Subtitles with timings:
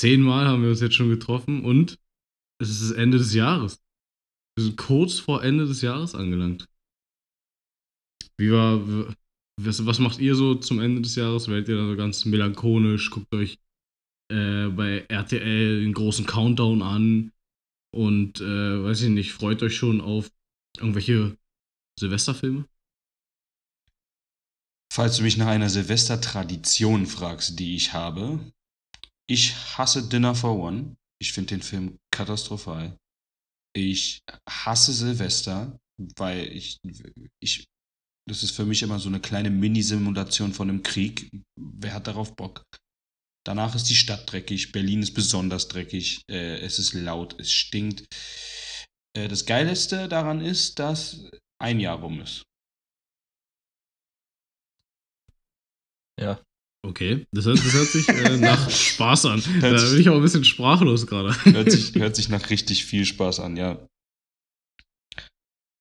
[0.00, 1.98] zehnmal haben wir uns jetzt schon getroffen und
[2.58, 3.82] es ist das Ende des Jahres.
[4.56, 6.66] Wir sind kurz vor Ende des Jahres angelangt.
[8.38, 8.80] Wie war,
[9.60, 11.48] was, was macht ihr so zum Ende des Jahres?
[11.48, 13.10] Werdet ihr da so ganz melancholisch?
[13.10, 13.58] Guckt euch
[14.32, 17.32] äh, bei RTL den großen Countdown an
[17.94, 20.30] und äh, weiß ich nicht, freut euch schon auf
[20.78, 21.36] irgendwelche
[21.98, 22.64] Silvesterfilme?
[24.92, 28.40] Falls du mich nach einer Silvestertradition fragst, die ich habe,
[29.30, 30.96] ich hasse Dinner for One.
[31.20, 32.98] Ich finde den Film katastrophal.
[33.72, 35.78] Ich hasse Silvester,
[36.16, 36.78] weil ich,
[37.38, 37.64] ich,
[38.28, 41.30] das ist für mich immer so eine kleine Mini-Simulation von einem Krieg.
[41.56, 42.64] Wer hat darauf Bock?
[43.46, 48.06] Danach ist die Stadt dreckig, Berlin ist besonders dreckig, äh, es ist laut, es stinkt.
[49.16, 52.42] Äh, das Geilste daran ist, dass ein Jahr rum ist.
[56.18, 56.42] Ja.
[56.82, 59.42] Okay, das hört, das hört sich äh, nach Spaß an.
[59.60, 61.34] Da bin ich auch ein bisschen sprachlos gerade.
[61.44, 63.86] Hört sich, hört sich nach richtig viel Spaß an, ja.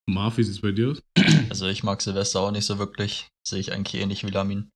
[0.10, 1.02] Marv, wie sieht es bei dir aus?
[1.50, 3.28] Also ich mag Silvester auch nicht so wirklich.
[3.48, 4.70] Sehe ich eigentlich ähnlich wie Lamin.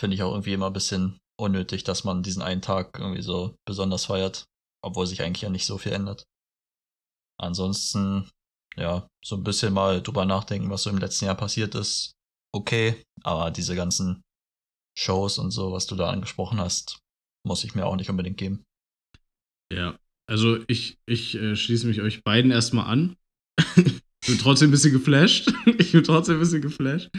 [0.00, 3.56] Finde ich auch irgendwie immer ein bisschen unnötig, dass man diesen einen Tag irgendwie so
[3.66, 4.44] besonders feiert,
[4.82, 6.24] obwohl sich eigentlich ja nicht so viel ändert.
[7.38, 8.30] Ansonsten,
[8.76, 12.12] ja, so ein bisschen mal drüber nachdenken, was so im letzten Jahr passiert ist.
[12.54, 14.22] Okay, aber diese ganzen
[14.98, 17.00] Shows und so, was du da angesprochen hast,
[17.46, 18.64] muss ich mir auch nicht unbedingt geben.
[19.72, 23.16] Ja, also ich, ich äh, schließe mich euch beiden erstmal an.
[23.76, 25.52] ich bin trotzdem ein bisschen geflasht.
[25.78, 27.10] ich bin trotzdem ein bisschen geflasht.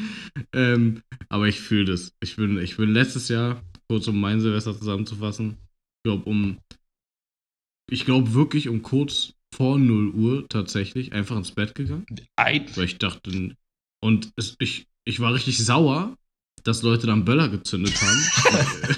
[0.53, 2.13] Ähm, aber ich fühle das.
[2.21, 6.57] Ich bin, ich bin letztes Jahr, kurz um mein Silvester zusammenzufassen, ich glaube um,
[7.89, 12.05] ich glaube wirklich um kurz vor 0 Uhr tatsächlich einfach ins Bett gegangen.
[12.35, 12.75] Ein.
[12.75, 13.55] Weil ich dachte,
[14.03, 16.17] und es, ich, ich war richtig sauer,
[16.67, 18.95] dass Leute dann Böller gezündet haben.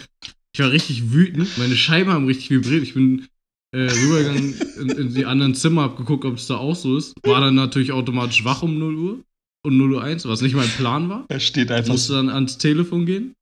[0.54, 1.58] ich war richtig wütend.
[1.58, 2.84] Meine Scheiben haben richtig vibriert.
[2.84, 3.28] Ich bin
[3.72, 7.14] äh, rübergegangen in, in, die anderen Zimmer, hab geguckt, ob es da auch so ist.
[7.24, 9.24] War dann natürlich automatisch wach um 0 Uhr
[9.64, 11.26] und 0 Uhr 1, was nicht mein Plan war.
[11.30, 11.92] Er steht einfach.
[11.92, 13.36] Musste dann ans Telefon gehen.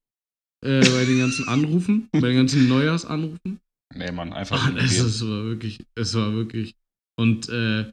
[0.66, 3.60] Äh, bei den ganzen Anrufen, bei den ganzen Neujahrsanrufen.
[3.96, 4.70] Nee, Mann, einfach.
[4.70, 6.76] Ach, es, es war wirklich, es war wirklich.
[7.16, 7.92] Und äh,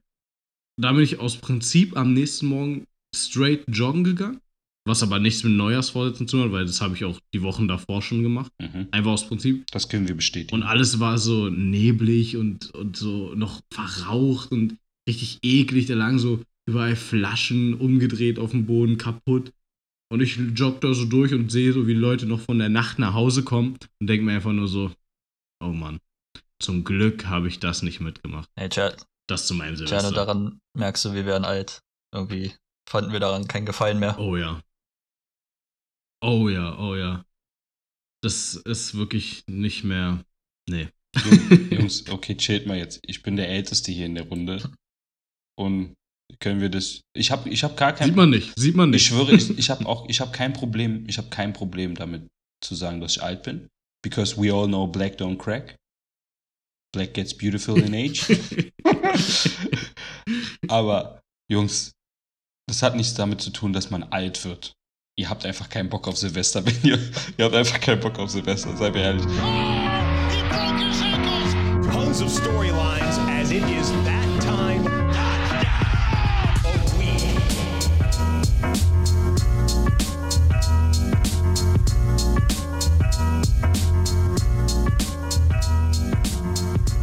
[0.80, 4.40] da bin ich aus Prinzip am nächsten Morgen straight joggen gegangen.
[4.86, 7.68] Was aber nichts mit Neujahrsvorsätzen zu tun hat, weil das habe ich auch die Wochen
[7.68, 8.52] davor schon gemacht.
[8.60, 8.88] Mhm.
[8.90, 9.66] Einfach aus Prinzip.
[9.70, 10.54] Das können wir bestätigen.
[10.54, 14.76] Und alles war so neblig und, und so noch verraucht und
[15.08, 15.86] richtig eklig.
[15.86, 19.52] Da lagen so überall Flaschen umgedreht auf dem Boden, kaputt.
[20.12, 22.98] Und ich jogge da so durch und sehe so, wie Leute noch von der Nacht
[22.98, 24.92] nach Hause kommen und denke mir einfach nur so,
[25.64, 25.98] oh Mann,
[26.62, 28.48] zum Glück habe ich das nicht mitgemacht.
[28.56, 29.06] Hey, Chat.
[29.26, 30.02] Das zu meinem Silvester.
[30.02, 31.80] Gerne daran merkst du, wir werden alt.
[32.12, 32.52] Irgendwie
[32.88, 34.18] fanden wir daran keinen Gefallen mehr.
[34.18, 34.60] Oh ja.
[36.26, 37.22] Oh ja, oh ja.
[38.22, 40.24] Das ist wirklich nicht mehr.
[40.66, 40.88] Nee.
[41.70, 43.00] Jungs, okay, chillt mal jetzt.
[43.02, 44.72] Ich bin der Älteste hier in der Runde.
[45.58, 45.94] Und
[46.40, 47.02] können wir das.
[47.14, 48.08] Ich habe ich hab gar kein.
[48.08, 49.02] Sieht man nicht, sieht man nicht.
[49.02, 52.26] Ich schwöre, ich, ich habe auch, ich habe kein Problem, ich habe kein Problem damit
[52.62, 53.68] zu sagen, dass ich alt bin.
[54.02, 55.76] Because we all know black don't crack.
[56.94, 58.24] Black gets beautiful in age.
[60.68, 61.20] Aber,
[61.50, 61.92] Jungs,
[62.66, 64.72] das hat nichts damit zu tun, dass man alt wird.
[65.16, 66.98] Ihr habt einfach keinen Bock auf Silvester, wenn ihr.
[67.38, 69.24] Ihr habt einfach keinen Bock auf Silvester, seid mir ehrlich.
[71.92, 74.90] Tons of storylines as it is that time.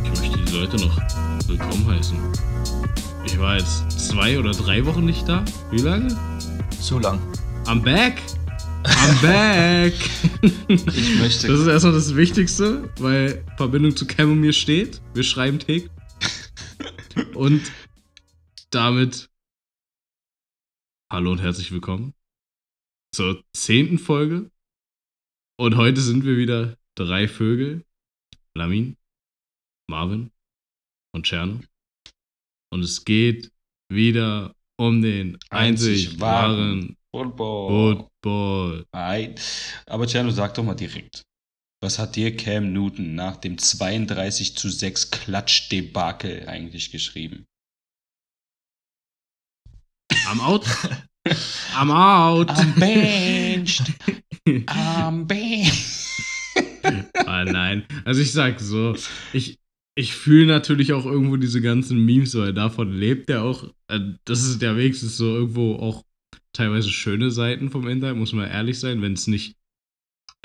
[0.03, 0.97] Ich möchte die Leute noch
[1.47, 2.17] willkommen heißen.
[3.23, 5.45] Ich war jetzt zwei oder drei Wochen nicht da.
[5.71, 6.13] Wie lange?
[6.81, 7.30] Zu lang.
[7.67, 8.21] I'm back!
[8.83, 9.93] I'm back!
[10.67, 11.47] Ich möchte.
[11.47, 15.01] Das ist erstmal das Wichtigste, weil Verbindung zu Cam und mir steht.
[15.13, 15.89] Wir schreiben Tick.
[17.35, 17.71] Und
[18.71, 19.29] damit
[21.11, 22.13] hallo und herzlich willkommen
[23.13, 24.49] zur zehnten Folge.
[25.59, 27.85] Und heute sind wir wieder drei Vögel.
[28.55, 28.97] Lamin,
[29.87, 30.31] Marvin
[31.13, 31.61] und Czerno.
[32.73, 33.51] Und es geht
[33.89, 38.07] wieder um den einzig, Einzig wahren Football.
[38.21, 38.85] Football.
[38.93, 39.35] Nein.
[39.85, 41.23] Aber Tjano, sag doch mal direkt.
[41.83, 47.45] Was hat dir Cam Newton nach dem 32 zu 6 Klatschdebakel eigentlich geschrieben?
[50.27, 50.65] I'm out.
[51.75, 52.49] I'm out.
[52.49, 53.91] I'm benched.
[54.67, 56.07] I'm benched.
[57.25, 57.85] ah, nein.
[58.05, 58.95] Also ich sag so,
[59.33, 59.57] ich,
[59.95, 63.63] ich fühle natürlich auch irgendwo diese ganzen Memes, weil davon lebt er auch.
[63.87, 66.03] Äh, Das ist ja wenigstens so irgendwo auch
[66.53, 69.55] teilweise schöne Seiten vom Internet, muss man ehrlich sein, wenn es nicht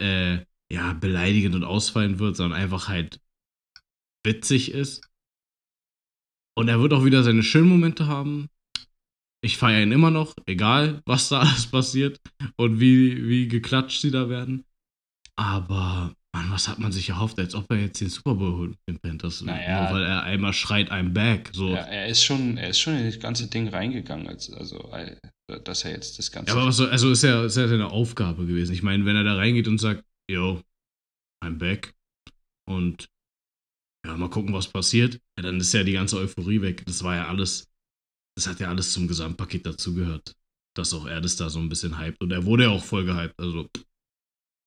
[0.01, 0.39] äh,
[0.71, 3.21] ja, beleidigend und ausfallend wird, sondern einfach halt
[4.25, 5.09] witzig ist.
[6.59, 8.49] Und er wird auch wieder seine schönen Momente haben.
[9.45, 12.21] Ich feiere ihn immer noch, egal was da alles passiert
[12.57, 14.65] und wie, wie geklatscht sie da werden.
[15.39, 18.71] Aber, Mann, was hat man sich erhofft, als ob er jetzt den Super Bowl holt
[18.71, 19.43] mit den Panthers?
[19.43, 19.85] Naja.
[19.85, 21.51] Nur weil er einmal schreit, I'm back.
[21.53, 21.69] So.
[21.69, 24.91] Ja, er ist schon, er ist schon in das ganze Ding reingegangen, als, also,
[25.49, 26.51] dass er jetzt das ganze.
[26.51, 28.73] Ja, aber was soll, also ist ja, ist ja seine Aufgabe gewesen.
[28.73, 30.63] Ich meine, wenn er da reingeht und sagt, yo,
[31.45, 31.95] I'm back
[32.69, 33.09] und
[34.07, 36.85] ja, mal gucken, was passiert, ja, dann ist ja die ganze Euphorie weg.
[36.87, 37.69] Das war ja alles,
[38.37, 40.35] das hat ja alles zum Gesamtpaket dazugehört,
[40.77, 43.05] dass auch er das da so ein bisschen hypt und er wurde ja auch voll
[43.05, 43.35] gehypt.
[43.39, 43.69] Also,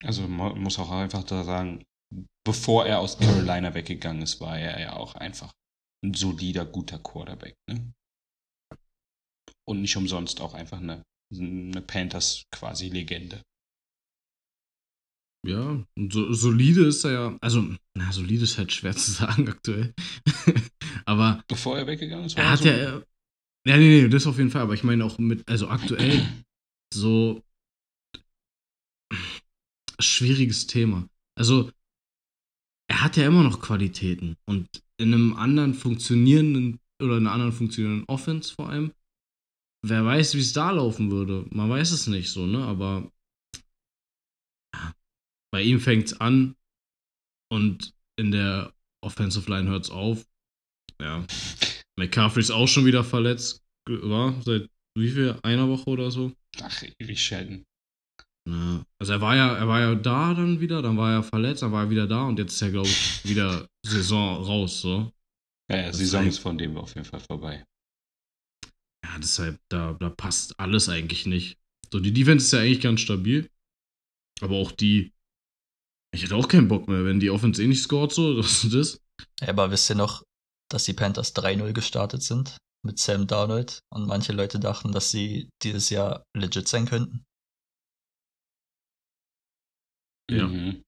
[0.04, 1.84] Also man muss auch einfach da sagen,
[2.46, 5.52] bevor er aus Carolina weggegangen ist, war er ja auch einfach
[6.04, 7.56] ein solider, guter Quarterback.
[7.70, 7.94] Ne?
[9.69, 13.44] Und nicht umsonst auch einfach eine, eine Panthers quasi Legende.
[15.45, 17.63] ja, so, solide ist er ja, also,
[17.95, 19.94] na, solide ist halt schwer zu sagen aktuell.
[21.06, 22.77] aber Bevor er weggegangen ist, war er hat so- ja,
[23.68, 26.25] ja, nee, nee, das auf jeden Fall, aber ich meine auch mit, also aktuell
[26.94, 27.44] so
[30.00, 31.07] schwieriges Thema.
[31.38, 31.71] Also,
[32.89, 34.68] er hat ja immer noch Qualitäten und
[34.98, 38.92] in einem anderen funktionierenden oder in einer anderen funktionierenden Offense vor allem,
[39.86, 41.46] wer weiß, wie es da laufen würde.
[41.52, 42.64] Man weiß es nicht so, ne?
[42.66, 43.12] Aber
[44.76, 44.94] ja,
[45.52, 46.56] bei ihm fängt es an
[47.52, 48.74] und in der
[49.04, 50.26] Offensive Line hört es auf.
[51.02, 51.26] Ja.
[51.98, 53.64] McCaffrey ist auch schon wieder verletzt.
[53.88, 55.40] War seit wie viel?
[55.44, 56.34] Einer Woche oder so?
[56.62, 57.66] Ach, ewig Sheldon.
[58.48, 61.62] Ja, also er war ja, er war ja da dann wieder, dann war er verletzt,
[61.62, 65.12] dann war er wieder da und jetzt ist er, glaube ich, wieder Saison raus, so.
[65.72, 67.64] Ja, ja, Saison ist von dem auf jeden Fall vorbei.
[69.09, 71.57] Ja, deshalb, da, da passt alles eigentlich nicht.
[71.91, 73.50] So, die Defense ist ja eigentlich ganz stabil.
[74.41, 75.13] Aber auch die.
[76.13, 78.73] Ich hätte auch keinen Bock mehr, wenn die Offense eh nicht scored, so, das ist
[78.73, 79.01] das.
[79.41, 80.23] Ja, aber wisst ihr noch,
[80.71, 85.50] dass die Panthers 3-0 gestartet sind mit Sam Darnold und manche Leute dachten, dass sie
[85.63, 87.25] dieses Jahr legit sein könnten?
[90.29, 90.47] Ja.
[90.47, 90.83] Mhm.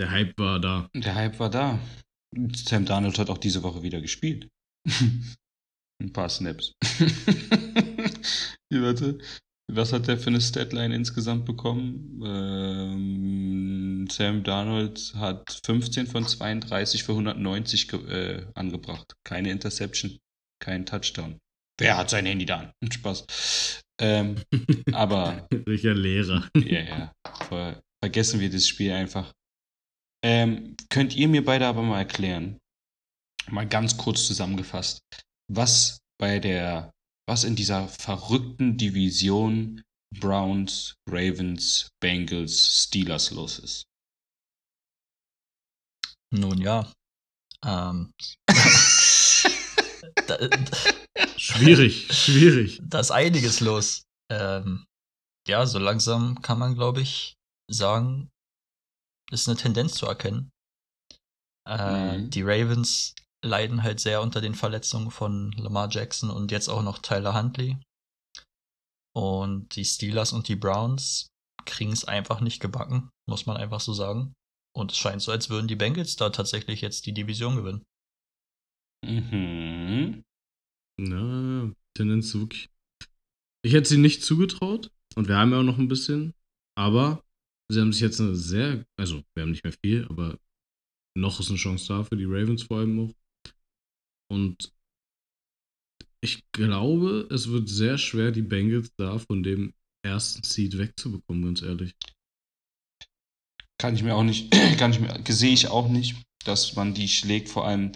[0.00, 0.88] Der Hype war da.
[0.94, 1.80] Der Hype war da.
[2.54, 4.48] Sam Darnold hat auch diese Woche wieder gespielt.
[6.02, 6.72] Ein paar Snaps.
[8.70, 9.18] Wie, warte,
[9.72, 12.20] was hat der für eine Statline insgesamt bekommen?
[12.24, 19.14] Ähm, Sam Darnold hat 15 von 32 für 190 ge äh, angebracht.
[19.24, 20.18] Keine Interception,
[20.62, 21.38] kein Touchdown.
[21.78, 22.72] Wer hat sein Handy da an?
[22.90, 23.82] Spaß.
[24.00, 24.36] Ähm,
[24.92, 26.48] aber Sicher Lehrer.
[26.56, 27.12] ja, ja.
[27.48, 29.32] Ver vergessen wir das Spiel einfach.
[30.24, 32.58] Ähm, könnt ihr mir beide aber mal erklären,
[33.50, 35.00] mal ganz kurz zusammengefasst,
[35.52, 36.90] was bei der,
[37.28, 39.82] was in dieser verrückten Division
[40.18, 43.84] Browns, Ravens, Bengals, Steelers los ist?
[46.32, 46.90] Nun ja.
[47.64, 48.12] Ähm,
[50.26, 50.38] da,
[51.36, 52.80] Schwierig, schwierig.
[52.82, 54.04] da ist einiges los.
[54.30, 54.84] Ähm,
[55.48, 57.34] ja, so langsam kann man, glaube ich,
[57.70, 58.28] sagen,
[59.30, 60.50] ist eine Tendenz zu erkennen.
[61.68, 62.30] Äh, Mhm.
[62.30, 63.14] Die Ravens
[63.46, 67.78] leiden halt sehr unter den Verletzungen von Lamar Jackson und jetzt auch noch Tyler Huntley.
[69.14, 71.28] Und die Steelers und die Browns
[71.64, 74.34] kriegen es einfach nicht gebacken, muss man einfach so sagen.
[74.76, 77.82] Und es scheint so, als würden die Bengals da tatsächlich jetzt die Division gewinnen.
[79.04, 80.22] Mhm.
[80.98, 82.68] Na, Tendenz wirklich.
[83.64, 86.34] Ich hätte sie nicht zugetraut und wir haben ja auch noch ein bisschen,
[86.76, 87.22] aber
[87.70, 90.38] sie haben sich jetzt eine sehr, also wir haben nicht mehr viel, aber
[91.16, 93.14] noch ist eine Chance da für die Ravens vor allem noch.
[94.30, 94.72] Und
[96.20, 101.62] ich glaube, es wird sehr schwer, die Bengals da von dem ersten Seed wegzubekommen, ganz
[101.62, 101.94] ehrlich.
[103.78, 107.08] Kann ich mir auch nicht, kann ich mir, sehe ich auch nicht, dass man die
[107.08, 107.92] schlägt, vor allem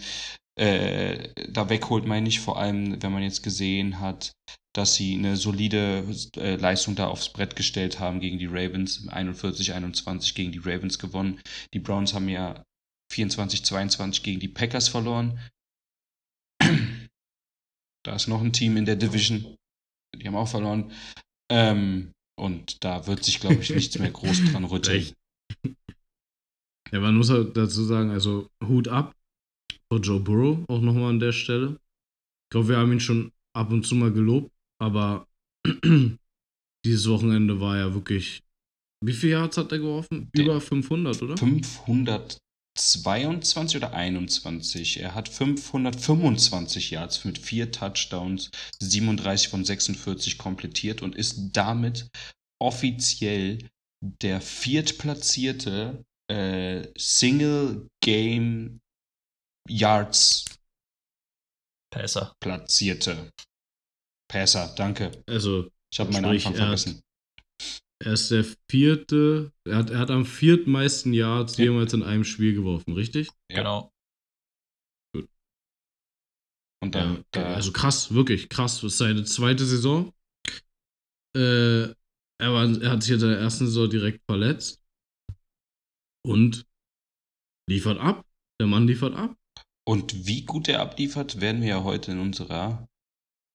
[0.57, 4.33] äh, da wegholt, meine ich, vor allem, wenn man jetzt gesehen hat,
[4.73, 6.05] dass sie eine solide
[6.37, 11.41] äh, Leistung da aufs Brett gestellt haben gegen die Ravens, 41-21 gegen die Ravens gewonnen.
[11.73, 12.63] Die Browns haben ja
[13.13, 15.39] 24-22 gegen die Packers verloren.
[18.03, 19.55] Da ist noch ein Team in der Division,
[20.15, 20.91] die haben auch verloren.
[21.51, 25.13] Ähm, und da wird sich, glaube ich, nichts mehr groß dran rütteln.
[26.91, 29.13] Ja, man muss halt dazu sagen, also Hut ab
[29.91, 31.77] vor Joe Burrow auch nochmal an der Stelle.
[32.45, 35.27] Ich glaube, wir haben ihn schon ab und zu mal gelobt, aber
[36.85, 38.41] dieses Wochenende war ja wirklich.
[39.03, 40.29] Wie viel Yards hat er geworfen?
[40.33, 41.35] Über 500, oder?
[42.77, 44.99] 522 oder 21.
[45.01, 48.49] Er hat 525 Yards mit vier Touchdowns,
[48.79, 52.09] 37 von 46 komplettiert und ist damit
[52.61, 53.69] offiziell
[54.01, 58.79] der viertplatzierte äh, Single Game
[59.67, 60.45] Yards
[61.91, 62.33] Passer.
[62.39, 63.31] platzierte.
[64.29, 65.11] Passer, danke.
[65.27, 67.01] Also, Ich habe meinen Anfang er vergessen.
[68.05, 71.65] Er ist der vierte, er hat, er hat am viertmeisten Yards Ja.
[71.65, 73.29] jemals in einem Spiel geworfen, richtig?
[73.51, 73.57] Ja.
[73.57, 73.91] Genau.
[76.83, 78.81] Und dann, Ja, da, also krass, wirklich krass.
[78.81, 80.13] Das ist seine zweite Saison.
[81.37, 84.81] Äh, er, war, er hat sich in der ersten Saison direkt verletzt.
[86.25, 86.65] Und
[87.69, 88.25] liefert ab.
[88.59, 89.35] Der Mann liefert ab.
[89.87, 92.87] und wie gut er abliefert, werden wir ja heute in unserer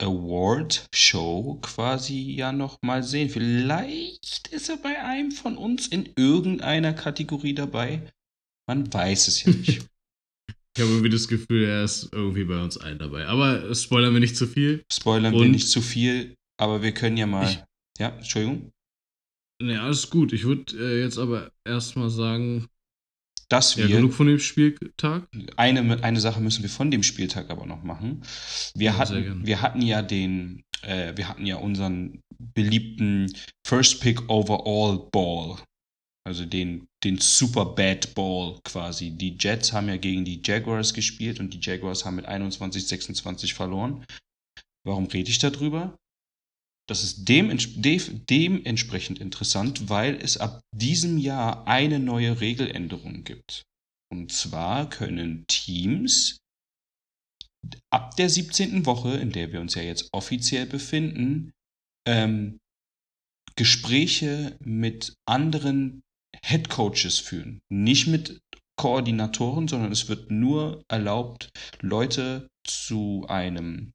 [0.03, 3.29] Award-Show quasi ja noch mal sehen.
[3.31, 8.11] Vielleicht ist er bei einem von uns in irgendeiner Kategorie dabei.
[8.69, 9.87] Man weiß es ja nicht.
[10.79, 13.27] Ich habe irgendwie das Gefühl, er ist irgendwie bei uns allen dabei.
[13.29, 14.85] Aber spoilern wir nicht zu viel.
[14.93, 17.49] Spoilern wir Und- nicht zu viel, aber wir können ja mal.
[17.51, 17.65] Ich-
[17.99, 18.71] ja, Entschuldigung.
[19.63, 20.35] Ne, alles gut.
[20.35, 22.67] Ich würde äh, jetzt aber erstmal sagen,
[23.49, 25.29] Dass ja, wir genug von dem Spieltag.
[25.57, 28.23] eine, eine Sache müssen wir von dem Spieltag aber noch machen.
[28.75, 33.33] Wir, Ja, hatten, wir hatten ja den, äh, wir hatten ja unseren beliebten
[33.67, 35.59] First Pick Overall Ball.
[36.27, 39.11] Also den, den Super Bad Ball quasi.
[39.11, 44.05] Die Jets haben ja gegen die Jaguars gespielt und die Jaguars haben mit 21-26 verloren.
[44.85, 45.97] Warum rede ich darüber?
[46.89, 48.01] Das ist dements de
[48.31, 53.65] dementsprechend interessant, weil es ab diesem Jahr eine neue Regeländerung gibt.
[54.13, 56.39] Und zwar können Teams
[57.91, 58.87] ab der 17.
[58.87, 61.53] Woche, in der wir uns ja jetzt offiziell befinden,
[62.07, 62.59] ähm,
[63.57, 66.03] Gespräche mit anderen
[66.45, 67.61] Head Coaches führen.
[67.71, 68.41] Nicht mit
[68.79, 71.49] Koordinatoren, sondern es wird nur erlaubt,
[71.81, 73.93] Leute zu einem,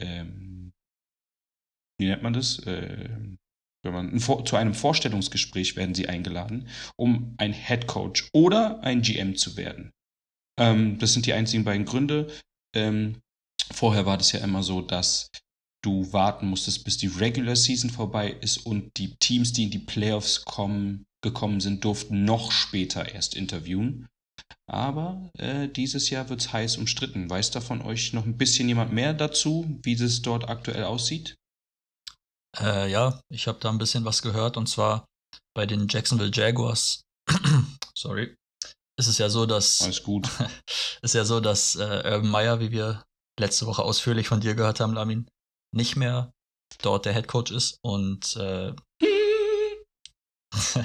[0.00, 0.65] ähm,
[1.98, 2.60] wie nennt man das?
[2.66, 3.38] Ähm,
[3.82, 9.36] wenn man zu einem Vorstellungsgespräch werden sie eingeladen, um ein Head Coach oder ein GM
[9.36, 9.92] zu werden.
[10.58, 12.28] Ähm, das sind die einzigen beiden Gründe.
[12.74, 13.20] Ähm,
[13.72, 15.30] vorher war das ja immer so, dass
[15.84, 19.78] du warten musstest, bis die Regular Season vorbei ist und die Teams, die in die
[19.78, 24.08] Playoffs kommen, gekommen sind, durften noch später erst interviewen.
[24.68, 27.30] Aber äh, dieses Jahr wird es heiß umstritten.
[27.30, 31.36] Weiß da von euch noch ein bisschen jemand mehr dazu, wie es dort aktuell aussieht?
[32.60, 35.06] Äh, ja, ich habe da ein bisschen was gehört und zwar
[35.54, 37.02] bei den Jacksonville Jaguars.
[37.96, 38.34] Sorry.
[38.98, 40.28] Ist es ja so, dass Alles gut.
[41.02, 43.04] ist ja so, dass äh, Urban Meyer, wie wir
[43.38, 45.28] letzte Woche ausführlich von dir gehört haben, Lamin,
[45.74, 46.32] nicht mehr
[46.82, 48.72] dort der Head Coach ist und äh,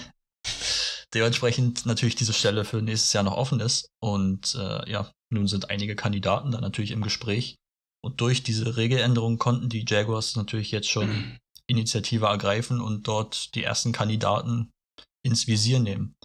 [1.14, 3.88] dementsprechend natürlich diese Stelle für nächstes Jahr noch offen ist.
[4.02, 7.56] Und äh, ja, nun sind einige Kandidaten da natürlich im Gespräch.
[8.04, 13.64] Und durch diese Regeländerung konnten die Jaguars natürlich jetzt schon Initiative ergreifen und dort die
[13.64, 14.72] ersten Kandidaten
[15.24, 16.16] ins Visier nehmen.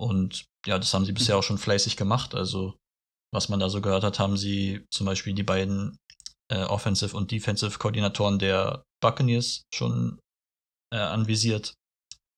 [0.00, 2.34] Und ja, das haben sie bisher auch schon fleißig gemacht.
[2.34, 2.76] Also,
[3.32, 5.96] was man da so gehört hat, haben sie zum Beispiel die beiden
[6.50, 10.20] äh, Offensive und Defensive Koordinatoren der Buccaneers schon
[10.92, 11.74] äh, anvisiert.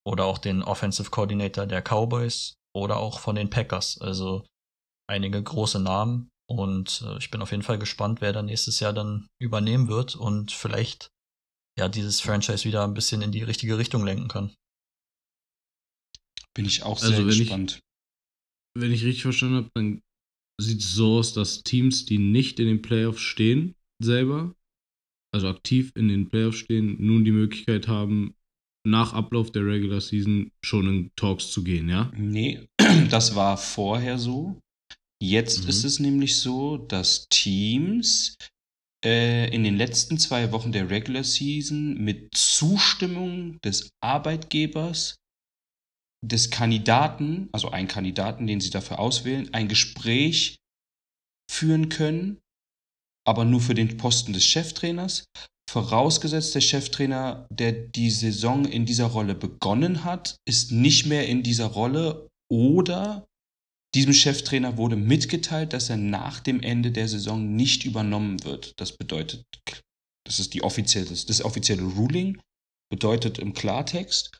[0.06, 4.00] Oder auch den Offensive Coordinator der Cowboys oder auch von den Packers.
[4.00, 4.46] Also
[5.08, 6.30] einige große Namen.
[6.48, 10.16] Und äh, ich bin auf jeden Fall gespannt, wer dann nächstes Jahr dann übernehmen wird
[10.16, 11.10] und vielleicht
[11.80, 14.54] ja dieses Franchise wieder ein bisschen in die richtige Richtung lenken kann.
[16.54, 17.80] Bin ich auch Also, sehr wenn ich- gespannt.
[18.78, 20.00] Wenn ich richtig verstanden habe, dann
[20.60, 24.54] sieht es so aus, dass Teams, die nicht in den Playoffs stehen, selber,
[25.34, 28.34] also aktiv in den Playoffs stehen, nun die Möglichkeit haben,
[28.86, 32.12] nach Ablauf der Regular Season schon in Talks zu gehen, ja?
[32.16, 32.66] Nee,
[33.10, 34.58] das war vorher so.
[35.22, 35.68] Jetzt Mhm.
[35.70, 38.36] ist es nämlich so, dass Teams
[39.02, 45.16] in den letzten zwei Wochen der Regular Season mit Zustimmung des Arbeitgebers,
[46.22, 50.56] des Kandidaten, also einen Kandidaten, den sie dafür auswählen, ein Gespräch
[51.50, 52.38] führen können,
[53.26, 55.24] aber nur für den Posten des Cheftrainers.
[55.70, 61.42] Vorausgesetzt, der Cheftrainer, der die Saison in dieser Rolle begonnen hat, ist nicht mehr in
[61.42, 63.26] dieser Rolle oder
[63.94, 68.78] diesem Cheftrainer wurde mitgeteilt, dass er nach dem Ende der Saison nicht übernommen wird.
[68.80, 69.44] Das bedeutet,
[70.24, 72.40] das ist die offizielle, das offizielle Ruling,
[72.90, 74.38] bedeutet im Klartext,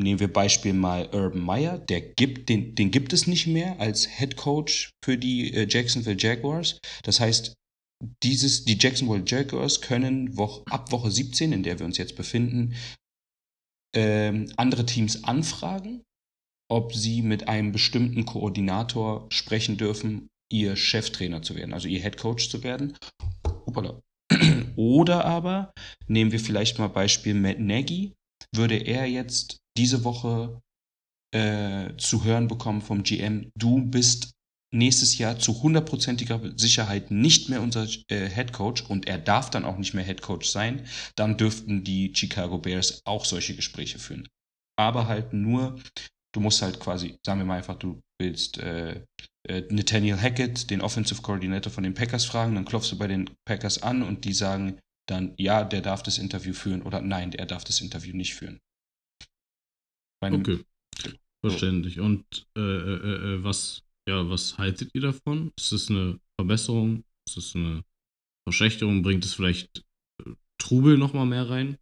[0.00, 4.08] nehmen wir Beispiel mal Urban Meyer, der gibt, den, den gibt es nicht mehr als
[4.18, 6.78] Head Coach für die äh, Jacksonville Jaguars.
[7.02, 7.54] Das heißt,
[8.22, 12.74] dieses, die Jacksonville Jaguars können Woche, ab Woche 17, in der wir uns jetzt befinden,
[13.94, 16.02] ähm, andere Teams anfragen,
[16.70, 22.16] ob sie mit einem bestimmten Koordinator sprechen dürfen, ihr Cheftrainer zu werden, also ihr Head
[22.16, 22.96] Coach zu werden.
[23.66, 24.00] Hoppala.
[24.76, 25.72] Oder aber
[26.06, 28.14] nehmen wir vielleicht mal Beispiel Matt Nagy,
[28.54, 30.60] würde er jetzt diese Woche
[31.34, 34.32] äh, zu hören bekommen vom GM, du bist
[34.74, 39.64] nächstes Jahr zu hundertprozentiger Sicherheit nicht mehr unser äh, Head Coach und er darf dann
[39.64, 44.28] auch nicht mehr Head Coach sein, dann dürften die Chicago Bears auch solche Gespräche führen.
[44.78, 45.78] Aber halt nur,
[46.34, 49.04] du musst halt quasi, sagen wir mal einfach, du willst äh,
[49.48, 53.28] äh, Nathaniel Hackett, den Offensive Coordinator von den Packers, fragen, dann klopfst du bei den
[53.46, 57.46] Packers an und die sagen dann, ja, der darf das Interview führen oder nein, der
[57.46, 58.60] darf das Interview nicht führen.
[60.22, 60.64] Einem- Okay.
[61.44, 61.98] Verständlich.
[61.98, 62.24] Und
[62.56, 65.50] äh, äh, äh, was, ja, was haltet ihr davon?
[65.58, 67.02] Ist es eine Verbesserung?
[67.28, 67.82] Ist es eine
[68.48, 69.02] Verschlechterung?
[69.02, 69.82] Bringt es vielleicht
[70.24, 71.78] äh, Trubel nochmal mehr rein?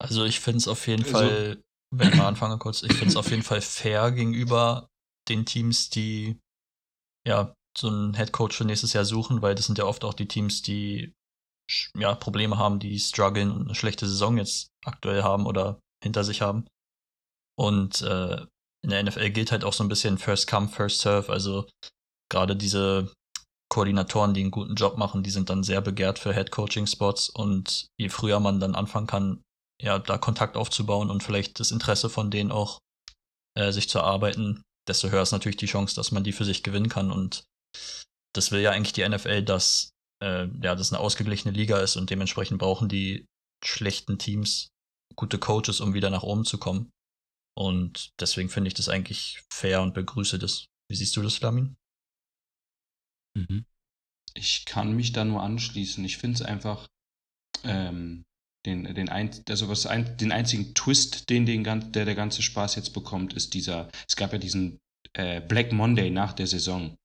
[0.00, 1.62] Also ich finde es auf jeden Also- Fall,
[1.98, 4.88] wenn ich mal kurz, ich finde es auf jeden Fall fair gegenüber
[5.28, 6.38] den Teams, die
[7.26, 10.28] ja so einen Headcoach für nächstes Jahr suchen, weil das sind ja oft auch die
[10.28, 11.12] Teams, die
[11.96, 16.42] ja Probleme haben, die strugglen und eine schlechte Saison jetzt aktuell haben oder hinter sich
[16.42, 16.66] haben.
[17.56, 18.46] Und äh,
[18.82, 21.32] in der NFL gilt halt auch so ein bisschen First Come, First Serve.
[21.32, 21.66] Also
[22.30, 23.12] gerade diese
[23.72, 27.30] Koordinatoren, die einen guten Job machen, die sind dann sehr begehrt für Head-Coaching-Spots.
[27.30, 29.42] Und je früher man dann anfangen kann,
[29.80, 32.80] ja, da Kontakt aufzubauen und vielleicht das Interesse von denen auch
[33.56, 36.62] äh, sich zu erarbeiten, desto höher ist natürlich die Chance, dass man die für sich
[36.62, 37.10] gewinnen kann.
[37.10, 37.44] Und
[38.34, 39.90] das will ja eigentlich die NFL, dass
[40.22, 43.26] äh, ja, das eine ausgeglichene Liga ist und dementsprechend brauchen die
[43.64, 44.68] schlechten Teams
[45.16, 46.90] gute Coaches, um wieder nach oben zu kommen.
[47.56, 50.66] Und deswegen finde ich das eigentlich fair und begrüße das.
[50.90, 51.76] Wie siehst du das, Flamin?
[53.36, 53.64] Mhm.
[54.34, 56.04] Ich kann mich da nur anschließen.
[56.04, 56.88] Ich finde es einfach
[57.62, 58.24] ähm,
[58.66, 62.42] den, den, ein, also was ein, den einzigen Twist, den, den gan- der der ganze
[62.42, 64.78] Spaß jetzt bekommt, ist dieser, es gab ja diesen
[65.12, 66.96] äh, Black Monday nach der Saison,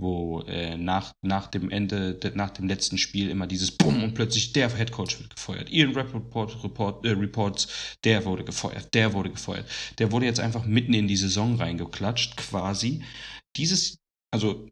[0.00, 4.14] wo äh, nach, nach dem Ende, de, nach dem letzten Spiel immer dieses Bumm und
[4.14, 5.70] plötzlich der Headcoach wird gefeuert.
[5.70, 7.68] Ian Rappaport Report, äh, Reports,
[8.04, 9.68] der wurde gefeuert, der wurde gefeuert.
[9.98, 13.04] Der wurde jetzt einfach mitten in die Saison reingeklatscht, quasi.
[13.56, 13.98] Dieses,
[14.32, 14.68] also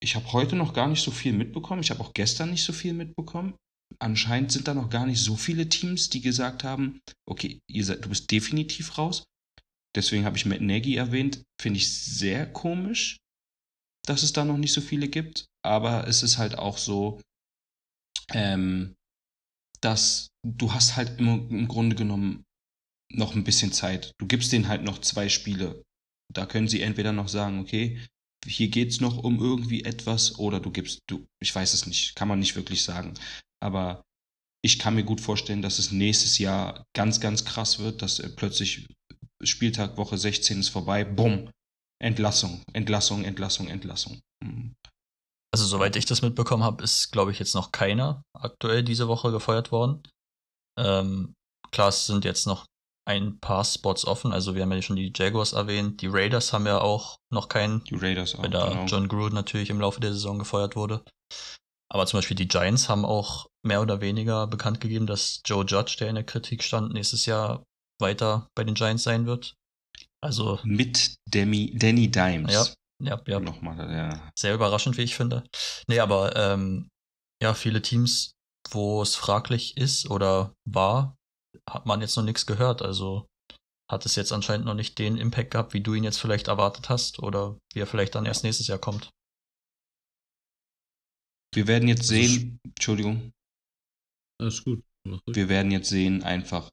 [0.00, 1.80] ich habe heute noch gar nicht so viel mitbekommen.
[1.82, 3.54] Ich habe auch gestern nicht so viel mitbekommen.
[3.98, 8.08] Anscheinend sind da noch gar nicht so viele Teams, die gesagt haben, okay, seid, du
[8.08, 9.24] bist definitiv raus.
[9.94, 11.42] Deswegen habe ich Matt Nagy erwähnt.
[11.60, 13.18] Finde ich sehr komisch,
[14.06, 15.46] dass es da noch nicht so viele gibt.
[15.64, 17.20] Aber es ist halt auch so,
[18.32, 18.94] ähm,
[19.80, 22.44] dass du hast halt im, im Grunde genommen
[23.12, 24.12] noch ein bisschen Zeit.
[24.18, 25.82] Du gibst denen halt noch zwei Spiele.
[26.32, 28.00] Da können sie entweder noch sagen, okay,
[28.46, 32.14] hier geht es noch um irgendwie etwas oder du gibst, du, ich weiß es nicht,
[32.14, 33.14] kann man nicht wirklich sagen.
[33.62, 34.02] Aber
[34.64, 38.30] ich kann mir gut vorstellen, dass es nächstes Jahr ganz, ganz krass wird, dass äh,
[38.30, 38.86] plötzlich
[39.42, 41.50] Spieltag Woche 16 ist vorbei, bumm,
[42.02, 44.20] Entlassung, Entlassung, Entlassung, Entlassung.
[44.42, 44.74] Mhm.
[45.54, 49.30] Also, soweit ich das mitbekommen habe, ist, glaube ich, jetzt noch keiner aktuell diese Woche
[49.30, 50.02] gefeuert worden.
[50.78, 51.34] Ähm,
[51.70, 52.66] klar, es sind jetzt noch
[53.06, 54.32] ein paar Spots offen.
[54.32, 56.00] Also, wir haben ja schon die Jaguars erwähnt.
[56.00, 58.42] Die Raiders haben ja auch noch keinen, Die Raiders auch.
[58.42, 58.86] weil da genau.
[58.86, 61.04] John Gruden natürlich im Laufe der Saison gefeuert wurde.
[61.94, 65.94] Aber zum Beispiel die Giants haben auch mehr oder weniger bekannt gegeben, dass Joe Judge,
[66.00, 67.62] der in der Kritik stand, nächstes Jahr
[68.00, 69.54] weiter bei den Giants sein wird.
[70.20, 72.52] Also, Mit Demi, Danny Dimes.
[72.52, 72.66] ja,
[73.00, 73.38] ja, ja.
[73.38, 74.32] Nochmal, ja.
[74.36, 75.44] sehr überraschend, wie ich finde.
[75.86, 76.88] Nee, aber ähm,
[77.40, 78.32] ja, viele Teams,
[78.70, 81.14] wo es fraglich ist oder war,
[81.70, 82.82] hat man jetzt noch nichts gehört.
[82.82, 83.26] Also
[83.88, 86.88] hat es jetzt anscheinend noch nicht den Impact gehabt, wie du ihn jetzt vielleicht erwartet
[86.88, 89.10] hast oder wie er vielleicht dann erst nächstes Jahr kommt.
[91.54, 93.32] Wir werden jetzt sehen, Entschuldigung,
[94.40, 94.82] Alles gut.
[95.26, 96.70] Wir werden jetzt sehen einfach,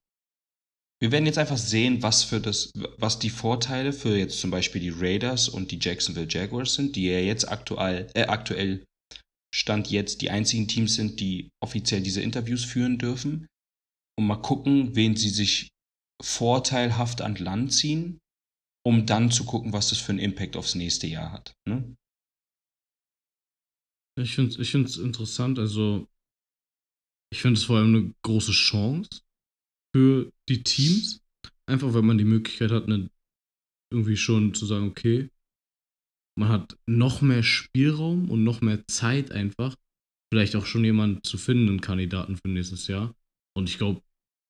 [1.02, 4.82] wir werden jetzt einfach sehen, was für das, was die Vorteile für jetzt zum Beispiel
[4.82, 8.86] die Raiders und die Jacksonville Jaguars sind, die ja jetzt aktuell, äh, aktuell
[9.54, 13.48] Stand jetzt die einzigen Teams sind, die offiziell diese Interviews führen dürfen.
[14.18, 15.70] Und mal gucken, wen sie sich
[16.24, 18.20] vorteilhaft an Land ziehen,
[18.86, 21.54] um dann zu gucken, was das für einen Impact aufs nächste Jahr hat.
[21.68, 21.96] Ne?
[24.20, 25.60] Ich finde es ich interessant.
[25.60, 26.08] Also,
[27.32, 29.22] ich finde es vor allem eine große Chance
[29.96, 31.22] für die Teams.
[31.70, 33.10] Einfach, weil man die Möglichkeit hat, eine,
[33.94, 35.30] irgendwie schon zu sagen, okay,
[36.38, 39.76] man hat noch mehr Spielraum und noch mehr Zeit einfach,
[40.34, 43.16] vielleicht auch schon jemanden zu finden, einen Kandidaten für nächstes Jahr.
[43.56, 44.02] Und ich glaube,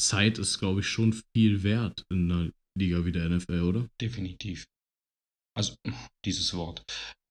[0.02, 3.89] Zeit ist, glaube ich, schon viel wert in einer Liga wie der NFL, oder?
[4.00, 4.65] Definitiv.
[5.56, 5.76] Also,
[6.26, 6.84] dieses Wort.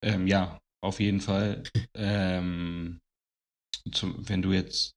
[0.04, 1.62] Ähm, ja, auf jeden Fall.
[1.94, 3.00] ähm,
[3.92, 4.94] zum, wenn du jetzt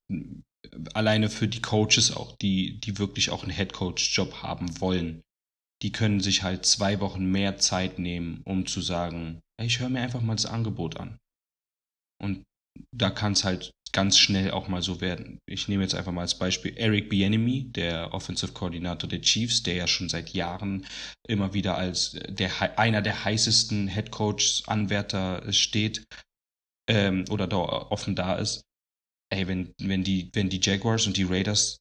[0.94, 5.24] alleine für die Coaches auch, die, die wirklich auch einen Headcoach-Job haben wollen,
[5.82, 10.02] die können sich halt zwei Wochen mehr Zeit nehmen, um zu sagen, ich höre mir
[10.02, 11.20] einfach mal das Angebot an.
[12.22, 12.44] Und
[12.92, 15.40] da kann es halt ganz schnell auch mal so werden.
[15.46, 19.76] Ich nehme jetzt einfach mal als Beispiel Eric Bieniemy, der Offensive Coordinator der Chiefs, der
[19.76, 20.86] ja schon seit Jahren
[21.28, 26.06] immer wieder als der, einer der heißesten Head Coach Anwärter steht
[26.90, 28.64] ähm, oder da offen da ist.
[29.32, 31.78] Ey, wenn, wenn, die, wenn die Jaguars und die Raiders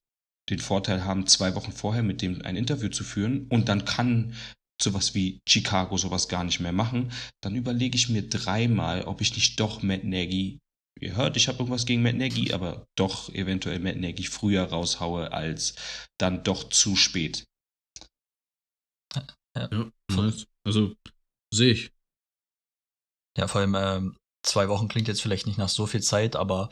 [0.50, 4.34] den Vorteil haben, zwei Wochen vorher mit dem ein Interview zu führen und dann kann
[4.82, 9.34] sowas wie Chicago sowas gar nicht mehr machen, dann überlege ich mir dreimal, ob ich
[9.34, 10.58] nicht doch Matt Nagy
[11.02, 15.32] ihr hört, ich habe irgendwas gegen Matt Nagy, aber doch eventuell Matt Nagy früher raushaue
[15.32, 15.74] als
[16.18, 17.44] dann doch zu spät.
[19.14, 20.46] Ja, ja nice.
[20.64, 20.94] also
[21.52, 21.90] sehe ich.
[23.36, 26.70] Ja, vor allem ähm, zwei Wochen klingt jetzt vielleicht nicht nach so viel Zeit, aber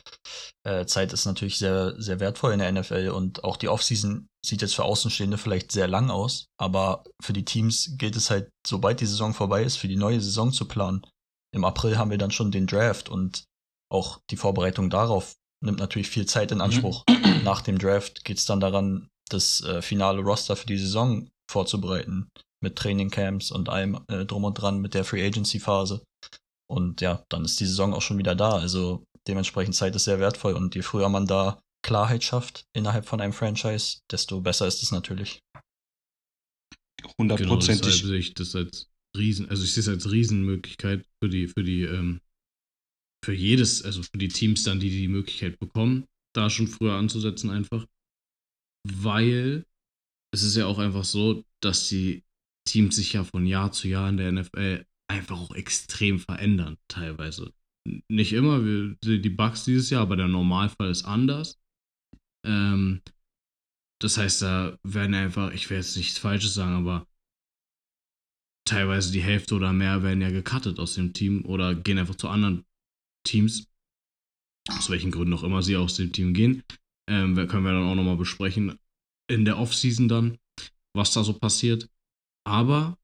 [0.64, 4.62] äh, Zeit ist natürlich sehr, sehr wertvoll in der NFL und auch die Offseason sieht
[4.62, 9.01] jetzt für Außenstehende vielleicht sehr lang aus, aber für die Teams gilt es halt, sobald
[9.01, 11.03] die Saison vorbei ist, für die neue Saison zu planen.
[11.53, 13.45] Im April haben wir dann schon den Draft und
[13.90, 16.64] auch die Vorbereitung darauf nimmt natürlich viel Zeit in mhm.
[16.64, 17.05] Anspruch.
[17.09, 17.44] Mhm.
[17.44, 22.29] Nach dem Draft geht es dann daran, das äh, finale Roster für die Saison vorzubereiten.
[22.62, 26.03] Mit Trainingcamps und allem äh, drum und dran, mit der Free Agency Phase.
[26.70, 28.53] Und ja, dann ist die Saison auch schon wieder da.
[28.53, 30.55] Also dementsprechend Zeit ist sehr wertvoll.
[30.55, 34.92] Und je früher man da Klarheit schafft innerhalb von einem Franchise, desto besser ist es
[34.92, 35.40] natürlich.
[37.18, 38.03] Hundertprozentig.
[38.03, 41.64] Genau, sehe ich das als Riesen, also ich sehe es als Riesenmöglichkeit für die, für
[41.64, 42.20] die ähm,
[43.25, 47.51] für jedes, also für die Teams dann, die die Möglichkeit bekommen, da schon früher anzusetzen
[47.51, 47.87] einfach.
[48.89, 49.67] Weil
[50.35, 52.25] es ist ja auch einfach so, dass die
[52.67, 57.53] Teams sich ja von Jahr zu Jahr in der NFL einfach auch extrem verändern, teilweise.
[58.09, 61.59] Nicht immer, die Bugs dieses Jahr, aber der Normalfall ist anders.
[62.47, 63.03] Ähm,
[64.01, 67.07] das heißt, da werden einfach, ich will jetzt nichts Falsches sagen, aber
[68.67, 72.29] teilweise die Hälfte oder mehr werden ja gecuttet aus dem Team oder gehen einfach zu
[72.29, 72.65] anderen
[73.25, 73.67] Teams,
[74.69, 76.63] aus welchen Gründen auch immer sie aus dem Team gehen.
[77.09, 78.79] Ähm, können wir dann auch nochmal besprechen
[79.31, 80.39] in der Offseason dann,
[80.95, 81.89] was da so passiert.
[82.47, 82.99] Aber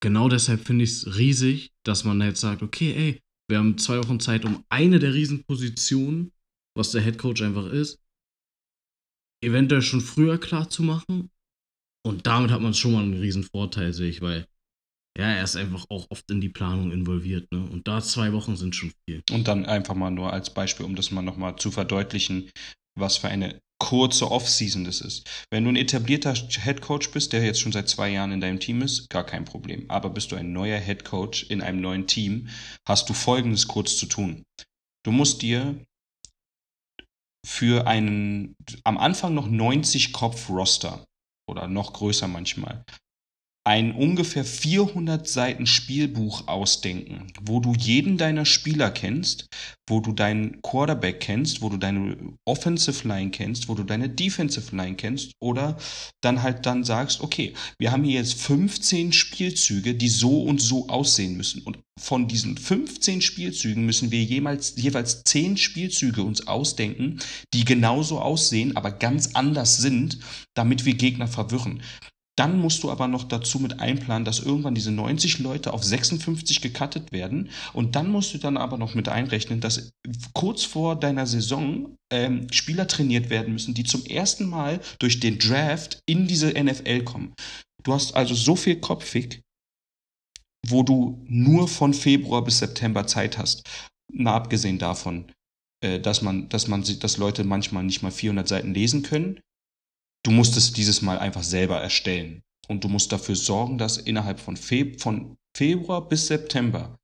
[0.00, 3.98] genau deshalb finde ich es riesig, dass man jetzt sagt, okay, ey, wir haben zwei
[3.98, 6.32] Wochen Zeit, um eine der Riesenpositionen,
[6.76, 8.00] was der Head Coach einfach ist,
[9.44, 11.30] eventuell schon früher klar zu machen.
[12.04, 14.46] Und damit hat man schon mal einen riesen Vorteil, sehe ich, weil
[15.16, 17.50] ja, er ist einfach auch oft in die Planung involviert.
[17.50, 17.60] Ne?
[17.60, 19.22] Und da zwei Wochen sind schon viel.
[19.30, 22.50] Und dann einfach mal nur als Beispiel, um das mal nochmal zu verdeutlichen,
[22.98, 25.28] was für eine kurze Offseason das ist.
[25.50, 28.60] Wenn du ein etablierter Head Coach bist, der jetzt schon seit zwei Jahren in deinem
[28.60, 29.84] Team ist, gar kein Problem.
[29.88, 32.48] Aber bist du ein neuer Head Coach in einem neuen Team,
[32.86, 34.44] hast du Folgendes kurz zu tun.
[35.04, 35.82] Du musst dir
[37.46, 41.04] für einen am Anfang noch 90 Kopf Roster
[41.48, 42.84] oder noch größer manchmal
[43.66, 49.48] ein ungefähr 400 Seiten Spielbuch ausdenken, wo du jeden deiner Spieler kennst,
[49.88, 54.74] wo du deinen Quarterback kennst, wo du deine Offensive Line kennst, wo du deine Defensive
[54.76, 55.76] Line kennst oder
[56.20, 60.88] dann halt dann sagst, okay, wir haben hier jetzt 15 Spielzüge, die so und so
[60.88, 67.18] aussehen müssen und von diesen 15 Spielzügen müssen wir jemals, jeweils 10 Spielzüge uns ausdenken,
[67.52, 70.20] die genauso aussehen, aber ganz anders sind,
[70.54, 71.82] damit wir Gegner verwirren.
[72.38, 76.60] Dann musst du aber noch dazu mit einplanen, dass irgendwann diese 90 Leute auf 56
[76.60, 77.48] gecuttet werden.
[77.72, 79.90] Und dann musst du dann aber noch mit einrechnen, dass
[80.34, 85.38] kurz vor deiner Saison ähm, Spieler trainiert werden müssen, die zum ersten Mal durch den
[85.38, 87.32] Draft in diese NFL kommen.
[87.82, 89.40] Du hast also so viel kopfig,
[90.68, 93.62] wo du nur von Februar bis September Zeit hast.
[94.12, 95.32] Mal abgesehen davon,
[95.82, 99.40] äh, dass man, dass man, dass Leute manchmal nicht mal 400 Seiten lesen können
[100.26, 102.42] du musst es dieses Mal einfach selber erstellen.
[102.68, 106.98] Und du musst dafür sorgen, dass innerhalb von, Fe von Februar bis September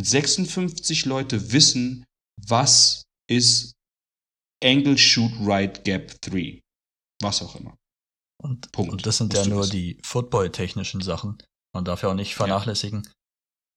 [0.00, 2.04] 56 Leute wissen,
[2.46, 3.72] was ist
[4.62, 6.60] Angle Shoot Right Gap 3.
[7.22, 7.76] Was auch immer.
[8.40, 8.92] Und, Punkt.
[8.92, 9.72] und das sind ja nur wissen.
[9.72, 11.38] die football-technischen Sachen.
[11.74, 13.02] Man darf ja auch nicht vernachlässigen.
[13.04, 13.12] Ja.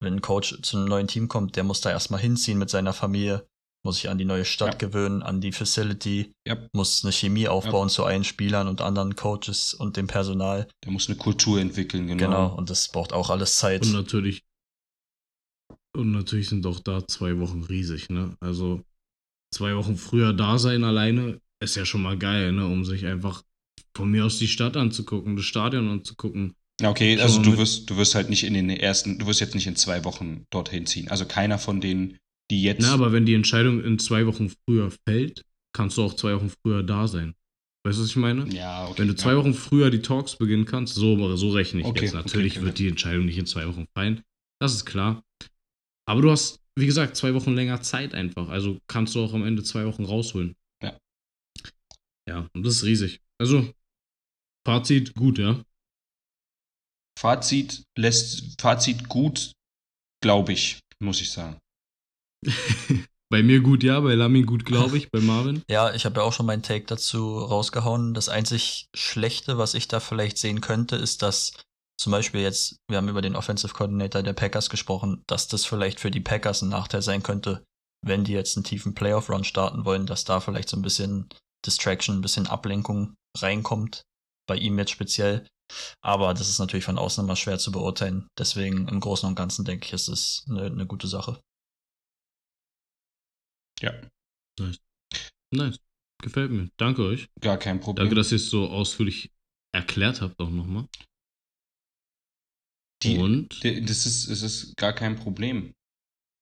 [0.01, 2.93] Wenn ein Coach zu einem neuen Team kommt, der muss da erstmal hinziehen mit seiner
[2.93, 3.47] Familie
[3.83, 4.87] muss sich an die neue Stadt ja.
[4.87, 6.57] gewöhnen, an die Facility, ja.
[6.73, 7.93] muss eine Chemie aufbauen ja.
[7.93, 10.67] zu allen Spielern und anderen Coaches und dem Personal.
[10.83, 12.25] Der muss eine Kultur entwickeln, genau.
[12.25, 13.85] Genau, und das braucht auch alles Zeit.
[13.85, 14.43] Und natürlich,
[15.95, 18.35] und natürlich sind auch da zwei Wochen riesig, ne?
[18.39, 18.83] Also
[19.53, 22.65] zwei Wochen früher da sein alleine ist ja schon mal geil, ne?
[22.65, 23.43] Um sich einfach
[23.95, 26.55] von mir aus die Stadt anzugucken, das Stadion anzugucken.
[26.83, 29.67] Okay, also du wirst, du wirst halt nicht in den ersten, du wirst jetzt nicht
[29.67, 31.09] in zwei Wochen dorthin ziehen.
[31.09, 32.17] Also keiner von den
[32.51, 32.81] die jetzt.
[32.81, 36.51] Na, aber wenn die Entscheidung in zwei Wochen früher fällt, kannst du auch zwei Wochen
[36.61, 37.33] früher da sein.
[37.83, 38.47] Weißt du, was ich meine?
[38.53, 38.99] Ja, okay.
[38.99, 39.37] Wenn du zwei ja.
[39.37, 42.13] Wochen früher die Talks beginnen kannst, so, so rechne ich okay, jetzt.
[42.13, 44.21] Natürlich okay, wird die Entscheidung nicht in zwei Wochen fallen.
[44.59, 45.23] Das ist klar.
[46.07, 48.49] Aber du hast, wie gesagt, zwei Wochen länger Zeit einfach.
[48.49, 50.55] Also kannst du auch am Ende zwei Wochen rausholen.
[50.83, 50.95] Ja.
[52.27, 53.19] Ja, und das ist riesig.
[53.39, 53.73] Also,
[54.67, 55.63] Fazit, gut, ja.
[57.17, 59.53] Fazit lässt, Fazit gut,
[60.21, 61.57] glaube ich, muss ich sagen.
[63.29, 65.63] bei mir gut, ja, bei Lamin gut, glaube ich, bei Marvin.
[65.69, 68.13] Ja, ich habe ja auch schon meinen Take dazu rausgehauen.
[68.13, 71.53] Das einzig Schlechte, was ich da vielleicht sehen könnte, ist, dass
[71.99, 75.99] zum Beispiel jetzt, wir haben über den Offensive Coordinator der Packers gesprochen, dass das vielleicht
[75.99, 77.63] für die Packers ein Nachteil sein könnte,
[78.03, 81.29] wenn die jetzt einen tiefen Playoff-Run starten wollen, dass da vielleicht so ein bisschen
[81.63, 84.01] Distraction, ein bisschen Ablenkung reinkommt.
[84.47, 85.45] Bei ihm jetzt speziell.
[86.01, 88.27] Aber das ist natürlich von außen immer schwer zu beurteilen.
[88.37, 91.39] Deswegen im Großen und Ganzen denke ich, ist es eine, eine gute Sache.
[93.81, 93.99] Ja.
[94.59, 94.77] Nice.
[95.53, 95.79] Nice.
[96.21, 96.69] Gefällt mir.
[96.77, 97.27] Danke euch.
[97.39, 98.05] Gar kein Problem.
[98.05, 99.31] Danke, dass ihr es so ausführlich
[99.75, 100.87] erklärt habt auch nochmal.
[103.03, 105.73] Die, Und die- das ist, es ist gar kein Problem,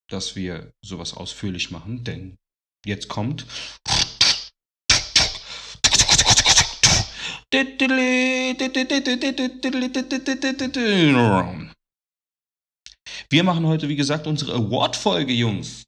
[0.09, 2.35] dass wir sowas ausführlich machen, denn
[2.85, 3.45] jetzt kommt.
[13.29, 15.83] Wir machen heute, wie gesagt, unsere Award-Folge, Jungs.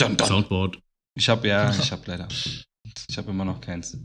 [0.00, 0.26] Dun, dun.
[0.26, 0.78] Soundboard.
[1.16, 2.28] Ich habe ja, ich habe leider,
[3.08, 3.96] ich habe immer noch keins.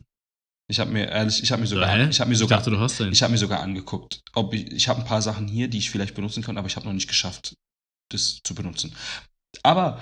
[0.67, 2.09] Ich habe mir ehrlich, ich habe mir sogar, Hä?
[2.09, 3.13] ich habe mir Ich sogar, dachte, du hast einen.
[3.13, 5.91] ich habe mir sogar angeguckt, ob ich, ich habe ein paar Sachen hier, die ich
[5.91, 7.53] vielleicht benutzen kann, aber ich habe noch nicht geschafft,
[8.11, 8.95] das zu benutzen.
[9.61, 10.01] Aber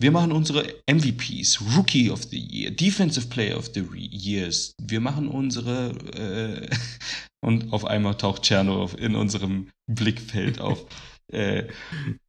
[0.00, 4.72] wir machen unsere MVPs, Rookie of the Year, Defensive Player of the Years.
[4.80, 6.70] Wir machen unsere äh,
[7.44, 10.86] und auf einmal taucht Cherno auf, in unserem Blickfeld auf.
[11.30, 11.68] äh,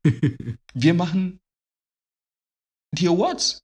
[0.74, 1.40] wir machen
[2.94, 3.60] die Awards.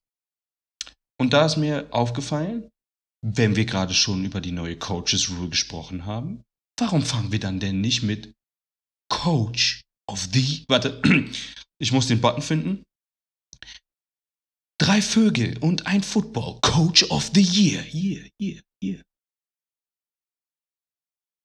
[1.19, 2.69] Und da ist mir aufgefallen,
[3.25, 6.43] wenn wir gerade schon über die neue Coaches Rule gesprochen haben,
[6.79, 8.33] warum fangen wir dann denn nicht mit
[9.09, 10.65] Coach of the.
[10.67, 11.01] Warte,
[11.81, 12.83] ich muss den Button finden.
[14.79, 16.59] Drei Vögel und ein Football.
[16.61, 17.83] Coach of the Year.
[17.87, 19.01] Year, year, year.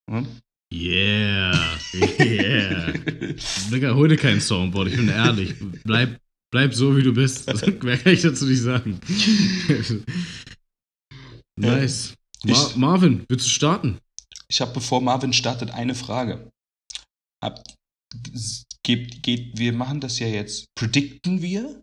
[0.09, 0.41] Hm?
[0.73, 1.79] Yeah.
[1.93, 2.91] Yeah.
[3.71, 5.53] Digga, hol dir kein Soundboard, ich bin ehrlich.
[5.83, 6.19] Bleib,
[6.53, 7.47] bleib so, wie du bist.
[7.83, 9.01] Mehr kann ich dazu nicht sagen.
[11.59, 12.13] nice.
[12.43, 13.97] Ma Ich- Marvin, willst du starten?
[14.47, 16.51] Ich habe, bevor Marvin startet, eine Frage.
[17.43, 17.63] Hab,
[18.83, 20.67] geht, geht, wir machen das ja jetzt.
[20.75, 21.81] Predikten wir?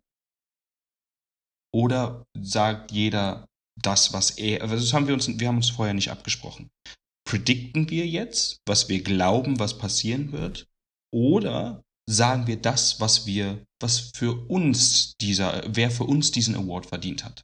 [1.74, 3.46] Oder sagt jeder
[3.82, 4.62] das, was er.
[4.62, 6.68] Also das haben wir uns, wir haben uns vorher nicht abgesprochen.
[7.28, 10.68] Predikten wir jetzt, was wir glauben, was passieren wird?
[11.12, 16.86] Oder sagen wir das, was wir, was für uns dieser, wer für uns diesen Award
[16.86, 17.42] verdient hat?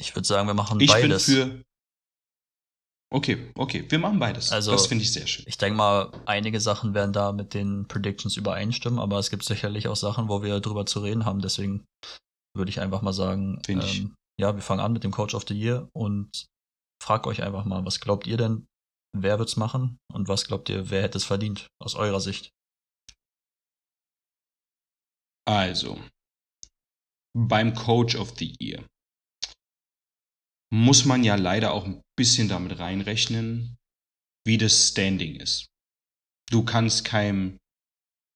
[0.00, 1.26] Ich würde sagen, wir machen Ich beides.
[1.26, 1.62] bin für.
[3.14, 4.52] Okay, okay, wir machen beides.
[4.52, 5.44] Also- das finde ich sehr schön.
[5.48, 9.88] Ich denke mal, einige Sachen werden da mit den Predictions übereinstimmen, aber es gibt sicherlich
[9.88, 11.40] auch Sachen, wo wir drüber zu reden haben.
[11.40, 11.84] Deswegen
[12.54, 14.00] würde ich einfach mal sagen, ich.
[14.00, 16.46] ähm, ja, wir fangen an mit dem Coach of the Year und
[17.02, 18.66] frag euch einfach mal, was glaubt ihr denn,
[19.16, 22.50] wer wird's machen und was glaubt ihr, wer hätte es verdient aus eurer Sicht?
[25.48, 26.02] Also,
[27.36, 28.84] beim Coach of the Year
[30.72, 33.76] muss man ja leider auch ein bisschen damit reinrechnen,
[34.44, 35.66] wie das Standing ist.
[36.50, 37.58] Du kannst keinem,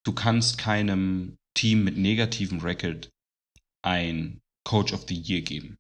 [0.07, 3.11] du kannst keinem Team mit negativem Record
[3.85, 5.77] ein Coach of the Year geben.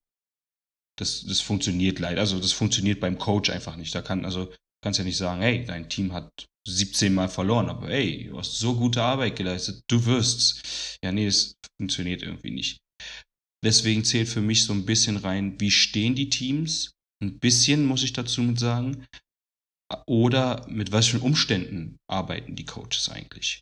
[0.98, 3.94] Das, das funktioniert leider, also das funktioniert beim Coach einfach nicht.
[3.94, 7.88] Da kann, also, kannst ja nicht sagen, hey, dein Team hat 17 Mal verloren, aber
[7.88, 10.98] hey, du hast so gute Arbeit geleistet, du wirst's.
[11.02, 12.78] Ja, nee, das funktioniert irgendwie nicht.
[13.64, 16.92] Deswegen zählt für mich so ein bisschen rein, wie stehen die Teams?
[17.22, 19.06] Ein bisschen muss ich dazu mit sagen.
[20.06, 23.60] Oder mit was für Umständen arbeiten die Coaches eigentlich?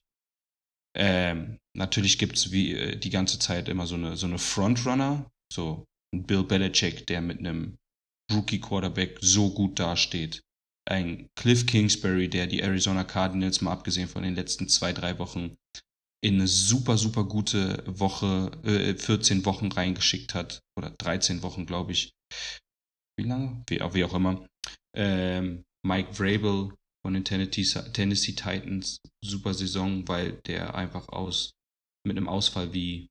[0.97, 5.31] Ähm, natürlich gibt es wie äh, die ganze Zeit immer so eine, so eine Frontrunner,
[5.53, 5.85] so
[6.15, 7.77] ein Bill Belichick, der mit einem
[8.33, 10.43] Rookie-Quarterback so gut dasteht.
[10.89, 15.57] Ein Cliff Kingsbury, der die Arizona Cardinals, mal abgesehen von den letzten zwei, drei Wochen,
[16.25, 20.61] in eine super, super gute Woche, äh, 14 Wochen reingeschickt hat.
[20.77, 22.13] Oder 13 Wochen, glaube ich.
[23.19, 23.63] Wie lange?
[23.69, 24.47] Wie, wie auch immer.
[24.97, 26.73] Ähm, Mike Vrabel
[27.05, 31.53] von den Tennessee, Tennessee Titans, super Saison, weil der einfach aus
[32.07, 33.09] mit einem Ausfall wie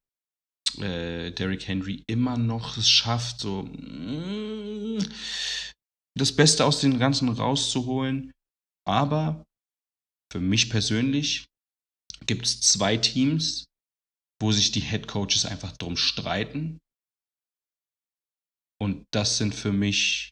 [0.80, 5.00] äh, Derrick Henry immer noch es schafft, so mm,
[6.18, 8.32] das Beste aus den Ganzen rauszuholen.
[8.86, 9.44] Aber
[10.32, 11.46] für mich persönlich
[12.26, 13.66] gibt es zwei Teams,
[14.42, 16.80] wo sich die Head Coaches einfach drum streiten.
[18.80, 20.32] Und das sind für mich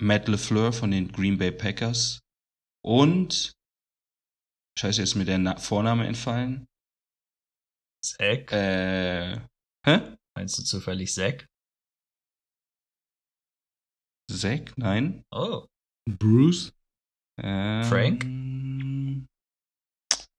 [0.00, 2.20] Matt LeFleur von den Green Bay Packers
[2.84, 3.52] und
[4.78, 6.66] Scheiße, ist mir der Na Vorname entfallen.
[8.02, 8.52] Zack?
[8.52, 9.40] Äh.
[9.84, 10.16] Hä?
[10.34, 11.49] Meinst du zufällig Zack?
[14.36, 14.76] Zack?
[14.76, 15.22] Nein.
[15.32, 15.66] Oh.
[16.08, 16.72] Bruce?
[17.42, 18.24] Ähm, Frank?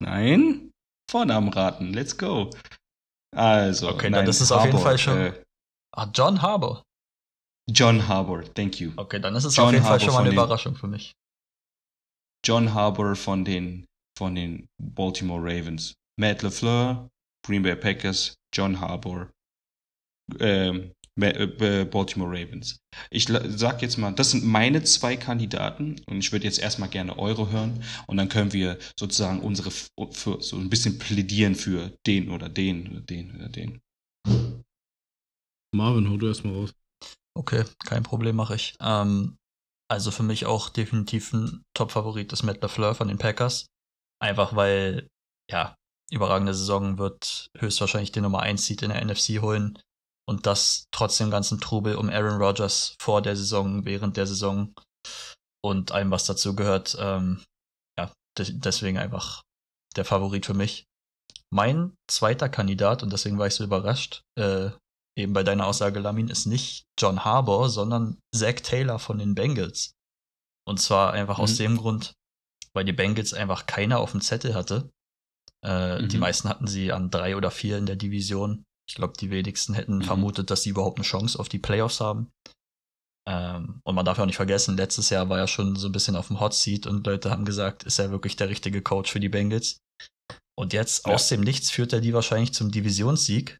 [0.00, 0.70] Nein.
[1.10, 1.92] Vornamen raten.
[1.92, 2.50] Let's go.
[3.34, 3.88] Also.
[3.90, 5.44] Okay, dann nein, ist es auf jeden Harbour, Fall schon- Äh,
[5.94, 6.82] Ah, John Harbour.
[7.70, 8.92] John Harbour, thank you.
[8.96, 11.12] Okay, dann ist es John auf jeden Fall schon mal eine den- Überraschung für mich.
[12.44, 13.84] John Harbour von den,
[14.18, 15.94] von den Baltimore Ravens.
[16.18, 17.08] Matt LeFleur,
[17.46, 19.30] Green Bay Packers, John Harbour,
[20.40, 22.78] ähm, äh, Baltimore Ravens.
[23.10, 27.18] Ich sag jetzt mal, das sind meine zwei Kandidaten und ich würde jetzt erstmal gerne
[27.18, 32.30] eure hören und dann können wir sozusagen unsere für so ein bisschen plädieren für den
[32.30, 33.80] oder den oder den oder den.
[35.74, 36.74] Marvin, hau du erstmal raus.
[37.34, 38.74] Okay, kein Problem, mache ich.
[38.80, 39.36] Ähm,
[39.90, 43.66] also für mich auch definitiv ein Top-Favorit ist Matt LaFleur von den Packers.
[44.20, 45.08] Einfach weil,
[45.50, 45.74] ja,
[46.10, 49.78] überragende Saison wird höchstwahrscheinlich den Nummer 1 Seed in der NFC holen.
[50.28, 54.72] Und das trotz dem ganzen Trubel um Aaron Rodgers vor der Saison, während der Saison
[55.64, 56.96] und allem, was dazu gehört.
[56.98, 57.44] Ähm,
[57.98, 59.42] ja, de deswegen einfach
[59.96, 60.84] der Favorit für mich.
[61.52, 64.70] Mein zweiter Kandidat, und deswegen war ich so überrascht, äh,
[65.18, 69.92] eben bei deiner Aussage, Lamin, ist nicht John Harbour, sondern Zach Taylor von den Bengals.
[70.66, 71.56] Und zwar einfach aus Mhm.
[71.58, 72.14] dem Grund,
[72.72, 74.88] weil die Bengals einfach keiner auf dem Zettel hatte.
[75.64, 76.20] Äh, Die Mhm.
[76.20, 78.64] meisten hatten sie an drei oder vier in der Division.
[78.88, 80.02] Ich glaube, die wenigsten hätten Mhm.
[80.02, 82.30] vermutet, dass sie überhaupt eine Chance auf die Playoffs haben.
[83.28, 85.92] Ähm, und man darf ja auch nicht vergessen, letztes Jahr war er schon so ein
[85.92, 89.12] bisschen auf dem Hot Seat und Leute haben gesagt, ist er wirklich der richtige Coach
[89.12, 89.78] für die Bengals?
[90.58, 91.14] Und jetzt Ja.
[91.14, 93.58] aus dem Nichts führt er die wahrscheinlich zum Divisionssieg.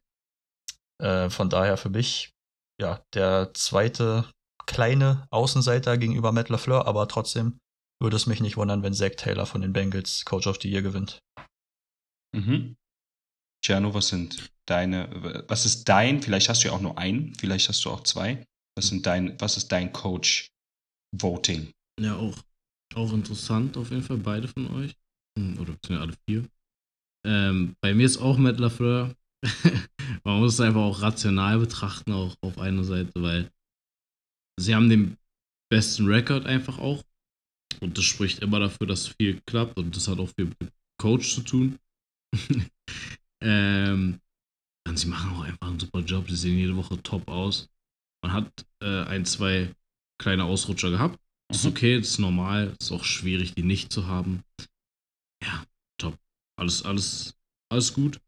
[1.01, 2.31] Äh, von daher für mich,
[2.79, 4.29] ja, der zweite
[4.65, 7.59] kleine Außenseiter gegenüber Matt LaFleur, aber trotzdem
[8.01, 10.81] würde es mich nicht wundern, wenn Zach Taylor von den Bengals Coach of the Year
[10.81, 11.19] gewinnt.
[12.35, 12.75] Mhm.
[13.63, 15.09] Giano, was sind deine,
[15.47, 18.45] was ist dein, vielleicht hast du ja auch nur einen, vielleicht hast du auch zwei.
[18.77, 20.49] Was sind dein, was ist dein Coach
[21.15, 21.71] Voting?
[21.99, 22.37] Ja, auch,
[22.95, 24.95] auch interessant auf jeden Fall, beide von euch.
[25.37, 26.49] Hm, Oder beziehungsweise alle vier.
[27.25, 29.15] Ähm, bei mir ist auch Matt LaFleur.
[30.23, 33.51] Man muss es einfach auch rational betrachten, auch auf einer Seite, weil
[34.59, 35.17] sie haben den
[35.71, 37.03] besten Rekord einfach auch.
[37.81, 40.71] Und das spricht immer dafür, dass viel klappt und das hat auch viel mit
[41.01, 41.79] Coach zu tun.
[43.43, 44.19] ähm,
[44.87, 46.29] und sie machen auch einfach einen super Job.
[46.29, 47.69] Sie sehen jede Woche top aus.
[48.23, 49.73] Man hat äh, ein, zwei
[50.19, 51.19] kleine Ausrutscher gehabt.
[51.49, 51.71] Das ist Mhm.
[51.71, 52.75] okay, ist normal.
[52.79, 54.43] Ist auch schwierig, die nicht zu haben.
[55.43, 55.65] Ja,
[55.99, 56.17] top.
[56.59, 57.35] Alles, alles,
[57.71, 58.19] alles gut.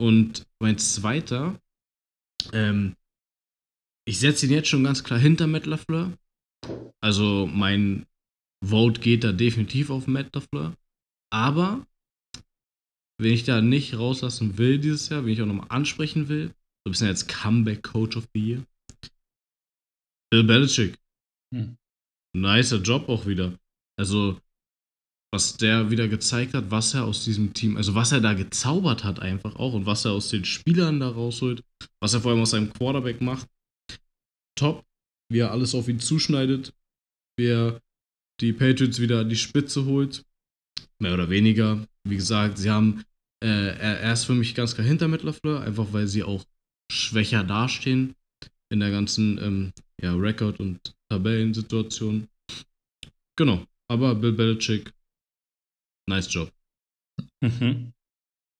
[0.00, 1.60] Und mein zweiter,
[2.52, 2.96] ähm,
[4.06, 6.12] ich setze ihn jetzt schon ganz klar hinter Matt LaFleur.
[7.00, 8.06] Also mein
[8.64, 10.74] Vote geht da definitiv auf Matt LaFleur.
[11.32, 11.86] Aber
[13.22, 16.88] wenn ich da nicht rauslassen will dieses Jahr, wenn ich auch nochmal ansprechen will, so
[16.88, 18.62] ein bisschen als Comeback Coach of the Year,
[20.32, 20.98] Bill Belichick.
[21.54, 21.76] Hm.
[22.34, 23.58] Nicer Job auch wieder.
[23.98, 24.40] Also,
[25.30, 29.04] was der wieder gezeigt hat, was er aus diesem Team, also was er da gezaubert
[29.04, 31.62] hat einfach auch und was er aus den Spielern da rausholt,
[32.00, 33.46] was er vor allem aus seinem Quarterback macht.
[34.58, 34.86] Top,
[35.30, 36.72] wie er alles auf ihn zuschneidet,
[37.36, 37.82] wie er
[38.40, 40.24] die Patriots wieder an die Spitze holt.
[40.98, 41.86] Mehr oder weniger.
[42.08, 43.04] Wie gesagt, sie haben,
[43.42, 46.44] äh, er, er ist für mich ganz klar hinter Matt LaFleur, einfach weil sie auch
[46.90, 48.14] schwächer dastehen
[48.70, 52.28] in der ganzen ähm, ja, Rekord- und Tabellensituation.
[53.36, 54.92] Genau, aber Bill Belichick,
[56.08, 56.52] nice Job.
[57.40, 57.92] Mhm.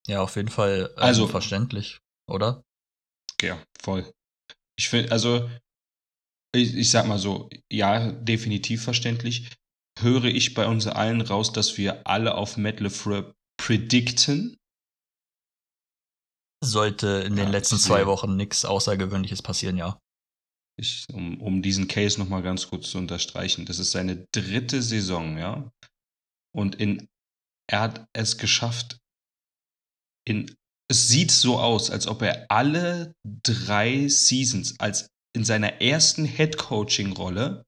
[0.08, 2.64] Ja, auf jeden Fall ähm, Also- verständlich, oder?
[3.40, 4.10] Ja, voll.
[4.78, 5.50] Ich finde, also,
[6.54, 9.50] ich, ich sag mal so, ja, definitiv verständlich.
[9.98, 14.56] Höre ich bei uns allen raus, dass wir alle auf Matt LeFleur predikten?
[16.64, 18.06] Sollte in den Ja, letzten zwei.
[18.06, 19.98] Wochen nichts Außergewöhnliches passieren, ja.
[20.78, 23.66] Ich, um, um diesen Case nochmal ganz kurz zu unterstreichen.
[23.66, 25.70] Das ist seine dritte Saison, ja.
[26.54, 27.08] Und in,
[27.68, 28.98] er hat es geschafft,
[30.26, 30.54] in,
[30.88, 37.64] es sieht so aus, als ob er alle drei Seasons als in seiner ersten Head-Coaching-Rolle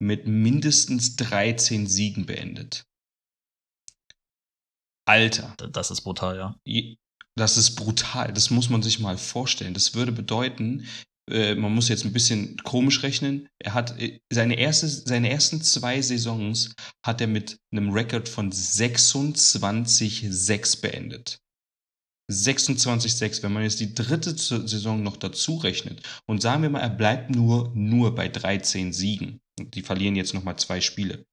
[0.00, 2.84] mit mindestens 13 Siegen beendet.
[5.08, 5.56] Alter.
[5.56, 6.56] Das ist brutal, ja.
[7.34, 8.32] Das ist brutal.
[8.32, 9.74] Das muss man sich mal vorstellen.
[9.74, 10.86] Das würde bedeuten,
[11.30, 13.48] äh, man muss jetzt ein bisschen komisch rechnen.
[13.58, 16.74] Er hat äh, seine, erste, seine ersten zwei Saisons
[17.04, 21.38] hat er mit einem Rekord von 26-6 beendet.
[22.30, 26.90] 26-6, wenn man jetzt die dritte Saison noch dazu rechnet und sagen wir mal, er
[26.90, 29.40] bleibt nur, nur bei 13 Siegen.
[29.58, 31.26] Die verlieren jetzt nochmal zwei Spiele.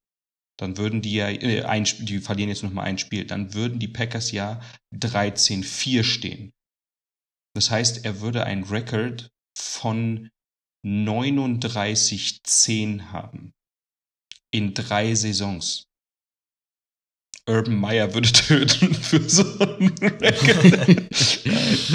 [0.60, 3.24] Dann würden die ja, äh, ein, die verlieren jetzt nochmal ein Spiel.
[3.24, 4.60] Dann würden die Packers ja
[4.94, 6.52] 13-4 stehen.
[7.54, 10.28] Das heißt, er würde ein Record von
[10.86, 13.54] 39-10 haben.
[14.52, 15.86] In drei Saisons.
[17.46, 21.02] Urban Meyer würde töten für so einen Record.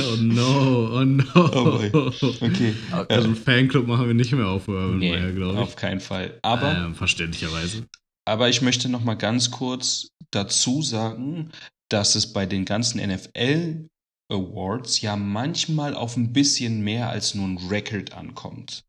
[0.03, 1.89] oh no, oh no.
[1.93, 2.11] Oh
[2.41, 2.73] Okay.
[2.91, 5.59] Also einen Fanclub machen wir nicht mehr auf für Urban Nee, Meyer, glaube ich.
[5.59, 6.39] auf keinen Fall.
[6.41, 7.85] Aber ähm, verständlicherweise.
[8.27, 11.51] Aber ich möchte noch mal ganz kurz dazu sagen,
[11.89, 13.87] dass es bei den ganzen NFL
[14.31, 18.83] Awards ja manchmal auf ein bisschen mehr als nur ein Record ankommt.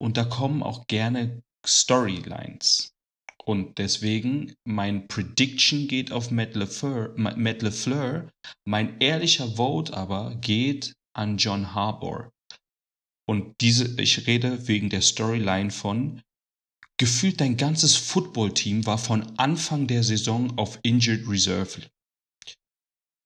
[0.00, 2.92] Und da kommen auch gerne Storylines.
[3.44, 8.30] Und deswegen, mein Prediction geht auf Matt LeFleur, Matt LeFleur.
[8.64, 12.30] Mein ehrlicher Vote aber geht an John Harbour.
[13.28, 16.22] Und diese, ich rede wegen der Storyline von,
[16.98, 21.88] gefühlt dein ganzes Footballteam war von Anfang der Saison auf Injured Reserve.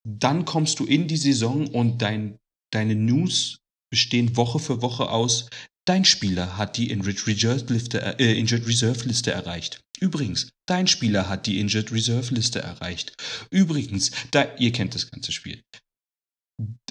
[0.09, 2.39] Dann kommst du in die Saison und dein,
[2.73, 3.59] deine News
[3.91, 5.49] bestehen Woche für Woche aus,
[5.87, 9.81] dein Spieler hat die Injured Reserve Liste, äh, Injured Reserve Liste erreicht.
[10.01, 13.15] Übrigens, dein Spieler hat die Injured Reserve Liste erreicht.
[13.51, 15.63] Übrigens, da, ihr kennt das ganze Spiel.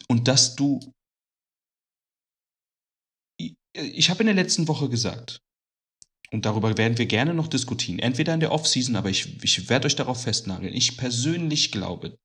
[0.07, 0.79] Und dass du.
[3.73, 5.39] Ich habe in der letzten Woche gesagt,
[6.35, 9.87] und darüber werden wir gerne noch diskutieren, entweder in der Offseason, aber ich, ich werde
[9.87, 10.73] euch darauf festnageln.
[10.73, 12.17] Ich persönlich glaube,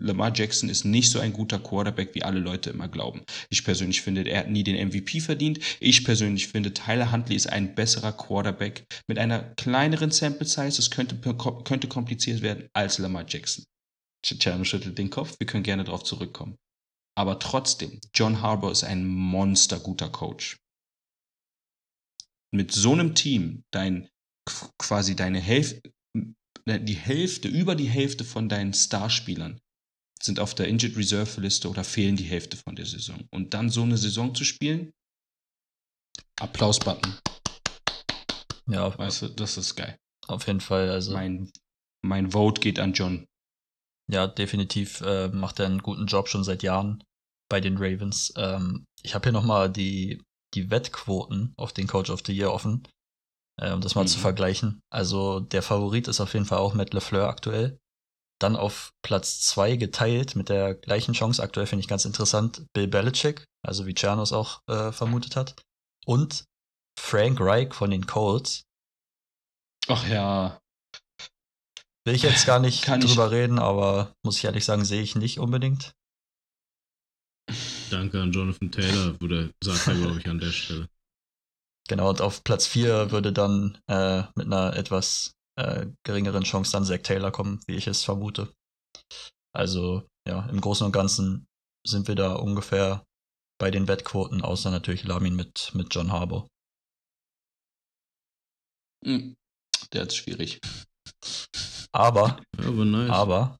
[0.00, 3.20] Lamar Jackson ist nicht so ein guter Quarterback, wie alle Leute immer glauben.
[3.50, 5.60] Ich persönlich finde, er hat nie den MVP verdient.
[5.78, 10.78] Ich persönlich finde, Tyler Huntley ist ein besserer Quarterback mit einer kleineren Sample Size.
[10.78, 11.16] Es könnte,
[11.64, 13.64] könnte kompliziert werden als Lamar Jackson.
[14.24, 15.36] Chano schüttelt den Kopf.
[15.38, 16.56] Wir können gerne darauf zurückkommen.
[17.14, 20.56] Aber trotzdem, John Harbour ist ein monsterguter Coach.
[22.52, 24.08] Mit so einem Team, dein
[24.78, 25.92] quasi deine Hälfte,
[26.66, 29.60] die Hälfte, über die Hälfte von deinen Starspielern
[30.22, 33.26] sind auf der Injured Reserve Liste oder fehlen die Hälfte von der Saison.
[33.30, 34.92] Und dann so eine Saison zu spielen,
[36.40, 37.16] Applaus-Button.
[38.66, 39.96] Ja, Weißt du, das ist geil.
[40.26, 40.90] auf jeden Fall.
[40.90, 41.50] Also, Mein,
[42.02, 43.26] mein Vote geht an John.
[44.10, 47.02] ja, definitiv äh, macht er einen guten Job schon seit Jahren
[47.48, 48.32] bei den Ravens.
[48.36, 50.22] Ähm, ich habe hier nochmal die,
[50.54, 52.86] die Wettquoten auf den Coach of the Year offen,
[53.60, 54.22] äh, um das mal zu Mhm.
[54.22, 54.80] vergleichen.
[54.90, 57.78] Also der Favorit ist auf jeden Fall auch Matt LeFleur aktuell.
[58.40, 61.42] Dann auf Platz zwei geteilt mit der gleichen Chance.
[61.42, 65.54] Aktuell finde ich ganz interessant Bill Belichick, also wie Czernos auch äh, vermutet hat.
[66.06, 66.44] Und
[66.98, 68.62] Frank Reich von den Colts.
[69.88, 70.58] Ach ja.
[72.06, 75.02] Will ich jetzt gar nicht Kann ich- drüber reden, aber muss ich ehrlich sagen, sehe
[75.02, 75.92] ich nicht unbedingt.
[77.90, 80.88] Danke an Jonathan Taylor, wurde, sagt er, glaube ich, an der Stelle.
[81.88, 86.84] Genau, und auf Platz 4 würde dann äh, mit einer etwas äh, geringeren Chance dann
[86.84, 88.52] Zack Taylor kommen, wie ich es vermute.
[89.52, 91.46] Also, ja, im Großen und Ganzen
[91.86, 93.04] sind wir da ungefähr
[93.60, 96.46] bei den Wettquoten, außer natürlich Lamin mit, mit John Harbour.
[99.04, 99.34] Hm,
[99.92, 100.60] Der ist schwierig.
[101.92, 103.10] Aber, aber nice.
[103.10, 103.56] aber,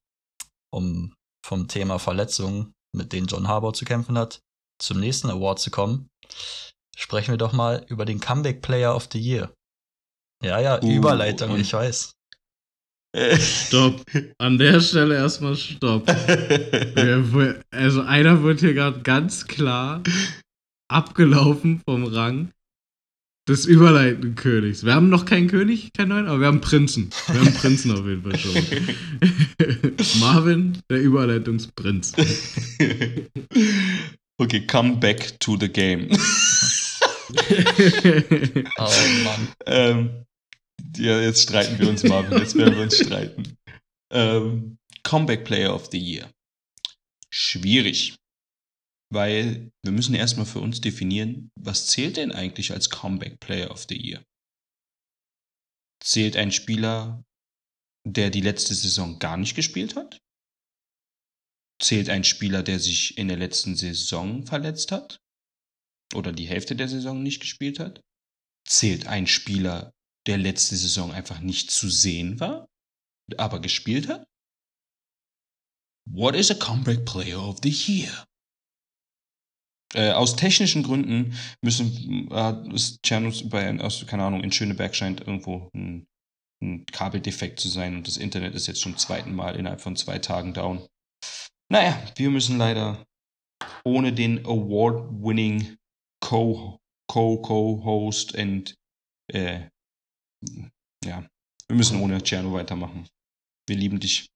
[0.73, 1.15] um
[1.45, 4.41] vom Thema Verletzungen, mit denen John Harbour zu kämpfen hat,
[4.81, 6.09] zum nächsten Award zu kommen,
[6.97, 9.53] sprechen wir doch mal über den Comeback Player of the Year.
[10.43, 12.13] Ja, ja, Uh, Überleitung, ich weiß.
[13.39, 14.05] Stopp.
[14.39, 16.09] An der Stelle erstmal Stopp.
[17.71, 20.03] Also einer wird hier gerade ganz klar
[20.89, 22.53] abgelaufen vom Rang
[23.51, 24.85] des überleitenden Königs.
[24.85, 27.11] Wir haben noch keinen König, keinen neuen, aber wir haben Prinzen.
[27.27, 28.55] Wir haben Prinzen auf jeden Fall schon.
[30.21, 32.13] Marvin, der Überleitungsprinz.
[34.39, 36.09] okay, come back to the game.
[38.77, 38.91] Oh
[39.23, 39.49] Mann.
[39.67, 40.11] ähm,
[40.97, 42.37] ja, jetzt streiten wir uns, Marvin.
[42.39, 43.57] Jetzt werden wir uns streiten.
[44.13, 46.29] Ähm, Comeback Player of the Year.
[47.31, 48.17] Schwierig.
[49.13, 53.87] Weil wir müssen erstmal für uns definieren, was zählt denn eigentlich als Comeback Player of
[53.89, 54.25] the Year?
[56.03, 57.25] Zählt ein Spieler,
[58.07, 60.21] der die letzte Saison gar nicht gespielt hat?
[61.83, 65.21] Zählt ein Spieler, der sich in der letzten Saison verletzt hat?
[66.15, 68.01] Oder die Hälfte der Saison nicht gespielt hat?
[68.67, 69.93] Zählt ein Spieler,
[70.27, 72.69] der letzte Saison einfach nicht zu sehen war,
[73.37, 74.27] aber gespielt hat?
[76.09, 78.27] What is a comeback player of the year?
[79.95, 85.21] Äh, aus technischen Gründen müssen äh, ist Czernus bei aus, keine Ahnung, in Schöneberg scheint
[85.21, 86.07] irgendwo ein,
[86.63, 90.19] ein Kabeldefekt zu sein und das Internet ist jetzt zum zweiten Mal innerhalb von zwei
[90.19, 90.87] Tagen down.
[91.73, 93.05] Naja, wir müssen leider
[93.85, 95.77] ohne den Award-winning
[96.23, 96.79] Co-
[97.09, 98.77] Co-Co-Host und
[99.33, 99.69] äh,
[101.05, 101.29] ja,
[101.69, 103.09] wir müssen ohne Tscherno weitermachen.
[103.69, 104.29] Wir lieben dich.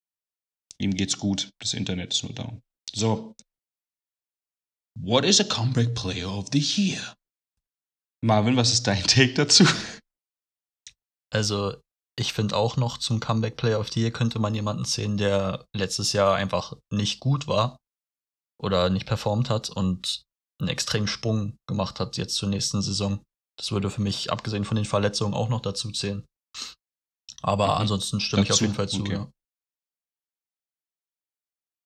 [0.79, 1.51] Ihm geht's gut.
[1.61, 2.63] Das Internet ist nur down.
[2.93, 3.35] So.
[4.99, 7.15] What is a Comeback Player of the Year?
[8.23, 9.65] Marvin, was ist dein Take dazu?
[11.33, 11.81] Also,
[12.19, 15.67] ich finde auch noch zum Comeback Player of the Year könnte man jemanden sehen, der
[15.75, 17.77] letztes Jahr einfach nicht gut war
[18.63, 20.23] oder nicht performt hat und
[20.61, 23.21] einen extremen Sprung gemacht hat jetzt zur nächsten Saison.
[23.59, 26.25] Das würde für mich, abgesehen von den Verletzungen, auch noch dazu zählen.
[27.43, 27.81] Aber Mhm.
[27.83, 29.13] ansonsten stimme ich auf Dazu, jeden Fall zu, okay.
[29.13, 29.31] ja.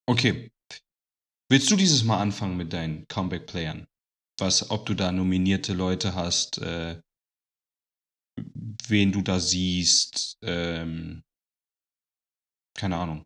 [0.07, 0.51] Okay.
[1.51, 3.87] Willst du dieses Mal anfangen mit deinen Comeback-Playern?
[4.39, 7.01] Was, ob du da nominierte Leute hast, äh,
[8.87, 11.23] wen du da siehst, ähm,
[12.77, 13.25] keine Ahnung.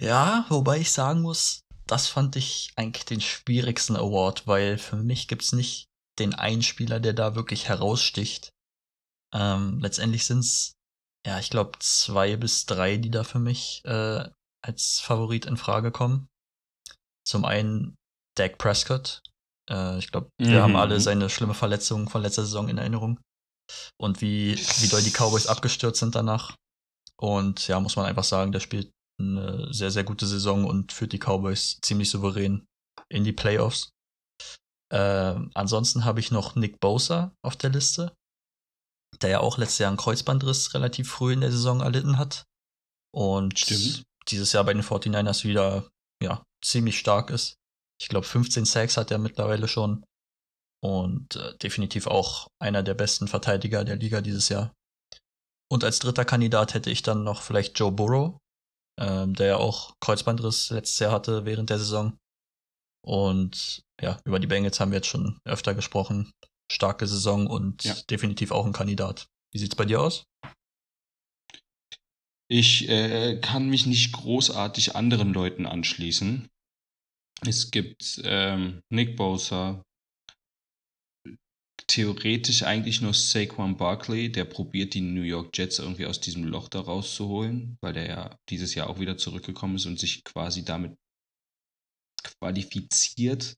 [0.00, 5.28] Ja, wobei ich sagen muss, das fand ich eigentlich den schwierigsten Award, weil für mich
[5.28, 8.52] gibt's nicht den einen Spieler, der da wirklich heraussticht.
[9.34, 10.74] Ähm, letztendlich sind's,
[11.26, 14.28] ja, ich glaube, zwei bis drei, die da für mich äh,
[14.62, 16.28] als Favorit in Frage kommen.
[17.26, 17.94] Zum einen
[18.36, 19.20] Dak Prescott.
[19.70, 20.62] Äh, ich glaube, wir Mhm.
[20.62, 23.20] haben alle seine schlimme Verletzung von letzter Saison in Erinnerung.
[23.98, 26.56] Und wie, wie doll die Cowboys abgestürzt sind danach.
[27.18, 31.12] Und ja, muss man einfach sagen, der spielt eine sehr, sehr gute Saison und führt
[31.12, 32.66] die Cowboys ziemlich souverän
[33.08, 33.90] in die Playoffs.
[34.92, 38.12] Ähm, ansonsten habe ich noch Nick Bosa auf der Liste,
[39.22, 42.44] der ja auch letztes Jahr einen Kreuzbandriss relativ früh in der Saison erlitten hat.
[43.14, 44.02] Und Stimmt.
[44.28, 45.88] dieses Jahr bei den 49ers wieder
[46.22, 47.56] ja, ziemlich stark ist.
[48.00, 50.04] Ich glaube, 15 Sacks hat er mittlerweile schon.
[50.82, 54.72] Und äh, definitiv auch einer der besten Verteidiger der Liga dieses Jahr.
[55.70, 58.38] Und als dritter Kandidat hätte ich dann noch vielleicht Joe Burrow,
[59.00, 62.18] ähm, der ja auch Kreuzbandriss letztes Jahr hatte während der Saison.
[63.02, 66.30] Und ja, über die Bengals haben wir jetzt schon öfter gesprochen.
[66.70, 67.94] Starke Saison und Ja.
[68.10, 69.26] definitiv auch ein Kandidat.
[69.52, 70.24] Wie sieht's bei dir aus?
[72.48, 76.48] Ich äh, kann mich nicht großartig anderen Leuten anschließen.
[77.46, 79.82] Es gibt ähm, Nick Bosa,
[81.86, 86.68] theoretisch eigentlich nur Saquon Barkley, der probiert die New York Jets irgendwie aus diesem Loch
[86.68, 90.96] da rauszuholen, weil der ja dieses Jahr auch wieder zurückgekommen ist und sich quasi damit
[92.22, 93.56] qualifiziert.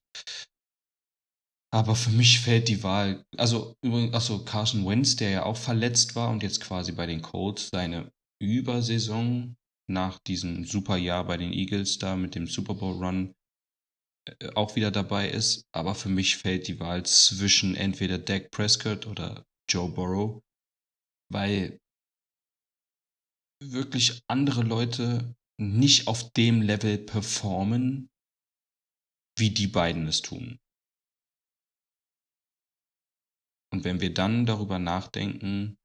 [1.73, 6.17] Aber für mich fällt die Wahl, also übrigens, achso, Carson Wentz, der ja auch verletzt
[6.17, 9.57] war und jetzt quasi bei den Colts seine Übersaison
[9.89, 13.35] nach diesem super Jahr bei den Eagles da mit dem Super Bowl Run
[14.29, 15.67] äh, auch wieder dabei ist.
[15.73, 20.43] Aber für mich fällt die Wahl zwischen entweder Dak Prescott oder Joe Burrow,
[21.31, 21.79] weil
[23.63, 28.11] wirklich andere Leute nicht auf dem Level performen,
[29.39, 30.59] wie die beiden es tun.
[33.73, 35.77] Und wenn wir dann darüber nachdenken,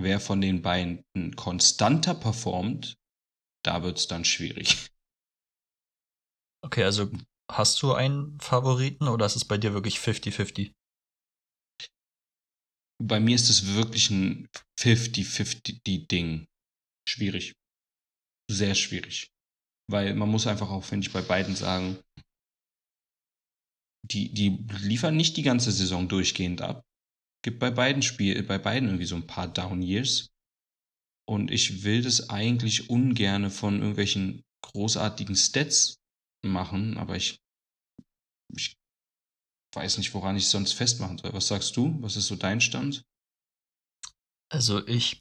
[0.00, 1.04] wer von den beiden
[1.36, 2.96] konstanter performt,
[3.64, 4.88] da wird es dann schwierig.
[6.64, 7.10] Okay, also
[7.50, 10.72] hast du einen Favoriten oder ist es bei dir wirklich 50-50?
[13.02, 14.48] Bei mir ist es wirklich ein
[14.80, 16.46] 50-50-Ding.
[17.06, 17.52] Schwierig.
[18.50, 19.28] Sehr schwierig.
[19.90, 21.98] Weil man muss einfach auch, finde ich, bei beiden sagen,
[24.10, 26.82] die, die liefern nicht die ganze Saison durchgehend ab.
[27.44, 30.30] Gibt bei beiden Spiel, bei beiden irgendwie so ein paar Down Years.
[31.28, 35.96] Und ich will das eigentlich ungerne von irgendwelchen großartigen Stats
[36.42, 37.36] machen, aber ich,
[38.56, 38.74] ich
[39.74, 41.34] weiß nicht, woran ich es sonst festmachen soll.
[41.34, 42.00] Was sagst du?
[42.00, 43.02] Was ist so dein Stand?
[44.50, 45.20] Also ich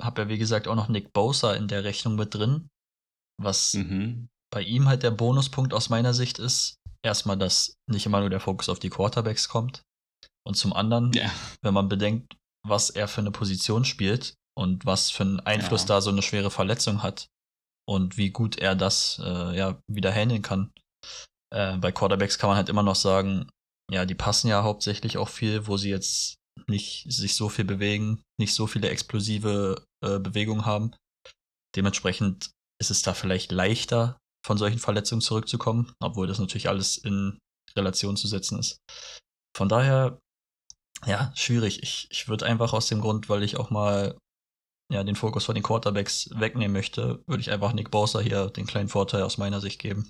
[0.00, 2.68] habe ja wie gesagt auch noch Nick Bosa in der Rechnung mit drin,
[3.40, 4.28] was Mhm.
[4.52, 8.40] bei ihm halt der Bonuspunkt aus meiner Sicht ist, erstmal, dass nicht immer nur der
[8.40, 9.85] Fokus auf die Quarterbacks kommt
[10.46, 11.30] und zum anderen, Ja.
[11.62, 12.36] wenn man bedenkt,
[12.66, 15.88] was er für eine Position spielt und was für einen Einfluss Ja.
[15.88, 17.26] da so eine schwere Verletzung hat
[17.88, 20.72] und wie gut er das äh, ja wieder handeln kann.
[21.54, 23.48] Äh, bei Quarterbacks kann man halt immer noch sagen,
[23.92, 26.36] ja, die passen ja hauptsächlich auch viel, wo sie jetzt
[26.66, 30.92] nicht sich so viel bewegen, nicht so viele explosive äh, Bewegungen haben.
[31.76, 37.38] Dementsprechend ist es da vielleicht leichter, von solchen Verletzungen zurückzukommen, obwohl das natürlich alles in
[37.76, 38.78] Relation zu setzen ist.
[39.56, 40.18] Von daher,
[41.04, 41.82] ja, schwierig.
[41.82, 44.16] Ich, ich würde einfach aus dem Grund, weil ich auch mal
[44.90, 48.66] ja, den Fokus von den Quarterbacks wegnehmen möchte, würde ich einfach Nick Bosa hier den
[48.66, 50.08] kleinen Vorteil aus meiner Sicht geben.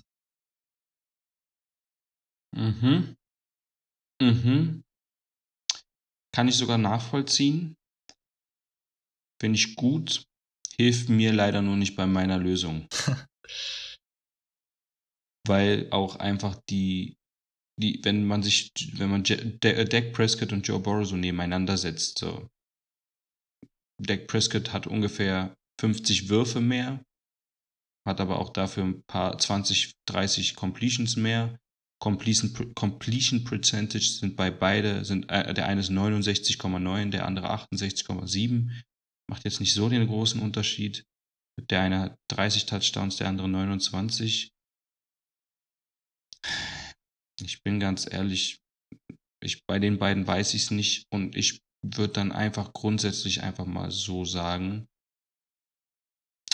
[2.55, 3.15] Mhm.
[4.21, 4.83] Mhm.
[6.33, 7.75] Kann ich sogar nachvollziehen.
[9.41, 10.23] Finde ich gut.
[10.77, 12.87] Hilft mir leider nur nicht bei meiner Lösung.
[15.47, 17.16] Weil auch einfach die,
[17.79, 21.77] die, wenn man sich, wenn man Je- äh, Dak Prescott und Joe Burrow so nebeneinander
[21.77, 22.47] setzt, so.
[24.01, 27.03] Dak Prescott hat ungefähr 50 Würfe mehr,
[28.07, 31.59] hat aber auch dafür ein paar 20, 30 Completions mehr.
[31.99, 38.71] Completion, Completion Percentage sind bei beide, sind, äh, der eine ist 69,9, der andere 68,7.
[39.29, 41.05] Macht jetzt nicht so den großen Unterschied.
[41.69, 44.51] Der eine hat 30 Touchdowns, der andere 29.
[47.41, 48.59] Ich bin ganz ehrlich,
[49.41, 53.65] ich, bei den beiden weiß ich es nicht und ich würde dann einfach grundsätzlich einfach
[53.65, 54.87] mal so sagen,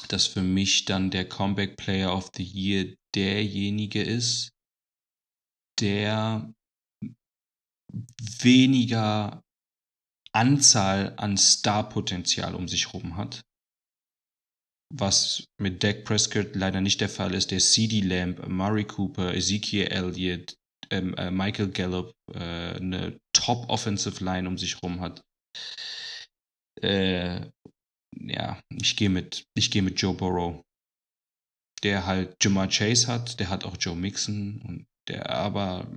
[0.10, 4.52] dass für mich dann der Comeback Player of the Year derjenige ist,
[5.80, 6.54] der
[8.42, 9.44] weniger
[10.34, 13.42] Anzahl an Starpotenzial um sich herum hat.
[14.96, 17.52] Was mit Dak Prescott leider nicht der Fall ist.
[17.52, 20.56] Der CD Lamb, Murray Cooper, Ezekiel Elliott,
[20.94, 25.22] ähm, äh, Michael Gallup äh, eine Top Offensive Line um sich herum hat.
[26.82, 27.50] Äh,
[28.16, 30.62] ja, ich gehe mit, ich mit Joe Burrow.
[31.84, 35.92] Der halt Jamar Chase hat, der hat auch Joe Mixon und der aber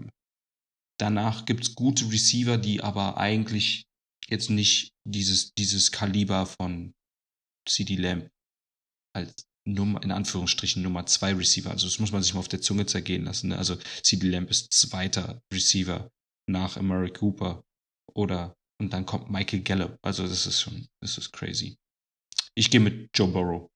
[0.99, 3.85] danach gibt es gute Receiver, die aber eigentlich
[4.29, 6.93] jetzt nicht dieses, dieses Kaliber von
[7.69, 8.29] CD Lamb
[9.15, 11.71] als Nummer, in Anführungsstrichen Nummer zwei Receiver.
[11.71, 13.49] Also das muss man sich mal auf der Zunge zergehen lassen.
[13.49, 13.59] Ne?
[13.59, 16.11] Also CD Lamb ist zweiter Receiver
[16.49, 17.65] nach Amari Cooper
[18.15, 19.99] oder und dann kommt Michael Gallup.
[20.03, 21.77] Also das ist schon, das ist crazy.
[22.55, 23.69] Ich gehe mit Joe Burrow.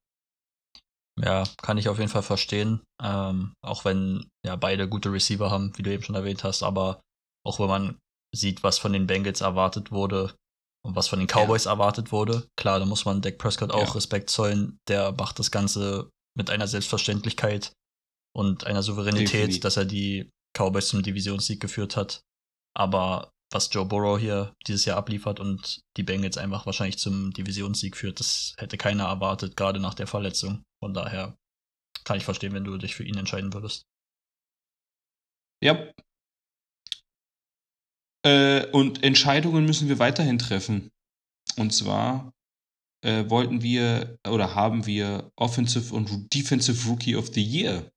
[1.19, 2.83] Ja, kann ich auf jeden Fall verstehen.
[3.03, 7.03] Ähm, auch wenn ja beide gute Receiver haben, wie du eben schon erwähnt hast, aber
[7.45, 7.99] auch wenn man
[8.35, 10.35] sieht, was von den Bengals erwartet wurde
[10.83, 11.73] und was von den Cowboys ja.
[11.73, 13.93] erwartet wurde, klar, da muss man Dak Prescott auch ja.
[13.93, 14.79] Respekt zollen.
[14.89, 17.73] Der macht das Ganze mit einer Selbstverständlichkeit
[18.35, 19.61] und einer Souveränität, Definitiv.
[19.61, 22.23] dass er die Cowboys zum Divisionssieg geführt hat.
[22.75, 27.97] Aber was Joe Burrow hier dieses Jahr abliefert und die Bengals einfach wahrscheinlich zum Divisionssieg
[27.97, 30.63] führt, das hätte keiner erwartet, gerade nach der Verletzung.
[30.83, 31.37] Von daher
[32.05, 33.85] kann ich verstehen, wenn du dich für ihn entscheiden würdest.
[35.63, 35.93] Ja.
[38.25, 40.91] Äh, und Entscheidungen müssen wir weiterhin treffen.
[41.57, 42.33] Und zwar
[43.03, 47.91] äh, wollten wir oder haben wir Offensive und Defensive Rookie of the Year.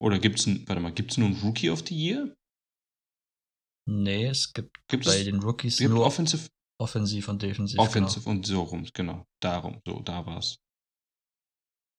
[0.00, 2.36] Oder gibt es warte mal, gibt es nur ein Rookie of the Year?
[3.88, 6.48] Nee, es gibt, gibt bei den Rookies nur Offensive,
[6.78, 7.78] offensiv und defensiv.
[7.78, 8.36] Offensive genau.
[8.36, 9.26] und so rum, genau.
[9.40, 10.58] Darum, so, da war's.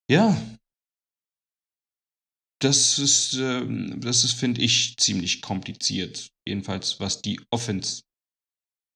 [0.10, 0.38] Ja.
[2.62, 6.30] Das ist, ähm, das ist, finde ich, ziemlich kompliziert.
[6.48, 8.02] Jedenfalls, was die Offense,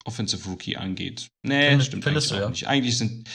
[0.05, 1.30] Offensive Rookie angeht.
[1.45, 2.49] Nee, Find, stimmt findest eigentlich du, ja?
[2.49, 2.68] nicht.
[2.68, 3.30] Eigentlich sind,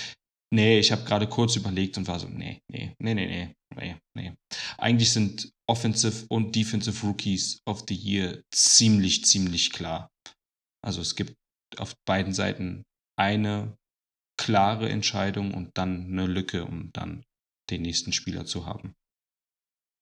[0.53, 3.97] nee, ich habe gerade kurz überlegt und war so, nee, nee, nee, nee, nee, nee,
[4.15, 4.33] nee.
[4.77, 10.11] Eigentlich sind Offensive und Defensive Rookies of the Year ziemlich, ziemlich klar.
[10.85, 11.35] Also es gibt
[11.79, 12.85] auf beiden Seiten
[13.19, 13.77] eine
[14.39, 17.25] klare Entscheidung und dann eine Lücke, um dann
[17.71, 18.95] den nächsten Spieler zu haben.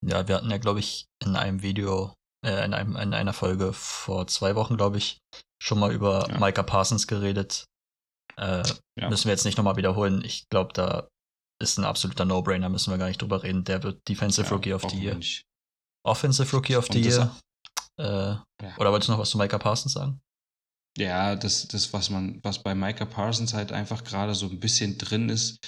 [0.05, 3.72] Ja, wir hatten ja, glaube ich, in einem Video, äh, in, einem, in einer Folge
[3.72, 5.18] vor zwei Wochen, glaube ich,
[5.62, 6.38] schon mal über Ja.
[6.38, 7.64] Micah Parsons geredet.
[8.36, 8.62] Äh,
[8.99, 9.09] Ja.
[9.11, 10.22] Müssen wir jetzt nicht nochmal wiederholen.
[10.24, 11.09] Ich glaube, da
[11.62, 13.64] ist ein absoluter No-Brainer, müssen wir gar nicht drüber reden.
[13.64, 15.18] Der wird Defensive Ja, Rookie of the Year.
[16.05, 17.34] Offensive Rookie of the Year.
[17.99, 18.76] Äh, Ja.
[18.78, 20.20] Oder wolltest du noch was zu Micah Parsons sagen?
[20.99, 24.97] Ja, das, das, was man, was bei Micah Parsons halt einfach gerade so ein bisschen
[24.97, 25.59] drin ist,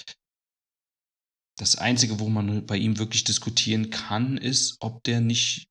[1.59, 5.67] das Einzige, wo man bei ihm wirklich diskutieren kann, ist, ob der nicht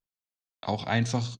[0.63, 1.37] auch einfach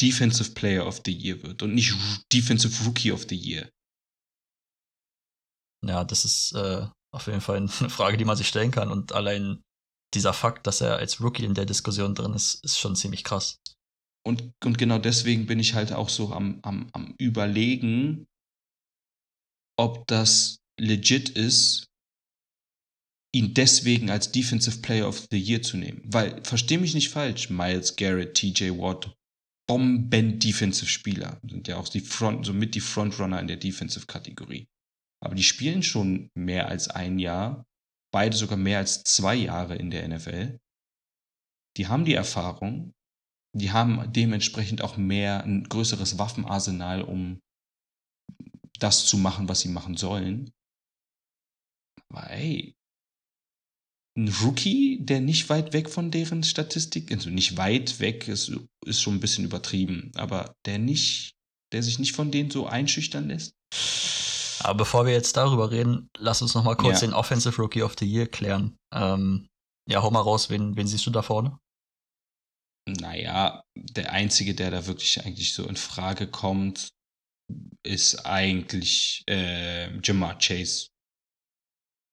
[0.00, 1.94] Defensive Player of the Year wird und nicht
[2.32, 3.70] Defensive Rookie of the Year.
[5.86, 8.90] Ja, das ist äh, auf jeden Fall eine Frage, die man sich stellen kann.
[8.90, 9.62] Und allein
[10.14, 13.60] dieser Fakt, dass er als Rookie in der Diskussion drin ist, ist schon ziemlich krass.
[14.26, 18.26] Und, und genau deswegen bin ich halt auch so am, am, am Überlegen,
[19.78, 21.89] ob das legit ist,
[23.32, 26.02] ihn deswegen als Defensive Player of the Year zu nehmen.
[26.04, 29.16] Weil, versteh mich nicht falsch, Miles Garrett, TJ Watt,
[29.68, 34.66] Bomben-Defensive-Spieler sind ja auch die Front, somit die Frontrunner in der Defensive-Kategorie.
[35.22, 37.64] Aber die spielen schon mehr als ein Jahr,
[38.12, 40.58] beide sogar mehr als zwei Jahre in der NFL.
[41.76, 42.94] Die haben die Erfahrung,
[43.56, 47.40] die haben dementsprechend auch mehr, ein größeres Waffenarsenal, um
[48.80, 50.50] das zu machen, was sie machen sollen.
[52.08, 52.74] Aber ey,
[54.24, 58.52] ein Rookie, der nicht weit weg von deren Statistik, also nicht weit weg, ist,
[58.84, 61.32] ist schon ein bisschen übertrieben, aber der nicht,
[61.72, 63.54] der sich nicht von denen so einschüchtern lässt.
[64.62, 67.08] Aber bevor wir jetzt darüber reden, lass uns noch mal kurz Ja.
[67.08, 68.76] den Offensive Rookie of the Year klären.
[68.92, 69.48] Ähm,
[69.88, 71.58] ja, hau mal raus, wen, wen siehst du da vorne?
[72.86, 76.90] Naja, der einzige, der da wirklich eigentlich so in Frage kommt,
[77.82, 80.88] ist eigentlich äh, Jamar Chase.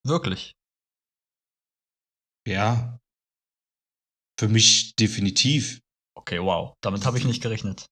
[0.05, 0.53] Wirklich?
[2.47, 2.97] Ja.
[4.39, 5.81] Für mich definitiv.
[6.17, 6.73] Okay, wow.
[6.81, 7.87] Damit habe ich nicht gerechnet.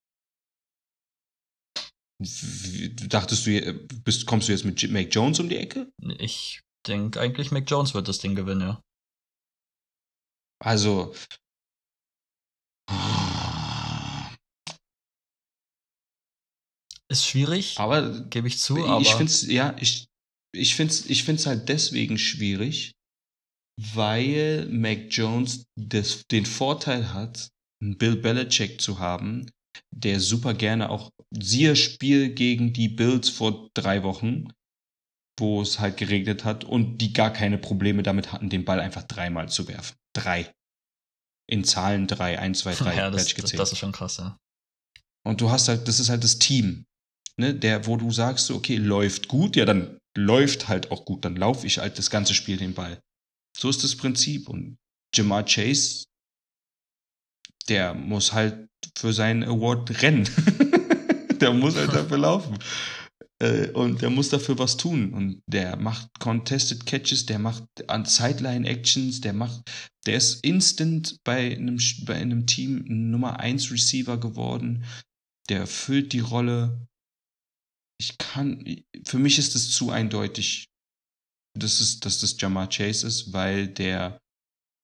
[3.09, 3.73] Dachtest du, äh,
[4.05, 5.91] bist, kommst du jetzt mit Mac Jones um die Ecke?
[6.19, 8.81] Ich denke eigentlich, Mac Jones wird das Ding gewinnen, ja.
[10.63, 11.13] Also.
[17.09, 20.07] Ist schwierig, Aber gebe ich zu, aber ich finde es, ja, ich,
[20.53, 22.94] ich finde es ich find's halt deswegen schwierig,
[23.81, 27.49] weil Mac Jones das, den Vorteil hat,
[27.81, 29.49] einen Bill Belichick zu haben,
[29.91, 34.47] der super gerne auch, siehe Spiel gegen die Bills vor drei Wochen,
[35.37, 39.03] wo es halt geregnet hat und die gar keine Probleme damit hatten, den Ball einfach
[39.03, 39.95] dreimal zu werfen.
[40.15, 40.53] Drei.
[41.47, 43.59] In Zahlen drei, eins, zwei, drei, ja, das, gezählt.
[43.59, 44.37] das ist schon krass, ja.
[45.25, 46.85] Und du hast halt, das ist halt das Team,
[47.37, 51.35] ne, der, wo du sagst, okay, läuft gut, ja, dann läuft halt auch gut, dann
[51.35, 52.99] laufe ich halt das ganze Spiel den Ball.
[53.57, 54.49] So ist das Prinzip.
[54.49, 54.77] Und
[55.13, 56.05] Jamar Chase,
[57.69, 60.29] der muss halt für seinen Award rennen.
[61.39, 62.57] der muss halt dafür laufen.
[63.41, 65.13] Äh, Und der muss dafür was tun.
[65.13, 69.69] Und der macht Contested Catches, der macht an Sideline Actions, der macht,
[70.05, 74.85] der ist instant bei einem, bei einem Team Nummer 1 Receiver geworden.
[75.49, 76.87] Der erfüllt die Rolle.
[77.99, 80.65] Ich kann, für mich ist es zu eindeutig,
[81.55, 84.19] dass, es, dass das Jamar Chase ist, weil der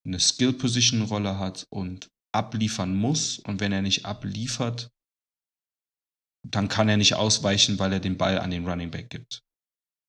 [0.05, 3.39] eine Skill-Position-Rolle hat und abliefern muss.
[3.39, 4.89] Und wenn er nicht abliefert,
[6.43, 9.41] dann kann er nicht ausweichen, weil er den Ball an den Running Back gibt.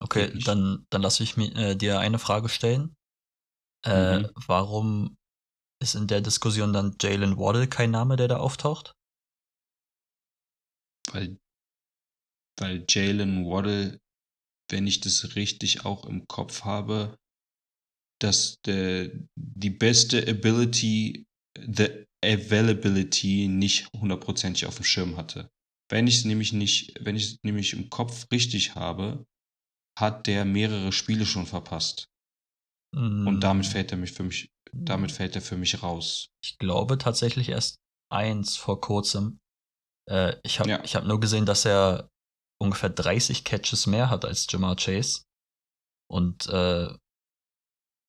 [0.01, 2.97] Okay, dann, dann lasse ich mir, äh, dir eine Frage stellen.
[3.85, 4.31] Äh, Mhm.
[4.47, 5.17] Warum
[5.81, 8.95] ist in der Diskussion dann Jalen Waddle kein Name, der da auftaucht?
[11.13, 11.37] Weil,
[12.59, 14.01] weil Jalen Waddle,
[14.73, 17.19] wenn ich das richtig auch im Kopf habe,
[18.21, 21.27] dass der, die beste Ability,
[21.59, 25.51] the Availability nicht hundertprozentig auf dem Schirm hatte.
[25.91, 29.27] Wenn ich es nämlich nicht, wenn ich es nämlich im Kopf richtig habe,
[29.99, 32.09] hat der mehrere Spiele schon verpasst.
[33.25, 36.29] Und damit Mm, fällt er mich für mich, damit fällt er für mich raus.
[36.45, 39.41] Ich glaube tatsächlich erst eins vor kurzem.
[40.11, 40.83] Äh, ich habe Ja.
[40.83, 42.11] ich hab nur gesehen, dass er
[42.63, 45.23] ungefähr 30 Catches mehr hat als Jamar Chase.
[46.11, 46.95] Und äh,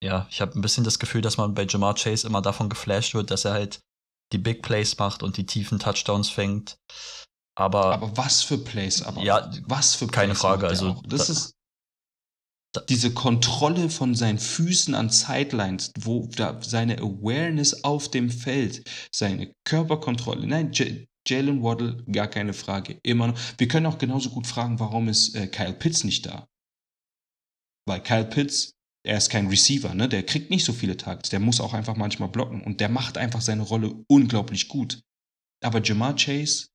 [0.03, 3.13] ja, ich habe ein bisschen das Gefühl, dass man bei Jamar Chase immer davon geflasht
[3.13, 3.79] wird, dass er halt
[4.31, 6.77] die Big Plays macht und die tiefen Touchdowns fängt.
[7.55, 10.89] Aber, Aber was für Plays, aber Ja, was für keine Plays Frage, macht er also
[10.89, 11.03] auch?
[11.07, 11.53] das da- ist
[12.73, 18.89] da- diese Kontrolle von seinen Füßen an Sidelines, wo da seine Awareness auf dem Feld,
[19.13, 20.47] seine Körperkontrolle.
[20.47, 23.39] Nein, J Jalen Waddle, gar keine Frage, immer noch.
[23.57, 26.47] Wir können auch genauso gut fragen, warum ist äh, Kyle Pitts nicht da?
[27.87, 30.07] Weil Kyle Pitts, er ist kein Receiver, ne?
[30.07, 33.17] Der kriegt nicht so viele Targets, der muss auch einfach manchmal blocken und der macht
[33.17, 35.01] einfach seine Rolle unglaublich gut.
[35.63, 36.67] Aber Jamar Chase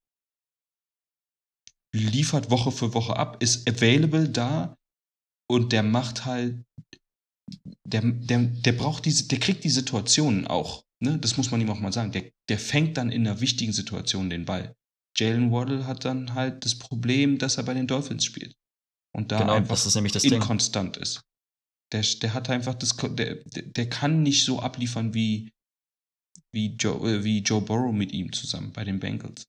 [1.95, 4.77] liefert Woche für Woche ab, ist available da
[5.51, 6.65] und der macht halt,
[7.85, 10.85] der, der, der braucht diese, der kriegt die Situationen auch.
[11.01, 11.19] Ne?
[11.19, 12.13] Das muss man ihm auch mal sagen.
[12.13, 14.75] Der, der fängt dann in einer wichtigen Situation den Ball.
[15.17, 18.55] Jalen Waddle hat dann halt das Problem, dass er bei den Dolphins spielt.
[19.15, 20.35] Und da genau, einfach das ist nämlich das Ding.
[20.35, 21.23] inkonstant ist.
[21.93, 25.51] Der, der hat einfach das, der, der kann nicht so abliefern wie,
[26.53, 29.45] wie, Joe, äh, wie Joe Burrow mit ihm zusammen bei den Bengals.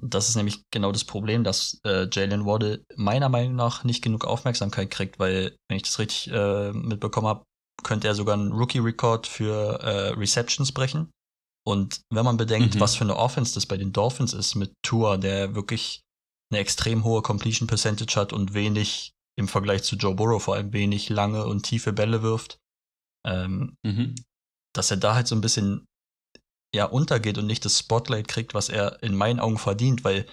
[0.00, 4.24] Das ist nämlich genau das Problem, dass äh, Jalen Waddle meiner Meinung nach nicht genug
[4.24, 7.44] Aufmerksamkeit kriegt, weil, wenn ich das richtig äh, mitbekommen habe,
[7.82, 11.10] könnte er sogar einen Rookie-Record für äh, Receptions brechen.
[11.66, 12.80] Und wenn man bedenkt, Mhm.
[12.80, 16.02] was für eine Offense das bei den Dolphins ist mit Tua, der wirklich
[16.52, 20.72] eine extrem hohe Completion Percentage hat und wenig im Vergleich zu Joe Burrow vor allem
[20.72, 22.58] wenig lange und tiefe Bälle wirft,
[23.26, 24.14] ähm, Mhm.
[24.74, 25.86] dass er da halt so ein bisschen
[26.74, 30.26] ja untergeht und nicht das Spotlight kriegt, was er in meinen Augen verdient, weil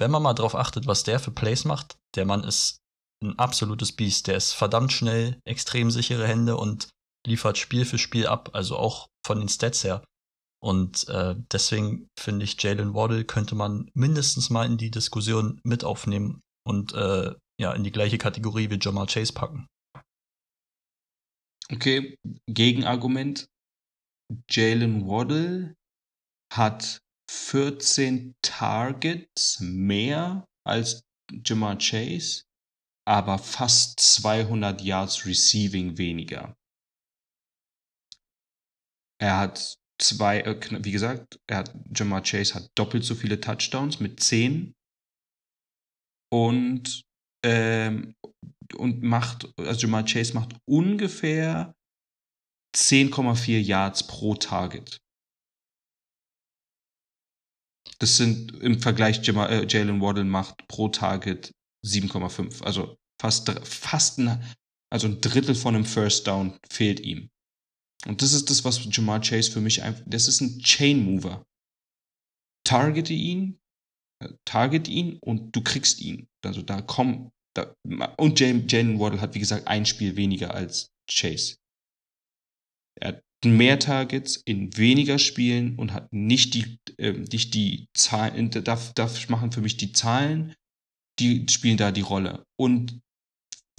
[0.00, 2.78] wenn man mal drauf achtet, was der für Plays macht, der Mann ist
[3.22, 6.88] ein absolutes Biest, der ist verdammt schnell, extrem sichere Hände und
[7.26, 10.04] liefert Spiel für Spiel ab, also auch von den Stats her.
[10.60, 15.84] Und äh, deswegen finde ich, Jalen Waddle könnte man mindestens mal in die Diskussion mit
[15.84, 19.66] aufnehmen und äh, ja, in die gleiche Kategorie wie Jamal Chase packen.
[21.70, 22.16] Okay,
[22.46, 23.46] Gegenargument.
[24.50, 25.74] Jalen Waddle
[26.52, 26.98] hat
[27.30, 31.02] 14 Targets mehr als
[31.44, 32.42] Jamar Chase,
[33.08, 36.54] aber fast 200 Yards Receiving weniger.
[39.18, 43.98] Er hat zwei, äh, wie gesagt, er hat, Jamar Chase hat doppelt so viele Touchdowns
[43.98, 44.74] mit 10
[46.30, 47.02] und,
[47.42, 48.14] ähm,
[48.76, 51.74] und macht, also Jamar Chase macht ungefähr
[52.76, 54.98] 10,4 Yards pro Target.
[58.00, 61.52] Das sind im Vergleich Jama- äh, Jalen Waddle macht pro Target
[61.84, 62.62] 7,5.
[62.62, 64.42] Also fast, fast ein,
[64.90, 67.30] also ein Drittel von einem First Down fehlt ihm.
[68.06, 71.44] Und das ist das, was Jamar Chase für mich einfach, das ist ein Chain Mover.
[72.64, 73.58] Targete ihn,
[74.22, 76.28] äh, target ihn und du kriegst ihn.
[76.44, 77.74] Also da kommen, da,
[78.16, 81.56] und Jalen Waddle hat, wie gesagt, ein Spiel weniger als Chase.
[83.00, 88.50] Er hat mehr Targets in weniger Spielen und hat nicht die, ähm, nicht die Zahlen,
[88.50, 90.54] da, da machen für mich die Zahlen,
[91.18, 92.44] die spielen da die Rolle.
[92.58, 93.00] Und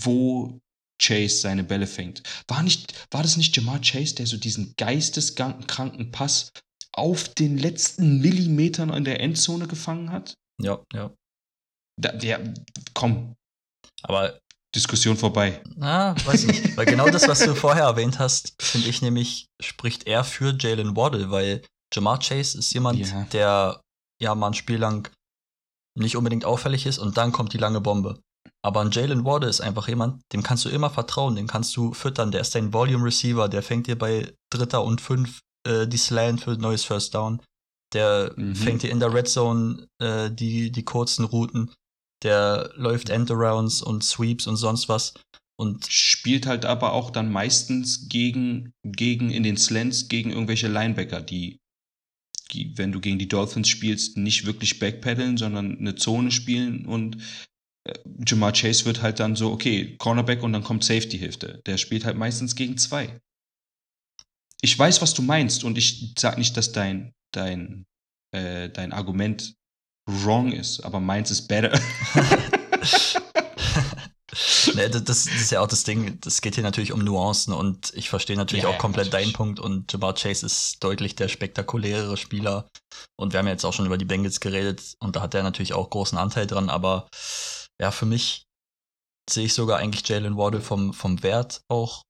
[0.01, 0.59] wo
[1.01, 2.23] Chase seine Bälle fängt.
[2.47, 6.51] War, nicht, war das nicht Jamar Chase, der so diesen geisteskranken Pass
[6.93, 10.33] auf den letzten Millimetern in der Endzone gefangen hat?
[10.61, 11.13] Ja, ja.
[12.01, 12.53] Da, der,
[12.93, 13.35] komm,
[14.03, 14.39] Aber
[14.75, 15.61] Diskussion vorbei.
[15.75, 16.77] Na, weiß nicht.
[16.77, 20.95] weil genau das, was du vorher erwähnt hast, finde ich nämlich, spricht eher für Jalen
[20.95, 21.61] Waddle, weil
[21.93, 23.23] Jamar Chase ist jemand, Ja.
[23.31, 23.81] der
[24.21, 25.09] ja mal ein Spiel lang
[25.99, 28.19] nicht unbedingt auffällig ist und dann kommt die lange Bombe.
[28.61, 31.93] Aber ein Jalen Waddle ist einfach jemand, dem kannst du immer vertrauen, den kannst du
[31.93, 35.97] füttern, der ist dein Volume Receiver, der fängt dir bei Dritter und Fünf äh, die
[35.97, 37.41] Slant für neues First Down.
[37.93, 38.55] Der Mhm.
[38.55, 41.71] fängt dir in der Red Zone äh, die, die kurzen Routen.
[42.23, 45.13] Der läuft Endarounds und Sweeps und sonst was.
[45.57, 51.21] Und Spielt halt aber auch dann meistens gegen, gegen in den Slants gegen irgendwelche Linebacker,
[51.21, 51.59] die,
[52.75, 57.17] wenn du gegen die Dolphins spielst, nicht wirklich backpedalen, sondern eine Zone spielen und
[57.85, 57.93] äh,
[58.27, 61.61] Jamar Chase wird halt dann so, okay, Cornerback und dann kommt Safety-Hilfe.
[61.65, 63.19] Der spielt halt meistens gegen zwei.
[64.61, 67.85] Ich weiß, was du meinst und ich sag nicht, dass dein, dein,
[68.31, 69.55] äh, dein Argument
[70.05, 71.79] wrong ist, aber meins ist better.
[74.75, 77.91] ne, das, das ist ja auch das Ding, das geht hier natürlich um Nuancen und
[77.93, 79.27] ich verstehe natürlich Ja, auch komplett natürlich.
[79.27, 82.69] deinen Punkt und Jamar Chase ist deutlich der spektakulärere Spieler
[83.17, 85.43] und wir haben ja jetzt auch schon über die Bengals geredet und da hat er
[85.43, 87.07] natürlich auch großen Anteil dran, aber
[87.81, 88.43] ja, für mich
[89.29, 92.03] sehe ich sogar eigentlich Jalen Waddle vom, vom Wert auch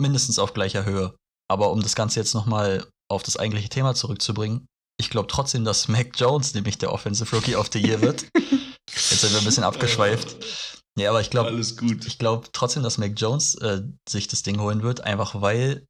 [0.00, 1.14] mindestens auf gleicher Höhe.
[1.50, 4.66] Aber um das Ganze jetzt nochmal auf das eigentliche Thema zurückzubringen,
[4.98, 8.26] ich glaube trotzdem, dass Mac Jones nämlich der Offensive Rookie of the Year wird.
[8.90, 10.36] Jetzt sind wir ein bisschen abgeschweift.
[10.96, 14.82] Nee, aber ich glaube, ich glaube trotzdem, dass Mac Jones äh, sich das Ding holen
[14.82, 15.86] wird, einfach weil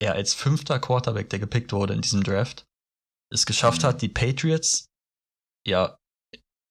[0.00, 2.64] er als fünfter Quarterback, der gepickt wurde in diesem Draft,
[3.30, 3.86] es geschafft Mhm.
[3.86, 4.86] hat, die Patriots
[5.66, 5.96] ja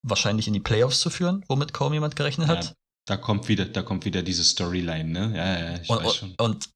[0.05, 2.65] wahrscheinlich in die Playoffs zu führen, womit kaum jemand gerechnet hat.
[2.65, 2.73] Ja,
[3.07, 5.37] da kommt wieder, da kommt wieder diese Storyline, ne?
[5.37, 6.35] Ja, ja, ich und, weiß schon.
[6.39, 6.69] und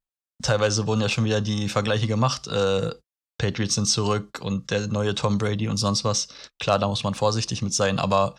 [0.43, 2.47] teilweise wurden ja schon wieder die Vergleiche gemacht.
[2.47, 2.93] Äh,
[3.37, 6.27] Patriots sind zurück und der neue Tom Brady und sonst was.
[6.61, 8.35] Klar, da muss man vorsichtig mit sein, aber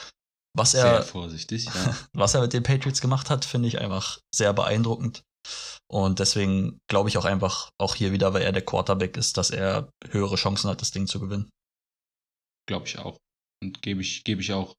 [0.57, 1.97] was Sehr er, vorsichtig, ja.
[2.13, 5.23] was er mit den Patriots gemacht hat, finde ich einfach sehr beeindruckend.
[5.89, 9.51] Und deswegen glaube ich auch einfach, auch hier wieder, weil er der Quarterback ist, dass
[9.51, 11.51] er höhere Chancen hat, das Ding zu gewinnen.
[12.67, 13.19] Glaube ich auch.
[13.63, 14.75] Und gebe ich, gebe ich auch,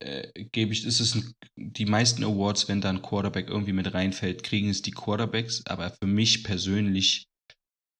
[0.00, 3.92] äh, gebe ich, ist es ein, die meisten Awards, wenn da ein Quarterback irgendwie mit
[3.92, 7.26] reinfällt, kriegen es die Quarterbacks, aber für mich persönlich,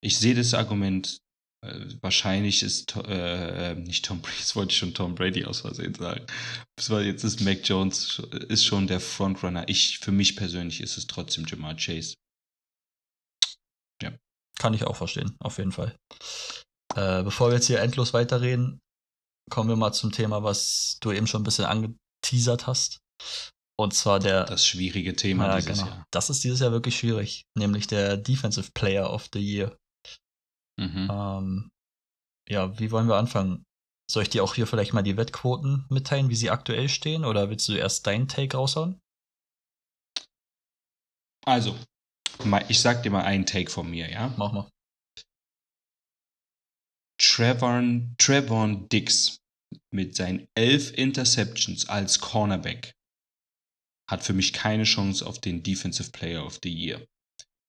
[0.00, 1.18] ich sehe das Argument,
[2.00, 5.94] wahrscheinlich ist, äh, äh, nicht Tom Brady, das wollte ich schon Tom Brady aus Versehen
[5.94, 6.26] sagen.
[7.04, 9.68] Jetzt ist Mac Jones, ist schon der Frontrunner.
[9.68, 12.14] Ich, für mich persönlich ist es trotzdem Jamar Chase.
[14.58, 15.94] Kann ich auch verstehen, auf jeden Fall.
[16.94, 18.80] Äh, bevor wir jetzt hier endlos weiterreden,
[19.50, 23.00] kommen wir mal zum Thema, was du eben schon ein bisschen angeteasert hast.
[23.78, 24.44] Und zwar der.
[24.44, 25.90] Das schwierige Thema Ja, dieses genau.
[25.90, 26.04] Jahr.
[26.10, 29.76] Das ist dieses Jahr wirklich schwierig, nämlich der Defensive Player of the Year.
[30.78, 31.08] Mhm.
[31.10, 31.70] Ähm,
[32.48, 33.64] ja, wie wollen wir anfangen?
[34.10, 37.24] Soll ich dir auch hier vielleicht mal die Wettquoten mitteilen, wie sie aktuell stehen?
[37.24, 39.00] Oder willst du erst deinen Take raushauen?
[41.44, 41.76] Also,
[42.68, 44.32] ich sag dir mal einen Take von mir, ja?
[44.36, 44.70] Mach mal.
[47.18, 47.82] Trevor,
[48.18, 49.38] Trevor Dix
[49.90, 52.92] mit seinen elf Interceptions als Cornerback
[54.08, 57.04] hat für mich keine Chance auf den Defensive Player of the Year.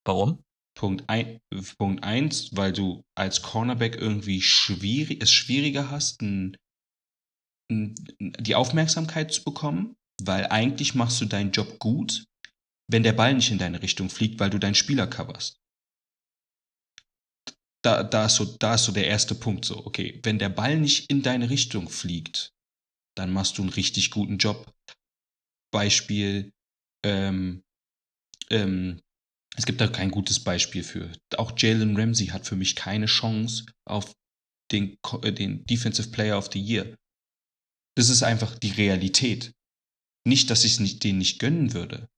[0.06, 0.44] Warum?
[0.78, 1.40] Punkt, ein,
[1.76, 6.56] Punkt eins, weil du als Cornerback irgendwie schwierig, es schwieriger hast, n,
[7.68, 12.24] n, die Aufmerksamkeit zu bekommen, weil eigentlich machst du deinen Job gut,
[12.88, 15.58] wenn der Ball nicht in deine Richtung fliegt, weil du deinen Spieler coverst.
[17.84, 20.78] Da, da, ist so, da ist so der erste Punkt so, okay, wenn der Ball
[20.78, 22.52] nicht in deine Richtung fliegt,
[23.16, 24.72] dann machst du einen richtig guten Job.
[25.72, 26.52] Beispiel,
[27.04, 27.64] ähm,
[28.50, 29.00] ähm,
[29.58, 31.10] es gibt da kein gutes Beispiel für.
[31.36, 34.14] Auch Jalen Ramsey hat für mich keine Chance auf
[34.70, 36.96] den, äh, den Defensive Player of the Year.
[37.96, 39.52] Das ist einfach die Realität.
[40.24, 42.08] Nicht, dass ich es nicht, denen nicht gönnen würde.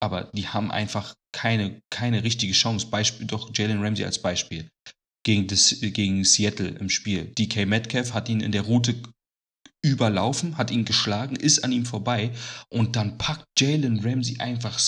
[0.00, 2.88] Aber die haben einfach keine, keine richtige Chance.
[2.88, 4.68] Beispiel doch Jalen Ramsey als Beispiel.
[5.24, 7.24] gegen, das, gegen Seattle im Spiel.
[7.24, 9.02] DK Metcalf hat ihn in der Route
[9.82, 12.32] überlaufen, hat ihn geschlagen, ist an ihm vorbei
[12.68, 14.78] und dann packt Jalen Ramsey einfach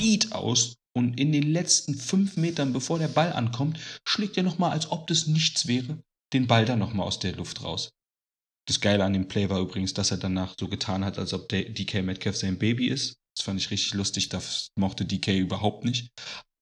[0.00, 3.78] Speed aus und in den letzten fünf Metern, bevor der Ball ankommt,
[4.08, 7.62] schlägt er nochmal, als ob das nichts wäre, den Ball dann nochmal aus der Luft
[7.62, 7.90] raus.
[8.66, 11.50] Das Geile an dem Play war übrigens, dass er danach so getan hat, als ob
[11.50, 13.16] DK Metcalf sein Baby ist.
[13.36, 16.08] Das fand ich richtig lustig, das mochte DK überhaupt nicht.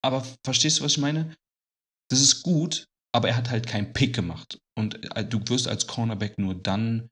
[0.02, 1.36] Aber verstehst du, was ich meine?
[2.10, 4.58] Das ist gut, aber er hat halt keinen Pick gemacht.
[4.76, 7.08] Und äh, du wirst als Cornerback nur dann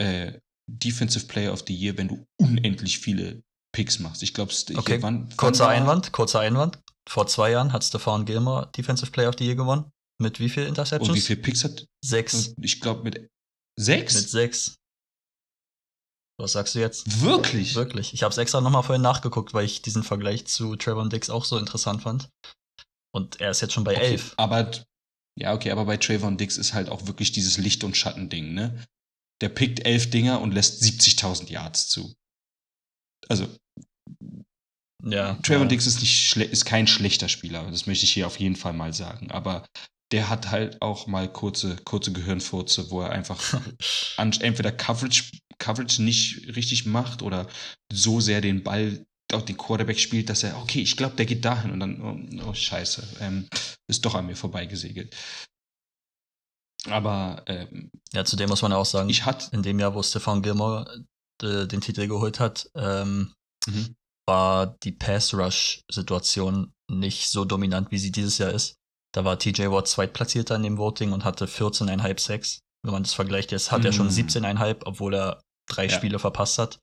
[0.00, 3.42] äh, Defensive Player of the Year, wenn du unendlich viele
[3.72, 4.22] Picks machst.
[4.22, 5.02] Ich glaube, okay.
[5.02, 6.78] wann, kurzer wann Einwand, kurzer Einwand.
[7.08, 9.90] Vor zwei Jahren hat Stefan Gilmer Defensive Player of the Year gewonnen.
[10.20, 11.08] Mit wie viel Interceptions?
[11.08, 11.86] Und wie viele Picks hat?
[12.04, 12.54] Sechs.
[12.60, 13.28] Ich glaube mit
[13.78, 14.14] sechs.
[14.14, 14.76] Mit sechs.
[16.40, 17.20] Was sagst du jetzt?
[17.20, 17.74] Wirklich?
[17.74, 18.14] Wirklich.
[18.14, 21.44] Ich habe es extra nochmal vorhin nachgeguckt, weil ich diesen Vergleich zu Trevor Dix auch
[21.44, 22.28] so interessant fand.
[23.12, 24.34] Und er ist jetzt schon bei okay, elf.
[24.36, 24.70] Aber
[25.38, 28.84] ja, okay, aber bei Trayvon Dix ist halt auch wirklich dieses Licht- und Schattending, ne?
[29.40, 32.12] Der pickt elf Dinger und lässt 70.000 Yards zu.
[33.28, 33.46] Also,
[35.04, 35.68] ja, Trayvon ja.
[35.68, 38.92] Dix ist, nicht ist kein schlechter Spieler, das möchte ich hier auf jeden Fall mal
[38.92, 39.30] sagen.
[39.30, 39.66] Aber
[40.10, 43.60] der hat halt auch mal kurze, kurze Gehirnfurze, wo er einfach
[44.16, 45.24] entweder Coverage,
[45.58, 47.46] Coverage nicht richtig macht oder
[47.92, 51.44] so sehr den Ball auch den Quarterback spielt, dass er, okay, ich glaube, der geht
[51.44, 53.46] dahin und dann, oh, oh scheiße, ähm,
[53.86, 55.14] ist doch an mir vorbeigesegelt.
[56.86, 60.42] Aber ähm, ja, zudem muss man auch sagen, ich hatte in dem Jahr, wo Stefan
[60.42, 61.04] Gilmore
[61.42, 63.32] äh, den Titel geholt hat, ähm,
[63.66, 63.94] mhm.
[64.26, 68.76] war die Pass-Rush-Situation nicht so dominant, wie sie dieses Jahr ist.
[69.14, 72.60] Da war TJ Watt zweitplatzierter in dem Voting und hatte 14,5 Sex.
[72.84, 73.86] Wenn man das vergleicht, jetzt hat mhm.
[73.86, 75.90] er schon 17,5, obwohl er drei ja.
[75.90, 76.78] Spiele verpasst hat.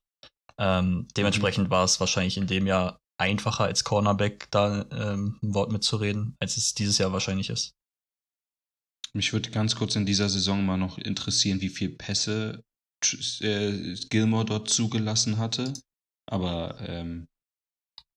[0.57, 1.71] Ähm, dementsprechend mhm.
[1.71, 6.57] war es wahrscheinlich in dem Jahr einfacher als Cornerback da ähm, ein Wort mitzureden, als
[6.57, 7.73] es dieses Jahr wahrscheinlich ist.
[9.13, 12.61] Mich würde ganz kurz in dieser Saison mal noch interessieren, wie viel Pässe
[13.41, 15.73] äh, Gilmore dort zugelassen hatte.
[16.29, 17.27] Aber ähm,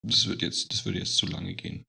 [0.05, 1.85] das wird jetzt, das würde jetzt zu lange gehen.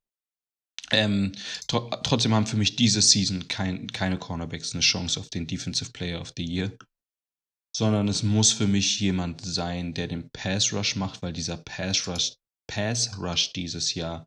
[0.93, 1.33] Ähm,
[1.69, 5.93] tr trotzdem haben für mich diese Season kein, keine Cornerbacks eine Chance auf den Defensive
[5.93, 6.77] Player of the Year
[7.75, 12.07] sondern es muss für mich jemand sein, der den Pass Rush macht, weil dieser Pass
[12.07, 12.35] Rush,
[12.67, 14.27] Pass Rush dieses Jahr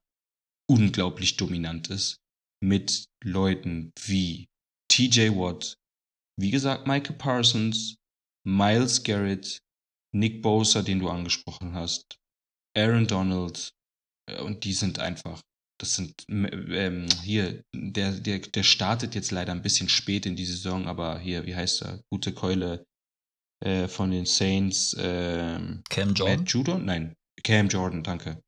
[0.69, 2.17] unglaublich dominant ist.
[2.63, 4.47] Mit Leuten wie
[4.89, 5.75] TJ Watt,
[6.39, 7.95] wie gesagt, Michael Parsons,
[8.45, 9.61] Miles Garrett,
[10.13, 12.17] Nick Bosa, den du angesprochen hast,
[12.75, 13.73] Aaron Donald,
[14.29, 15.41] äh, und die sind einfach,
[15.79, 20.45] das sind, ähm, hier, der, der, der startet jetzt leider ein bisschen spät in die
[20.45, 22.85] Saison, aber hier, wie heißt er, gute Keule,
[23.63, 24.93] äh, von den Saints.
[24.93, 26.39] Äh, Cam Jordan?
[26.39, 26.85] Matt Judon?
[26.85, 28.43] Nein, Cam Jordan, danke.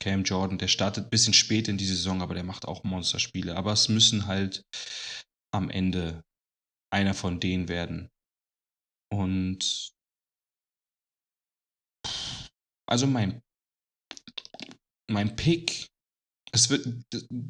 [0.00, 3.56] Cam Jordan, der startet ein bisschen spät in die Saison, aber der macht auch Monsterspiele.
[3.56, 4.64] Aber es müssen halt
[5.52, 6.22] am Ende
[6.90, 8.10] einer von denen werden.
[9.16, 9.92] Und
[12.88, 13.42] also mein
[15.08, 15.86] mein Pick,
[16.52, 16.86] es wird,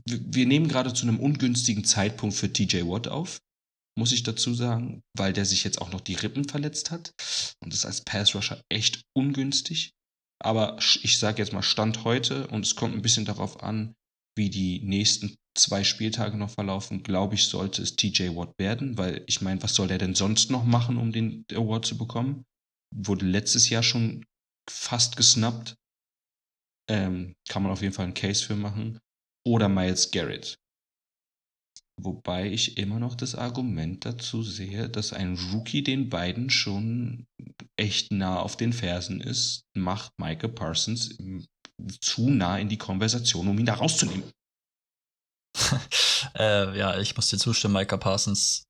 [0.07, 3.41] wir nehmen gerade zu einem ungünstigen Zeitpunkt für TJ Watt auf
[3.99, 7.13] muss ich dazu sagen, weil der sich jetzt auch noch die Rippen verletzt hat.
[7.61, 9.93] Und das ist als Pass-Rusher echt ungünstig.
[10.39, 13.95] Aber ich sage jetzt mal Stand heute und es kommt ein bisschen darauf an,
[14.37, 19.25] wie die nächsten zwei Spieltage noch verlaufen, glaube ich, sollte es TJ Watt werden, weil
[19.27, 22.45] ich meine, was soll der denn sonst noch machen, um den Award zu bekommen?
[22.95, 24.25] Wurde letztes Jahr schon
[24.69, 25.77] fast gesnappt.
[26.89, 28.99] Ähm, kann man auf jeden Fall einen Case für machen.
[29.45, 30.59] Oder Miles Garrett.
[31.99, 37.27] Wobei ich immer noch das Argument dazu sehe, dass ein Rookie den beiden schon
[37.77, 41.17] echt nah auf den Fersen ist, macht Michael Parsons
[42.01, 44.31] zu nah in die Konversation, um ihn da rauszunehmen.
[46.39, 48.65] äh, ja, ich muss dir zustimmen, Michael Parsons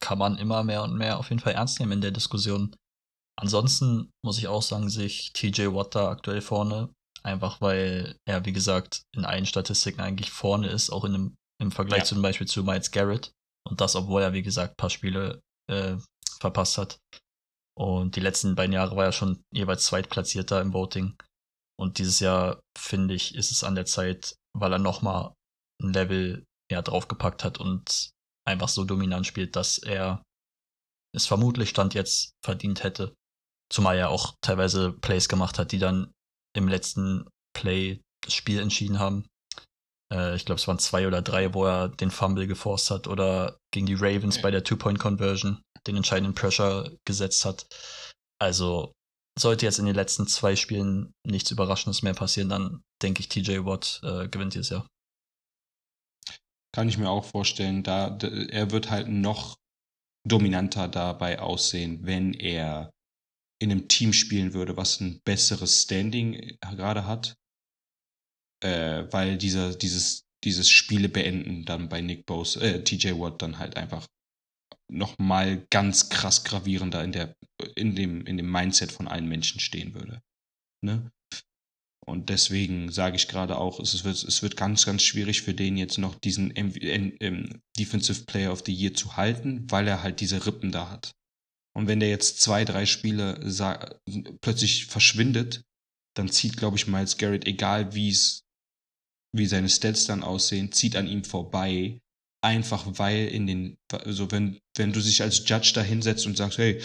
[0.00, 2.74] kann man immer mehr und mehr auf jeden Fall ernst nehmen in der Diskussion.
[3.38, 6.92] Ansonsten muss ich auch sagen, sehe ich TJ Watt da aktuell vorne,
[7.22, 11.70] einfach weil er, wie gesagt, in allen Statistiken eigentlich vorne ist, auch in einem im
[11.70, 12.04] Vergleich ja.
[12.06, 13.32] zum Beispiel zu Miles Garrett.
[13.68, 15.96] Und das, obwohl er, wie gesagt, ein paar Spiele äh,
[16.40, 16.98] verpasst hat.
[17.78, 21.16] Und die letzten beiden Jahre war er schon jeweils Zweitplatzierter im Voting.
[21.78, 25.34] Und dieses Jahr, finde ich, ist es an der Zeit, weil er nochmal
[25.80, 28.10] ein Level ja, draufgepackt hat und
[28.46, 30.22] einfach so dominant spielt, dass er
[31.14, 33.14] es vermutlich Stand jetzt verdient hätte.
[33.72, 36.12] Zumal er auch teilweise Plays gemacht hat, die dann
[36.56, 39.26] im letzten Play das Spiel entschieden haben.
[40.12, 43.58] Äh, ich glaube, es waren zwei oder drei, wo er den Fumble geforst hat oder
[43.72, 47.66] gegen die Ravens bei der Two-Point-Conversion den entscheidenden Pressure gesetzt hat.
[48.40, 48.92] Also
[49.38, 53.64] sollte jetzt in den letzten zwei Spielen nichts Überraschendes mehr passieren, dann denke ich, TJ
[53.64, 54.86] Watt äh, gewinnt dieses Jahr.
[56.72, 57.82] Kann ich mir auch vorstellen.
[57.82, 59.56] Da, er wird halt noch
[60.26, 62.92] dominanter dabei aussehen, wenn er
[63.60, 67.36] in einem Team spielen würde, was ein besseres Standing äh, gerade hat.
[68.62, 73.58] Äh, weil dieser, dieses, dieses Spiele beenden dann bei Nick Bose, äh, TJ Watt dann
[73.58, 74.06] halt einfach
[74.90, 77.34] nochmal ganz krass gravierender in der,
[77.76, 80.22] in dem, in dem Mindset von allen Menschen stehen würde.
[80.82, 81.10] Ne?
[82.10, 85.76] Und deswegen sage ich gerade auch, es wird, es wird ganz, ganz schwierig für den
[85.76, 90.44] jetzt noch diesen ähm, Defensive Player of the Year zu halten, weil er halt diese
[90.44, 91.12] Rippen da hat.
[91.72, 93.40] Und wenn der jetzt zwei, drei Spiele
[94.40, 95.62] plötzlich verschwindet,
[96.14, 98.10] dann zieht, glaube ich, Miles Garrett, egal wie
[99.32, 102.00] wie seine Stats dann aussehen, zieht an ihm vorbei.
[102.42, 106.56] Einfach weil in den, also wenn, wenn du dich als Judge da hinsetzt und sagst,
[106.56, 106.80] hey,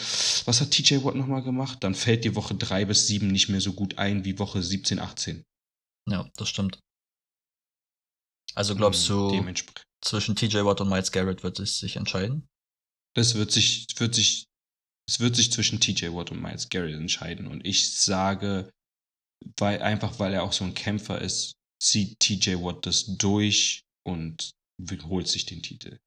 [0.46, 3.62] was hat TJ Watt nochmal gemacht, dann fällt dir Woche 3 bis 7 nicht mehr
[3.62, 5.44] so gut ein wie Woche 17, 18.
[6.10, 6.80] Ja, das stimmt.
[8.54, 9.54] Also glaubst Und du,
[10.04, 12.48] zwischen TJ Watt und Miles Garrett wird es sich entscheiden?
[13.16, 14.46] Das wird sich, wird sich,
[15.10, 17.48] es wird sich zwischen TJ Watt und Miles Garrett entscheiden.
[17.48, 18.70] Und ich sage,
[19.58, 24.52] weil, einfach weil er auch so ein Kämpfer ist, zieht TJ Watt das durch und
[25.04, 26.00] holt sich den Titel.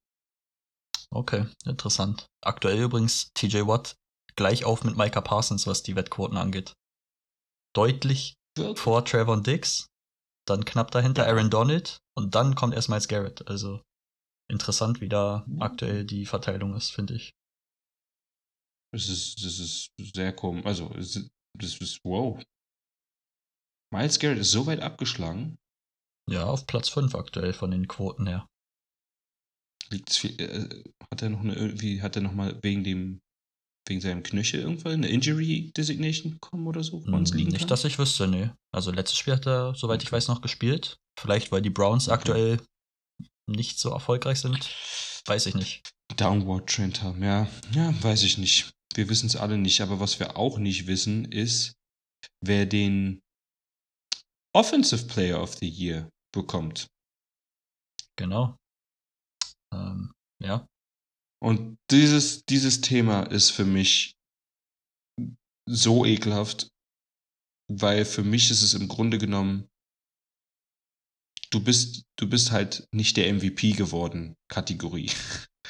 [1.11, 2.27] Okay, interessant.
[2.43, 3.97] Aktuell übrigens TJ Watt
[4.37, 6.75] gleich auf mit Micah Parsons, was die Wettquoten angeht.
[7.75, 8.35] Deutlich
[8.75, 9.87] vor Trevor Dix,
[10.47, 11.33] dann knapp dahinter Ja.
[11.33, 13.47] Aaron Donald und dann kommt erst Miles Garrett.
[13.49, 13.83] Also
[14.51, 15.63] interessant, wie da Mhm.
[15.63, 17.33] aktuell die Verteilung ist, finde ich.
[18.93, 20.65] Das ist, das ist sehr komisch.
[20.65, 22.43] Also, es ist- das ist, wow.
[23.93, 25.59] Miles Garrett ist so weit abgeschlagen.
[26.29, 28.47] Ja, auf Platz 5 aktuell von den Quoten her.
[29.91, 30.69] Liegt es viel, äh,
[31.11, 33.21] hat er noch eine, irgendwie, hat er noch mal wegen dem,
[33.89, 37.61] wegen seinem Knöchel irgendwann eine Injury Designation bekommen oder so, woran es Hm, liegen Nicht,
[37.61, 37.69] kann?
[37.69, 38.51] dass ich wüsste, nee.
[38.73, 40.99] Also letztes Spiel hat er, soweit ich weiß, noch gespielt.
[41.19, 42.15] Vielleicht, weil die Browns Okay.
[42.15, 42.61] aktuell
[43.47, 44.59] nicht so erfolgreich sind.
[45.27, 45.91] Weiß ich nicht.
[46.17, 47.49] Downward Trend haben, ja.
[47.73, 48.71] Ja, weiß ich nicht.
[48.95, 51.73] Wir wissen es alle nicht, aber was wir auch nicht wissen, ist,
[52.45, 53.21] wer den
[54.55, 56.87] Offensive Player of the Year bekommt.
[58.17, 58.57] Genau.
[59.73, 60.13] Ähm,
[60.43, 60.67] ja.
[61.41, 64.17] Und dieses, dieses Thema ist für mich
[65.69, 66.71] so ekelhaft,
[67.71, 69.69] weil für mich ist es im Grunde genommen,
[71.51, 75.11] du bist, du bist halt nicht der MVP geworden, Kategorie.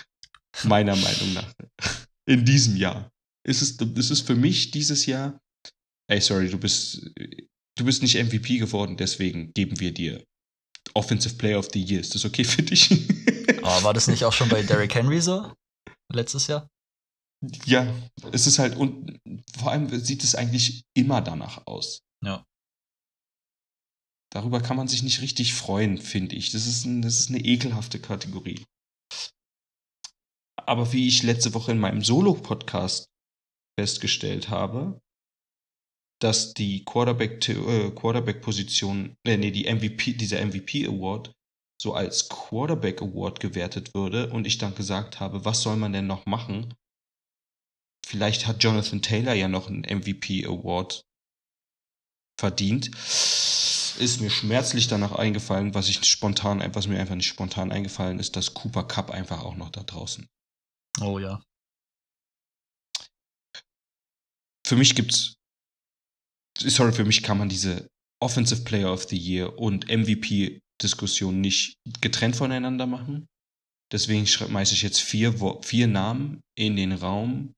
[0.65, 1.53] Meiner Meinung nach.
[2.27, 3.11] In diesem Jahr.
[3.47, 5.41] Ist es, ist es für mich dieses Jahr,
[6.09, 7.11] ey, sorry, du bist,
[7.77, 10.25] du bist nicht MVP geworden, deswegen geben wir dir
[10.95, 12.01] Offensive Player of the Year.
[12.01, 12.91] Ist das okay für dich?
[13.63, 15.53] Aber war das nicht auch schon bei Derrick Henry so?
[16.13, 16.69] Letztes Jahr?
[17.65, 17.93] Ja,
[18.33, 19.21] es ist halt, und
[19.57, 22.03] vor allem sieht es eigentlich immer danach aus.
[22.25, 22.45] Ja.
[24.31, 26.51] Darüber kann man sich nicht richtig freuen, finde ich.
[26.51, 28.65] Das ist, ein, das ist eine ekelhafte Kategorie.
[30.57, 33.09] Aber wie ich letzte Woche in meinem Solo-Podcast
[33.79, 35.01] festgestellt habe,
[36.21, 41.33] dass die Quarterback, äh, Quarterback-Position, äh, nee, die MVP, dieser MVP-Award
[41.81, 46.07] so als Quarterback Award gewertet würde und ich dann gesagt habe, was soll man denn
[46.07, 46.74] noch machen?
[48.05, 51.05] Vielleicht hat Jonathan Taylor ja noch einen MVP Award
[52.39, 52.89] verdient.
[52.89, 58.37] Ist mir schmerzlich danach eingefallen, was ich spontan, was mir einfach nicht spontan eingefallen ist,
[58.37, 60.26] dass Cooper Cup einfach auch noch da draußen.
[61.01, 61.43] Oh ja.
[64.66, 65.35] Für mich gibt's,
[66.59, 67.89] sorry, für mich kann man diese
[68.20, 73.29] Offensive Player of the Year und MVP Diskussion nicht getrennt voneinander machen.
[73.93, 77.55] Deswegen schmeiße ich jetzt vier, vier Namen in den Raum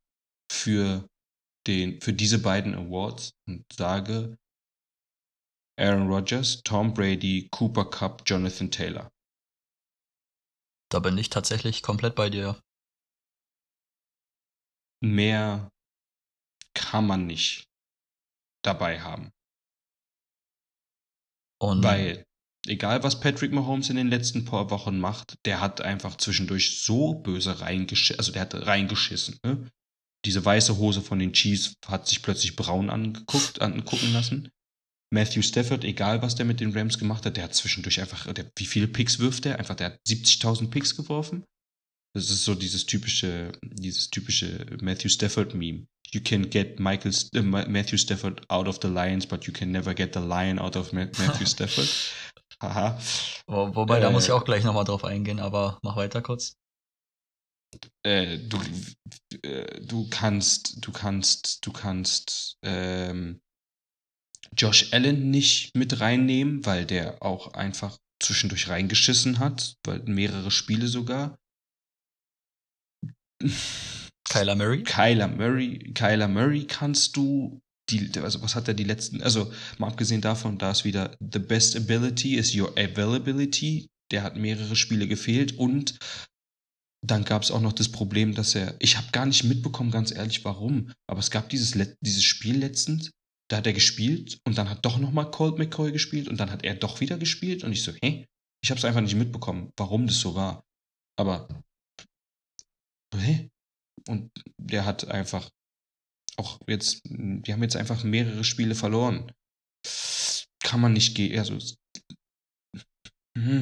[0.50, 1.06] für,
[1.66, 4.36] den, für diese beiden Awards und sage
[5.78, 9.10] Aaron Rodgers, Tom Brady, Cooper Cup, Jonathan Taylor.
[10.90, 12.60] Da bin ich tatsächlich komplett bei dir.
[15.02, 15.70] Mehr
[16.74, 17.64] kann man nicht
[18.62, 19.30] dabei haben.
[21.58, 22.24] Und Weil,
[22.66, 27.14] egal was Patrick Mahomes in den letzten paar Wochen macht, der hat einfach zwischendurch so
[27.14, 29.66] böse reingeschissen, also der hat reingeschissen, ne?
[30.26, 34.50] Diese weiße Hose von den Chiefs hat sich plötzlich braun angeguckt, angucken lassen.
[35.12, 38.50] Matthew Stafford, egal was der mit den Rams gemacht hat, der hat zwischendurch einfach, der,
[38.56, 39.58] wie viele Picks wirft der?
[39.58, 41.44] Einfach, der hat 70.000 Picks geworfen.
[42.14, 45.86] Das ist so dieses typische, dieses typische Matthew Stafford-Meme.
[46.12, 49.70] You can get Michael, äh, Ma- Matthew Stafford out of the Lions, but you can
[49.70, 51.88] never get the Lion out of Ma Matthew Stafford.
[52.62, 52.98] Haha.
[53.46, 56.56] Wo, wobei, da muss ich Äh, auch gleich nochmal drauf eingehen, aber mach weiter kurz.
[58.02, 58.58] Äh, du,
[59.42, 63.40] äh, du kannst, du kannst, du kannst ähm,
[64.56, 70.88] Josh Allen nicht mit reinnehmen, weil der auch einfach zwischendurch reingeschissen hat, weil mehrere Spiele
[70.88, 71.38] sogar.
[74.24, 74.82] Kyler Murray?
[74.82, 79.88] Kyler Murray, Kyler Murray kannst du die, also was hat er die letzten, also mal
[79.88, 83.88] abgesehen davon, da ist wieder the best ability is your availability.
[84.10, 85.98] Der hat mehrere Spiele gefehlt und
[87.06, 90.10] dann gab es auch noch das Problem, dass er, ich habe gar nicht mitbekommen, ganz
[90.10, 93.10] ehrlich, warum, aber es gab dieses, dieses Spiel letztens,
[93.48, 96.64] da hat er gespielt und dann hat doch nochmal Colt McCoy gespielt und dann hat
[96.64, 98.26] er doch wieder gespielt und ich so, hä?
[98.62, 100.62] Ich habe es einfach nicht mitbekommen, warum das so war.
[101.18, 101.48] Aber,
[103.16, 103.48] hä?
[104.06, 105.50] Und der hat einfach
[106.40, 109.30] auch jetzt, die haben jetzt einfach mehrere Spiele verloren.
[110.62, 111.58] Kann man nicht gehen, also.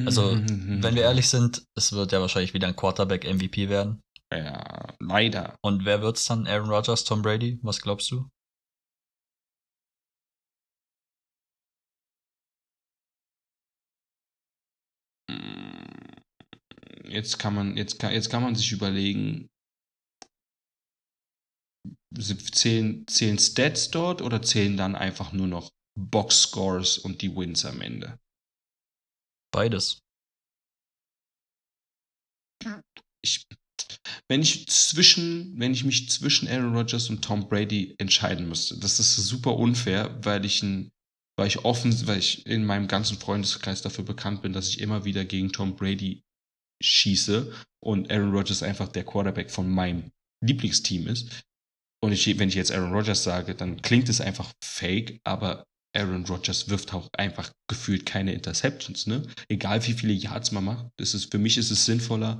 [0.05, 4.01] Also, wenn wir ehrlich sind, es wird ja wahrscheinlich wieder ein Quarterback-MVP werden.
[4.33, 5.55] Ja, leider.
[5.61, 6.47] Und wer wird's dann?
[6.47, 7.59] Aaron Rodgers, Tom Brady?
[7.61, 8.27] Was glaubst du?
[17.03, 19.49] Jetzt kann man, jetzt kann, jetzt kann man sich überlegen,
[22.15, 27.81] zählen, zählen Stats dort oder zählen dann einfach nur noch Box-Scores und die Wins am
[27.81, 28.19] Ende?
[29.51, 30.01] Beides.
[33.21, 33.45] Ich,
[34.27, 38.99] wenn ich zwischen, wenn ich mich zwischen Aaron Rodgers und Tom Brady entscheiden müsste, das
[38.99, 40.91] ist super unfair, weil ich ein,
[41.37, 45.05] weil ich offen, weil ich in meinem ganzen Freundeskreis dafür bekannt bin, dass ich immer
[45.05, 46.23] wieder gegen Tom Brady
[46.81, 47.53] schieße
[47.83, 50.11] und Aaron Rodgers einfach der Quarterback von meinem
[50.41, 51.43] Lieblingsteam ist.
[52.01, 55.65] Und ich, wenn ich jetzt Aaron Rodgers sage, dann klingt es einfach fake, aber
[55.95, 59.23] Aaron Rodgers wirft auch einfach gefühlt keine Interceptions, ne?
[59.49, 60.87] Egal wie viele Yards man macht.
[60.97, 62.39] Das ist, für mich ist es sinnvoller,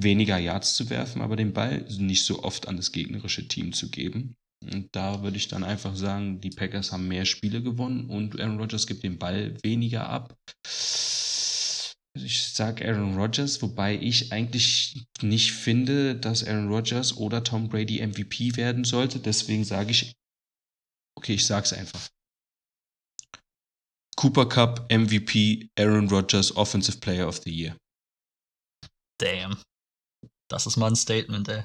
[0.00, 3.90] weniger Yards zu werfen, aber den Ball nicht so oft an das gegnerische Team zu
[3.90, 4.36] geben.
[4.62, 8.60] Und da würde ich dann einfach sagen, die Packers haben mehr Spiele gewonnen und Aaron
[8.60, 10.36] Rodgers gibt den Ball weniger ab.
[12.14, 18.06] Ich sage Aaron Rodgers, wobei ich eigentlich nicht finde, dass Aaron Rodgers oder Tom Brady
[18.06, 19.18] MVP werden sollte.
[19.18, 20.12] Deswegen sage ich,
[21.16, 22.08] okay, ich sage es einfach.
[24.16, 27.76] Cooper Cup MVP, Aaron Rodgers Offensive Player of the Year.
[29.18, 29.56] Damn.
[30.50, 31.64] Das ist mal ein Statement, ey.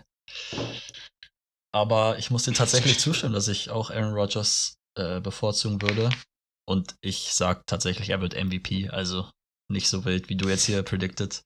[1.73, 6.09] Aber ich muss dir tatsächlich zustimmen, dass ich auch Aaron Rodgers äh, bevorzugen würde.
[6.65, 8.89] Und ich sag tatsächlich, er wird MVP.
[8.89, 9.29] Also
[9.69, 11.43] nicht so wild, wie du jetzt hier predicted.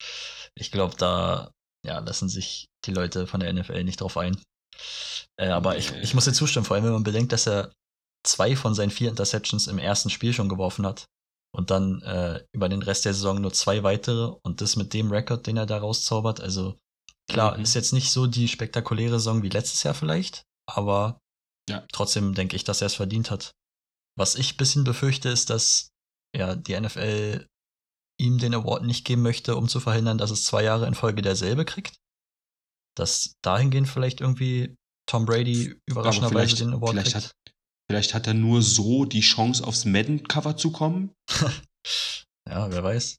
[0.56, 1.52] Ich glaube, da
[1.86, 4.42] ja, lassen sich die Leute von der NFL nicht drauf ein.
[5.38, 7.74] Äh, aber ich, ich muss dir zustimmen, vor allem wenn man bedenkt, dass er
[8.24, 11.06] zwei von seinen vier Interceptions im ersten Spiel schon geworfen hat
[11.56, 15.12] und dann äh, über den Rest der Saison nur zwei weitere und das mit dem
[15.12, 16.40] Rekord, den er da rauszaubert.
[16.40, 16.78] Also
[17.30, 17.64] klar, mhm.
[17.64, 21.20] ist jetzt nicht so die spektakuläre Saison wie letztes Jahr vielleicht, aber
[21.70, 21.84] ja.
[21.92, 23.52] trotzdem denke ich, dass er es verdient hat.
[24.18, 25.90] Was ich ein bisschen befürchte, ist, dass
[26.36, 27.48] ja die NFL
[28.22, 31.22] ihm den Award nicht geben möchte, um zu verhindern, dass es zwei Jahre in Folge
[31.22, 32.00] derselbe kriegt.
[32.96, 34.76] Dass dahingehend vielleicht irgendwie
[35.08, 37.26] Tom Brady überraschenderweise den Award vielleicht kriegt.
[37.26, 37.36] Hat,
[37.90, 41.14] vielleicht hat er nur so die Chance, aufs Madden-Cover zu kommen.
[42.48, 43.18] ja, wer weiß.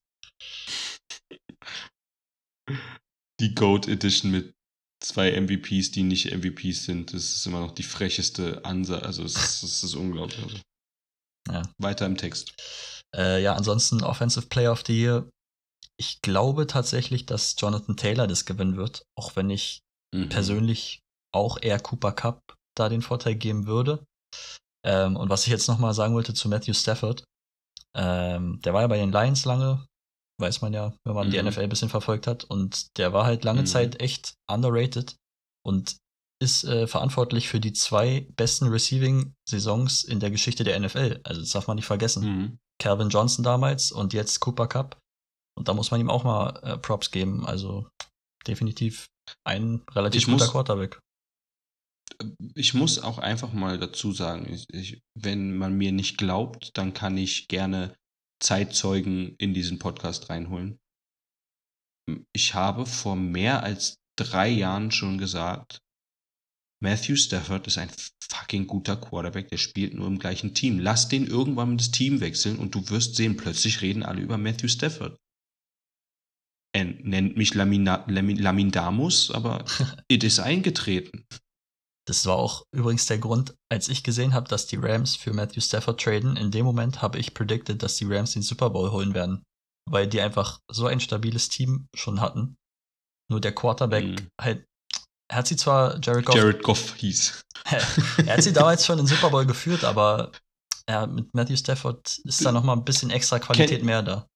[3.40, 4.54] Die Goat Edition mit
[5.02, 9.04] zwei MVPs, die nicht MVPs sind, das ist immer noch die frecheste Ansage.
[9.04, 10.62] Also, es ist, es ist unglaublich.
[11.48, 11.62] Ja.
[11.78, 12.54] Weiter im Text.
[13.16, 15.28] Äh, ja, ansonsten Offensive Player of the Year.
[15.98, 19.80] Ich glaube tatsächlich, dass Jonathan Taylor das gewinnen wird, auch wenn ich
[20.14, 20.28] mhm.
[20.28, 21.00] persönlich
[21.34, 22.40] auch eher Cooper Cup
[22.76, 24.04] da den Vorteil geben würde.
[24.84, 27.24] Ähm, und was ich jetzt nochmal sagen wollte zu Matthew Stafford,
[27.96, 29.86] ähm, der war ja bei den Lions lange,
[30.40, 31.30] weiß man ja, wenn man mhm.
[31.30, 32.44] die NFL ein bisschen verfolgt hat.
[32.44, 33.66] Und der war halt lange mhm.
[33.66, 35.16] Zeit echt underrated
[35.64, 35.96] und
[36.42, 41.20] ist äh, verantwortlich für die zwei besten Receiving-Saisons in der Geschichte der NFL.
[41.22, 42.24] Also das darf man nicht vergessen.
[42.24, 42.58] Mhm.
[42.82, 44.98] Calvin Johnson damals und jetzt Cooper Cup.
[45.56, 47.46] Und da muss man ihm auch mal äh, Props geben.
[47.46, 47.88] Also
[48.46, 49.06] definitiv
[49.44, 50.98] ein relativ ich guter muss, Quarterback.
[52.54, 56.92] Ich muss auch einfach mal dazu sagen, ich, ich, wenn man mir nicht glaubt, dann
[56.92, 57.94] kann ich gerne
[58.42, 60.78] Zeitzeugen in diesen Podcast reinholen.
[62.32, 65.78] Ich habe vor mehr als drei Jahren schon gesagt,
[66.82, 67.90] Matthew Stafford ist ein
[68.32, 70.78] fucking guter Quarterback, der spielt nur im gleichen Team.
[70.78, 74.38] Lass den irgendwann mit das Team wechseln und du wirst sehen, plötzlich reden alle über
[74.38, 75.18] Matthew Stafford.
[76.74, 79.64] Er nennt mich Lamina, Lamin, Lamindamus, aber
[80.08, 81.26] it ist eingetreten.
[82.08, 85.60] Das war auch übrigens der Grund, als ich gesehen habe, dass die Rams für Matthew
[85.60, 86.36] Stafford traden.
[86.36, 89.44] In dem Moment habe ich predicted, dass die Rams den Super Bowl holen werden,
[89.88, 92.56] weil die einfach so ein stabiles Team schon hatten.
[93.30, 94.28] Nur der Quarterback mhm.
[94.40, 94.66] halt
[95.32, 96.36] er hat sie zwar Jared Goff.
[96.36, 97.40] Jared Goff hieß.
[98.26, 100.30] er hat sie damals schon in Super Bowl geführt, aber
[100.86, 104.26] ja, mit Matthew Stafford ist da nochmal ein bisschen extra Qualität Ken mehr da.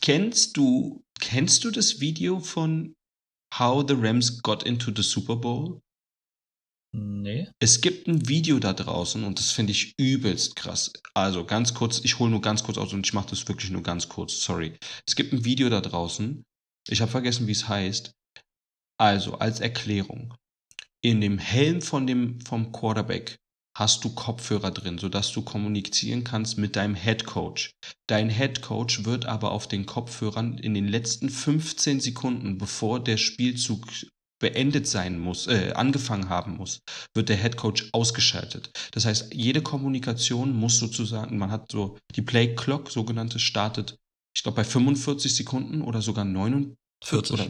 [0.00, 2.96] Kennst du, kennst du das Video von
[3.56, 5.80] How the Rams got into the Super Bowl?
[6.92, 7.48] Nee.
[7.60, 10.92] Es gibt ein Video da draußen und das finde ich übelst krass.
[11.14, 13.82] Also ganz kurz, ich hole nur ganz kurz aus und ich mache das wirklich nur
[13.84, 14.76] ganz kurz, sorry.
[15.06, 16.42] Es gibt ein Video da draußen,
[16.88, 18.12] ich habe vergessen, wie es heißt.
[18.98, 20.34] Also als Erklärung.
[21.02, 23.36] In dem Helm von dem, vom Quarterback
[23.76, 27.72] hast du Kopfhörer drin, sodass du kommunizieren kannst mit deinem Head Coach.
[28.06, 33.16] Dein Head Coach wird aber auf den Kopfhörern in den letzten 15 Sekunden, bevor der
[33.16, 33.86] Spielzug
[34.40, 36.80] beendet sein muss, äh, angefangen haben muss,
[37.14, 38.70] wird der Head Coach ausgeschaltet.
[38.92, 43.96] Das heißt, jede Kommunikation muss sozusagen, man hat so die Play Clock, sogenannte, startet,
[44.36, 47.32] ich glaube, bei 45 Sekunden oder sogar 49 40.
[47.32, 47.48] oder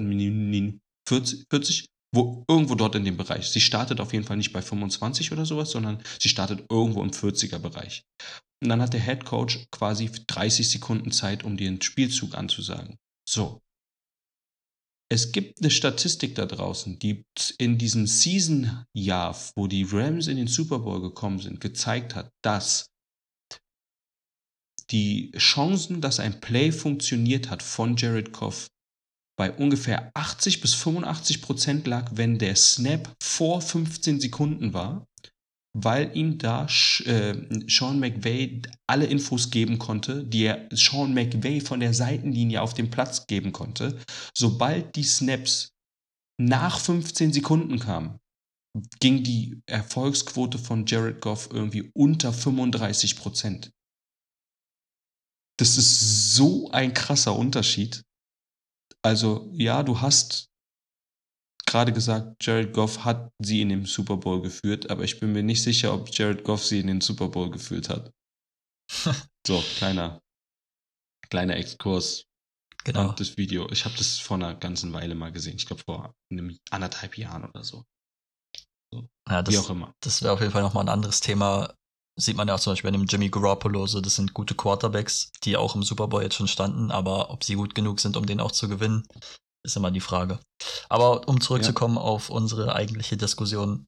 [1.07, 3.49] 40, 40, wo irgendwo dort in dem Bereich.
[3.49, 7.11] Sie startet auf jeden Fall nicht bei 25 oder sowas, sondern sie startet irgendwo im
[7.11, 8.05] 40er Bereich.
[8.63, 12.99] Und dann hat der Head Coach quasi 30 Sekunden Zeit, um den Spielzug anzusagen.
[13.29, 13.61] So.
[15.11, 17.25] Es gibt eine Statistik da draußen, die
[17.59, 22.87] in diesem Season-Jahr, wo die Rams in den Super Bowl gekommen sind, gezeigt hat, dass
[24.91, 28.69] die Chancen, dass ein Play funktioniert hat von Jared Goff,
[29.37, 35.07] bei ungefähr 80 bis 85 Prozent lag, wenn der Snap vor 15 Sekunden war,
[35.77, 36.67] weil ihm da
[37.05, 37.35] äh,
[37.69, 42.91] Sean McVay alle Infos geben konnte, die er Sean McVay von der Seitenlinie auf dem
[42.91, 43.99] Platz geben konnte.
[44.37, 45.71] Sobald die Snaps
[46.41, 48.19] nach 15 Sekunden kamen,
[49.01, 53.71] ging die Erfolgsquote von Jared Goff irgendwie unter 35 Prozent.
[55.59, 58.03] Das ist so ein krasser Unterschied.
[59.05, 60.49] Also, ja, du hast
[61.67, 65.43] gerade gesagt, Jared Goff hat sie in den Super Bowl geführt, aber ich bin mir
[65.43, 68.13] nicht sicher, ob Jared Goff sie in den Super Bowl geführt hat.
[69.47, 70.23] So, kleiner,
[71.29, 72.25] kleiner Exkurs.
[72.85, 73.11] Genau.
[73.11, 75.57] Und das Video, ich habe das vor einer ganzen Weile mal gesehen.
[75.57, 77.85] Ich glaube vor einem anderthalb Jahren oder so.
[78.95, 79.95] Ja, Wie auch das, immer.
[80.01, 81.75] das wäre auf jeden Fall nochmal ein anderes Thema.
[82.17, 85.33] Sieht man ja auch zum Beispiel bei dem Jimmy Garoppolo, so das sind gute Quarterbacks,
[85.43, 88.25] die auch im Super Bowl jetzt schon standen, aber ob sie gut genug sind, um
[88.25, 89.05] den auch zu gewinnen,
[89.65, 90.39] ist immer die Frage.
[90.89, 93.87] Aber um zurückzukommen auf unsere eigentliche Diskussion,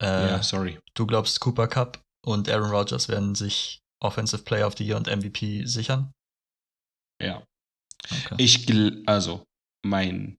[0.00, 0.80] äh, ja, sorry.
[0.94, 5.06] du glaubst, Cooper Cup und Aaron Rodgers werden sich Offensive Player of the Year und
[5.06, 6.12] MVP sichern?
[7.22, 7.44] Ja.
[8.10, 8.34] Okay.
[8.38, 8.66] Ich,
[9.06, 9.44] also,
[9.84, 10.36] mein,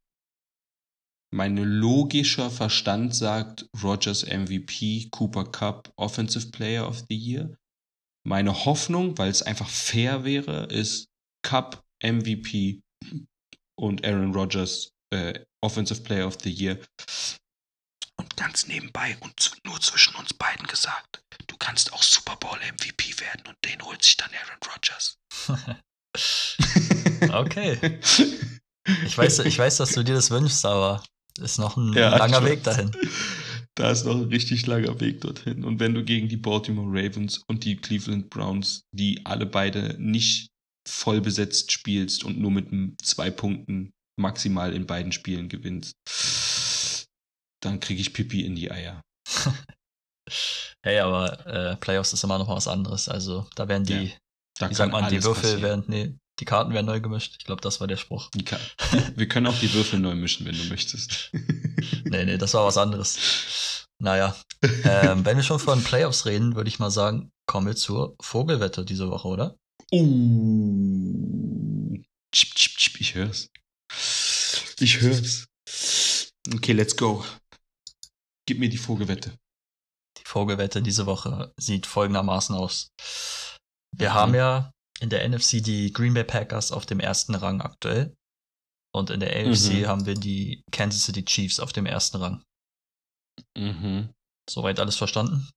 [1.34, 7.58] mein logischer Verstand sagt Rogers MVP, Cooper Cup Offensive Player of the Year.
[8.26, 11.08] Meine Hoffnung, weil es einfach fair wäre, ist
[11.44, 12.82] Cup MVP
[13.76, 16.80] und Aaron Rodgers äh, Offensive Player of the Year.
[18.18, 23.20] Und ganz nebenbei und nur zwischen uns beiden gesagt, du kannst auch Super Bowl MVP
[23.20, 25.18] werden und den holt sich dann Aaron Rodgers.
[27.34, 28.00] okay.
[29.06, 31.04] Ich weiß, ich weiß, dass du dir das wünschst, aber
[31.40, 32.92] ist noch ein Ja, langer Weg dahin.
[33.76, 35.64] Da ist noch ein richtig langer Weg dorthin.
[35.64, 40.50] Und wenn du gegen die Baltimore Ravens und die Cleveland Browns, die alle beide nicht
[40.88, 42.68] voll besetzt spielst und nur mit
[43.02, 45.94] zwei Punkten maximal in beiden Spielen gewinnst,
[47.64, 49.02] dann kriege ich Pipi in die Eier.
[50.86, 53.08] Hey, aber äh, Playoffs ist immer noch was anderes.
[53.08, 54.12] Also da werden die, Ja,
[54.60, 55.62] Da wie sagt man, die Würfel passieren.
[55.64, 57.36] werden, nee, die Karten werden neu gemischt.
[57.40, 58.30] Ich glaube, das war der Spruch.
[59.16, 61.32] Wir können auch die Würfel neu mischen, wenn du möchtest.
[62.06, 63.88] Nee, nee, das war was anderes.
[64.00, 64.36] Naja,
[64.84, 68.86] ähm, wenn wir schon von Playoffs reden, würde ich mal sagen, kommen wir zur Vogelwette
[68.86, 69.56] diese Woche, oder?
[69.92, 71.98] Uh.
[72.32, 73.50] Chip, chip, chip, ich hör's.
[74.80, 75.46] Ich hör's.
[76.54, 77.26] Okay, let's go.
[78.46, 79.38] Gib mir die Vogelwette.
[80.18, 82.90] Die Vogelwette diese Woche sieht folgendermaßen aus.
[83.96, 84.14] Wir Mhm.
[84.14, 84.72] haben ja
[85.04, 88.16] in der NFC die Green Bay Packers auf dem ersten Rang aktuell.
[88.96, 89.88] Und in der AFC Mhm.
[89.88, 92.44] haben wir die Kansas City Chiefs auf dem ersten Rang.
[93.58, 94.14] Mhm.
[94.50, 95.50] Soweit alles verstanden?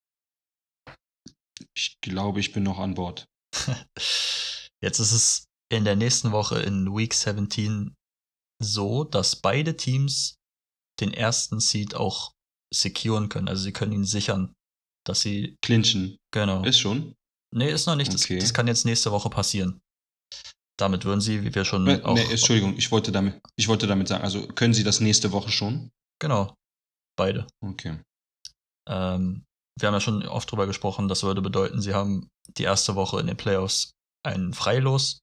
[1.77, 3.27] Ich glaube, ich bin noch an Bord.
[4.83, 7.95] Jetzt ist es in der nächsten Woche in Week 17
[8.63, 10.37] so, dass beide Teams
[11.01, 12.33] den ersten Seed auch
[12.73, 13.49] securen können.
[13.49, 14.55] Also sie können ihn sichern,
[15.07, 16.17] dass sie, Clinchen.
[16.33, 16.65] genau.
[16.65, 17.15] Ist schon.
[17.55, 18.13] Nee, ist noch nicht.
[18.13, 18.39] Das, Okay.
[18.39, 19.81] das kann jetzt nächste Woche passieren.
[20.79, 22.15] Damit würden sie, wie wir schon Äh, auch.
[22.15, 25.51] nee, Entschuldigung, ich wollte, damit, ich wollte damit sagen, also können Sie das nächste Woche
[25.51, 25.91] schon?
[26.21, 26.55] Genau.
[27.19, 27.47] Beide.
[27.65, 27.99] Okay.
[28.89, 29.45] Ähm,
[29.79, 33.21] wir haben ja schon oft drüber gesprochen, das würde bedeuten, sie haben die erste Woche
[33.21, 33.91] in den Playoffs
[34.25, 35.21] einen Freilos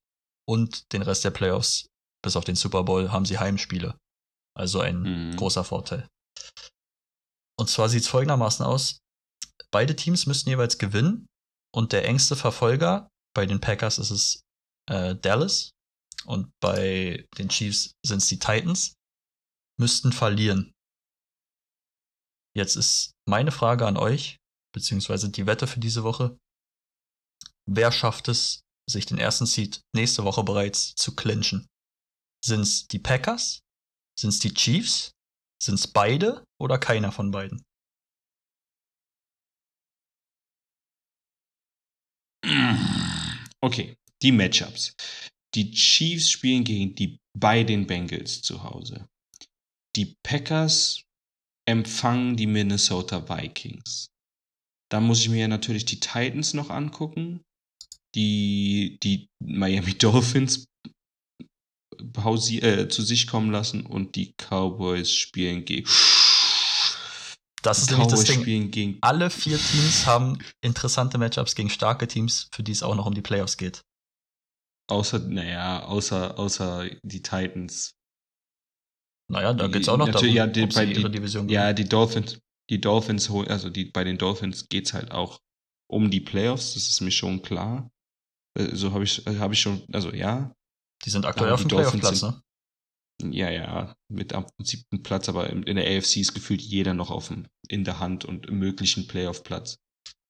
[0.48, 1.88] und den Rest der Playoffs,
[2.24, 3.95] bis auf den Super Bowl, haben sie Heimspiele.
[4.58, 5.02] Also ein
[5.32, 5.36] Mhm.
[5.36, 6.08] großer Vorteil.
[7.60, 8.98] Und zwar sieht es folgendermaßen aus:
[9.72, 11.28] Beide Teams müssten jeweils gewinnen
[11.74, 14.44] und der engste Verfolger bei den Packers ist es
[14.90, 15.72] äh, Dallas
[16.26, 18.94] und bei den Chiefs sind es die Titans,
[19.80, 20.72] müssten verlieren.
[22.56, 24.38] Jetzt ist meine Frage an euch,
[24.74, 26.38] beziehungsweise die Wette für diese Woche.
[27.66, 31.68] Wer schafft es, sich den ersten Seed nächste Woche bereits zu clinchen?
[32.45, 33.62] Sind es die Packers?
[34.20, 35.12] Sind es die Chiefs?
[35.62, 37.64] Sind es beide oder keiner von beiden?
[43.64, 44.94] Okay, die Matchups.
[45.56, 49.07] Die Chiefs spielen gegen die bei den Bengals zu Hause.
[49.95, 51.03] Die Packers
[51.65, 54.07] empfangen die Minnesota Vikings.
[54.91, 57.41] Dann muss ich mir natürlich die Titans noch angucken,
[58.15, 60.65] die die Miami Dolphins
[62.02, 65.88] äh, zu sich kommen lassen und die Cowboys spielen gegen.
[67.64, 68.98] Das ist nämlich das Ding.
[69.02, 73.14] Alle vier Teams haben interessante Matchups gegen starke Teams, für die es auch noch um
[73.14, 73.81] die Playoffs geht.
[74.90, 77.95] Außer, naja, außer, außer die Titans.
[79.31, 81.72] Naja, da geht es auch noch darum, ja, die- ob sie ihre die- Division Ja,
[81.72, 81.76] gewinnen.
[81.77, 85.40] die Dolphins, die Dolphins holen, also die, bei den Dolphins geht es halt auch
[85.90, 87.90] um die Playoffs, das ist mir schon klar.
[88.60, 90.53] Äh, So habe ich, habe ich schon, also ja,
[91.06, 92.41] Die sind aktuell auf dem Playoff-Platz, ne?
[93.32, 97.28] Ja, ja, mit am siebten Platz, aber in der AFC ist gefühlt jeder noch auf
[97.30, 99.78] dem, in der Hand und im möglichen Playoff-Platz.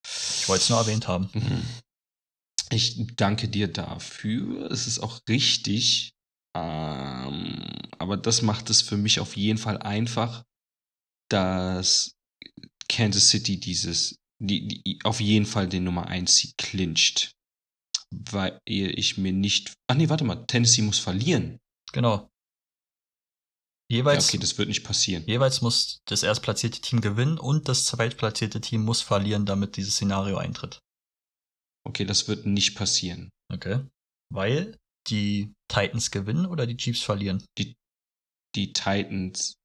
[0.06, 1.30] Ich wollte es nur erwähnt haben.
[1.34, 1.64] Mhm.
[2.72, 4.70] Ich danke dir dafür.
[4.72, 6.14] Es ist auch richtig.
[6.56, 7.64] Ähm,
[7.98, 10.44] aber das macht es für mich auf jeden Fall einfach,
[11.30, 12.16] dass
[12.90, 17.36] Kansas City dieses, die, die auf jeden Fall den Nummer 1 Seed clincht.
[18.12, 19.74] Weil ich mir nicht.
[19.88, 21.60] Ach nee, warte mal, Tennessee muss verlieren.
[21.94, 22.30] Genau.
[23.94, 25.24] Ja, Jeweils, okay, das wird nicht passieren.
[25.28, 30.38] jeweils muss das erstplatzierte Team gewinnen und das zweitplatzierte Team muss verlieren, damit dieses Szenario
[30.38, 30.80] eintritt.
[31.86, 33.30] Okay, das wird nicht passieren.
[33.54, 33.86] Okay.
[34.32, 37.46] Weil die Titans gewinnen oder die Chiefs verlieren.
[38.56, 39.58] Die Titans.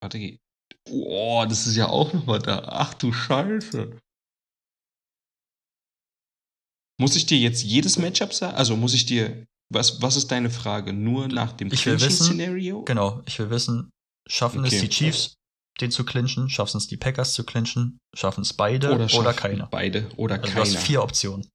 [0.00, 0.38] Warte.
[0.88, 2.64] Oh, das ist ja auch nochmal da.
[2.68, 3.98] Ach du Scheiße.
[6.98, 8.56] Muss ich dir jetzt jedes Matchup sagen?
[8.56, 9.46] Also muss ich dir.
[9.72, 10.92] Was, was ist deine Frage?
[10.92, 12.84] Nur nach dem Clinching-Szenario?
[12.84, 13.90] Genau, ich will wissen,
[14.28, 14.82] schaffen es Okay.
[14.82, 15.34] die Chiefs,
[15.80, 16.48] den zu clinchen?
[16.48, 17.98] Schaffen es die Packers zu clinchen?
[18.14, 19.66] Schaffen es beide oder, schaffen keiner?
[19.66, 20.80] Beide oder Also du hast keiner.
[20.84, 21.48] vier Optionen.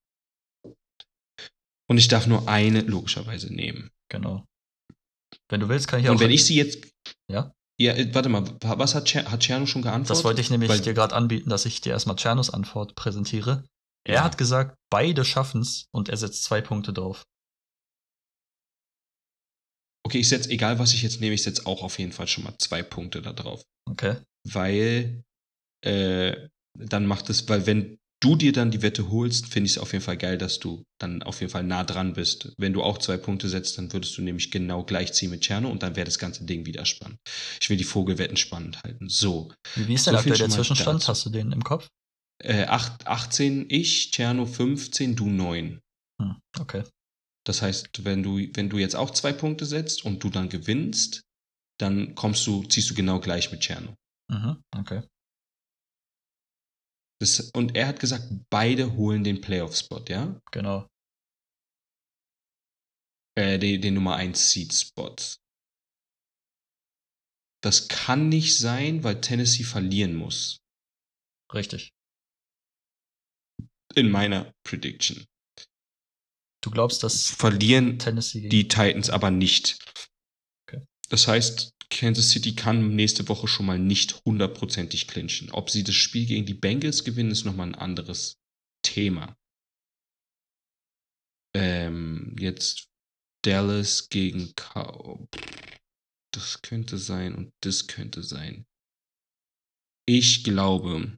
[1.90, 3.90] Und ich darf nur eine logischerweise nehmen.
[4.10, 4.46] Genau.
[5.50, 6.14] Wenn du willst, kann ich auch.
[6.14, 6.88] Und wenn ich sie jetzt.
[7.30, 7.54] Ja?
[7.80, 10.10] Ja, äh, warte mal, was hat, Cer hat Cerno schon geantwortet?
[10.12, 13.64] das wollte ich nämlich Weil- dir gerade anbieten, dass ich dir erstmal Cernos Antwort präsentiere.
[14.06, 14.24] Er Ja.
[14.24, 17.24] hat gesagt, beide schaffen es und er setzt zwei Punkte drauf.
[20.12, 22.44] Okay, ich setze, egal was ich jetzt nehme, ich setze auch auf jeden Fall schon
[22.44, 23.62] mal zwei Punkte da drauf.
[23.90, 24.18] Okay.
[24.46, 25.24] weil
[25.86, 29.78] äh, dann macht es, weil wenn du dir dann die Wette holst, finde ich es
[29.78, 32.52] auf jeden Fall geil, dass du dann auf jeden Fall nah dran bist.
[32.58, 35.70] Wenn du auch zwei Punkte setzt, dann würdest du nämlich genau gleich ziehen mit Tscherno
[35.70, 37.18] und dann wäre das ganze Ding wieder spannend.
[37.62, 39.08] Ich will die Vogelwetten spannend halten.
[39.08, 41.08] So, Wie, ist So denn aktuell der Zwischenstand?
[41.08, 41.88] Hast du den im Kopf?
[42.44, 45.80] äh, acht- 18 ich, Tscherno 15, du 9.
[46.22, 46.84] Hm, okay.
[47.46, 51.24] Das heißt, wenn du, wenn du jetzt auch zwei Punkte setzt und du dann gewinnst,
[51.80, 53.96] dann kommst du, ziehst du genau gleich mit Tscherno.
[54.30, 55.02] Mhm, okay.
[57.20, 60.40] Das, und er hat gesagt, beide holen den Playoff-Spot, ja?
[60.52, 60.88] Genau.
[63.36, 65.16] äh, den, den Nummer 1 Seed Spot.
[67.64, 70.62] Das kann nicht sein, weil Tennessee verlieren muss.
[71.54, 71.92] Richtig.
[73.96, 75.26] In meiner Prediction.
[76.62, 79.80] Du glaubst, dass Verlieren Tennessee die Titans aber nicht.
[80.68, 80.86] Okay.
[81.10, 85.52] Das heißt, Kansas City kann nächste Woche schon mal nicht hundertprozentig clinchen.
[85.52, 88.38] Ob sie das Spiel gegen die Bengals gewinnen, ist nochmal ein anderes
[88.84, 89.36] Thema.
[91.54, 92.88] Ähm, jetzt
[93.44, 95.28] Dallas gegen Cow.
[96.34, 98.66] Das könnte sein und das könnte sein.
[100.08, 101.18] Ich glaube,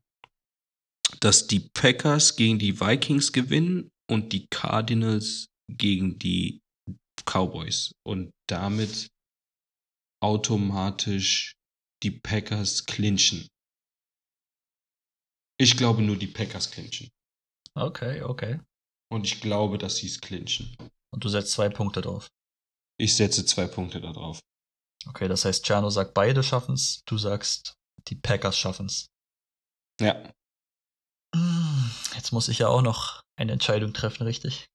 [1.20, 6.62] dass die Packers gegen die Vikings gewinnen und die Cardinals gegen die
[7.26, 9.10] Cowboys und damit
[10.22, 11.56] automatisch
[12.04, 13.48] die Packers clinchen.
[15.60, 17.10] Ich glaube nur die Packers clinchen.
[17.76, 18.60] Okay, okay.
[19.12, 20.76] Und ich glaube, dass sie es clinchen.
[21.14, 22.28] Und du setzt zwei Punkte drauf.
[23.00, 24.40] Ich setze zwei Punkte da drauf.
[25.08, 27.04] Okay, das heißt, Ciano sagt, beide schaffen's.
[27.06, 27.76] Du sagst,
[28.08, 29.08] die Packers schaffen's.
[30.00, 30.34] Ja.
[32.24, 34.70] Jetzt muss ich ja auch noch eine Entscheidung treffen, richtig?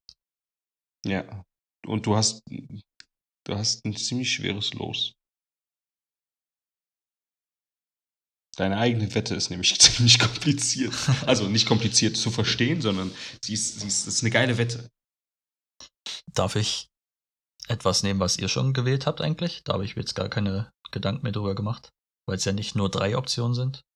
[1.06, 1.46] Ja.
[1.86, 5.14] Und du hast, du hast ein ziemlich schweres Los.
[8.58, 10.92] Deine eigene Wette ist nämlich ziemlich kompliziert.
[11.24, 14.90] Also nicht kompliziert zu verstehen, sondern sie ist, sie ist, ist eine geile Wette.
[16.30, 16.90] Darf ich
[17.66, 19.64] etwas nehmen, was ihr schon gewählt habt eigentlich.
[19.64, 21.94] Da habe ich mir jetzt gar keine Gedanken mehr drüber gemacht,
[22.26, 23.87] weil es ja nicht nur drei Optionen sind.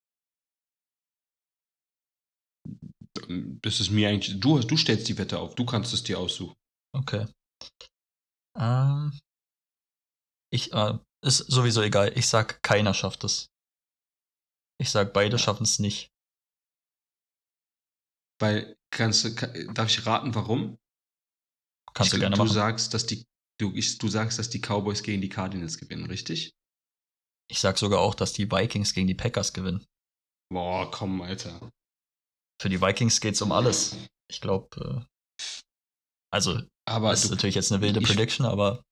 [3.62, 4.38] Das ist mir eigentlich.
[4.40, 5.54] Du, du stellst die Wette auf.
[5.54, 6.54] Du kannst es dir aussuchen.
[6.94, 7.26] Okay.
[8.56, 9.12] Ähm,
[10.52, 12.12] ich, äh, ist sowieso egal.
[12.16, 13.46] Ich sag, keiner schafft es.
[14.80, 16.10] Ich sag, beide schaffen es nicht.
[18.40, 20.78] Weil, kannst du, ka- darf ich raten, warum?
[21.94, 22.52] Kannst ich, du gerne du machen.
[22.52, 23.24] sagst, dass die,
[23.60, 26.52] du, ich, du sagst, dass die Cowboys gegen die Cardinals gewinnen, richtig?
[27.48, 29.86] Ich sag sogar auch, dass die Vikings gegen die Packers gewinnen.
[30.50, 31.70] Boah, komm, Alter.
[32.62, 33.96] Für die Vikings geht's um alles.
[34.30, 35.00] Ich glaube, äh,
[36.32, 38.84] also Aber das ist natürlich jetzt eine wilde ich- Prediction, aber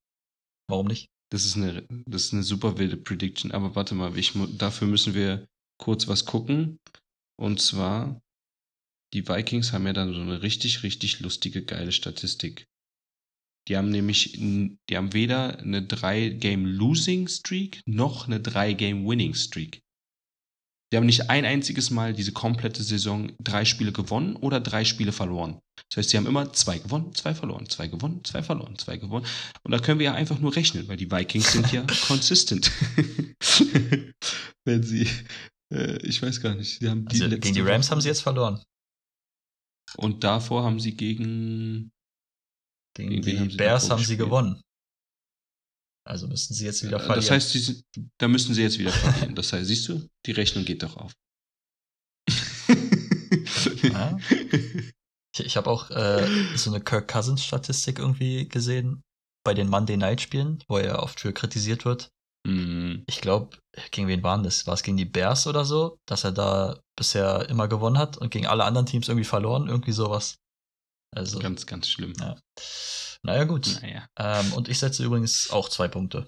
[0.69, 1.07] warum nicht?
[1.33, 3.53] das ist eine, das ist eine super wilde Prediction.
[3.53, 5.47] Aber warte mal, ich, dafür müssen wir
[5.81, 6.81] kurz was gucken.
[7.39, 8.21] Und zwar,
[9.15, 12.67] die Vikings haben ja dann so eine richtig, richtig lustige, geile Statistik.
[13.69, 19.81] Die haben nämlich, die haben weder eine 3-Game-Losing-Streak noch eine 3-Game-Winning-Streak.
[20.93, 25.13] Die haben nicht ein einziges Mal diese komplette Saison drei Spiele gewonnen oder drei Spiele
[25.13, 25.61] verloren.
[25.89, 29.25] Das heißt, sie haben immer zwei gewonnen, zwei verloren, zwei gewonnen, zwei verloren, zwei gewonnen.
[29.63, 32.71] Und da können wir ja einfach nur rechnen, weil die Vikings sind ja consistent.
[34.65, 35.09] Wenn sie,
[35.73, 38.09] äh, ich weiß gar nicht, sie haben die Also gegen die Rams Woche- haben sie
[38.09, 38.63] jetzt verloren.
[39.97, 41.91] Und davor haben sie gegen
[42.97, 44.61] Gegen Gegen die haben Bears haben sie gewonnen.
[46.11, 47.21] Also müssten sie jetzt wieder Äh, verlieren.
[47.21, 47.85] Das heißt, sie
[48.19, 49.35] da müssen sie jetzt wieder verlieren.
[49.37, 51.13] Das heißt, siehst du, die Rechnung geht doch auf.
[53.83, 54.19] Ja.
[55.35, 56.27] ich ich habe auch äh,
[56.57, 59.03] so eine Kirk Cousins Statistik irgendwie gesehen
[59.45, 62.09] bei den Monday Night Spielen, wo er oft für kritisiert wird.
[62.47, 63.59] Mm, Ich glaube,
[63.91, 64.67] gegen wen waren das?
[64.67, 68.31] War es gegen die Bears oder so, dass er da bisher immer gewonnen hat und
[68.31, 70.37] gegen alle anderen Teams irgendwie verloren, irgendwie sowas.
[71.15, 72.13] Also, Ganz, ganz schlimm.
[72.21, 72.37] ja.
[73.23, 73.79] Naja, gut.
[73.83, 74.07] Naja.
[74.19, 76.27] Ähm, und ich setze übrigens auch zwei Punkte.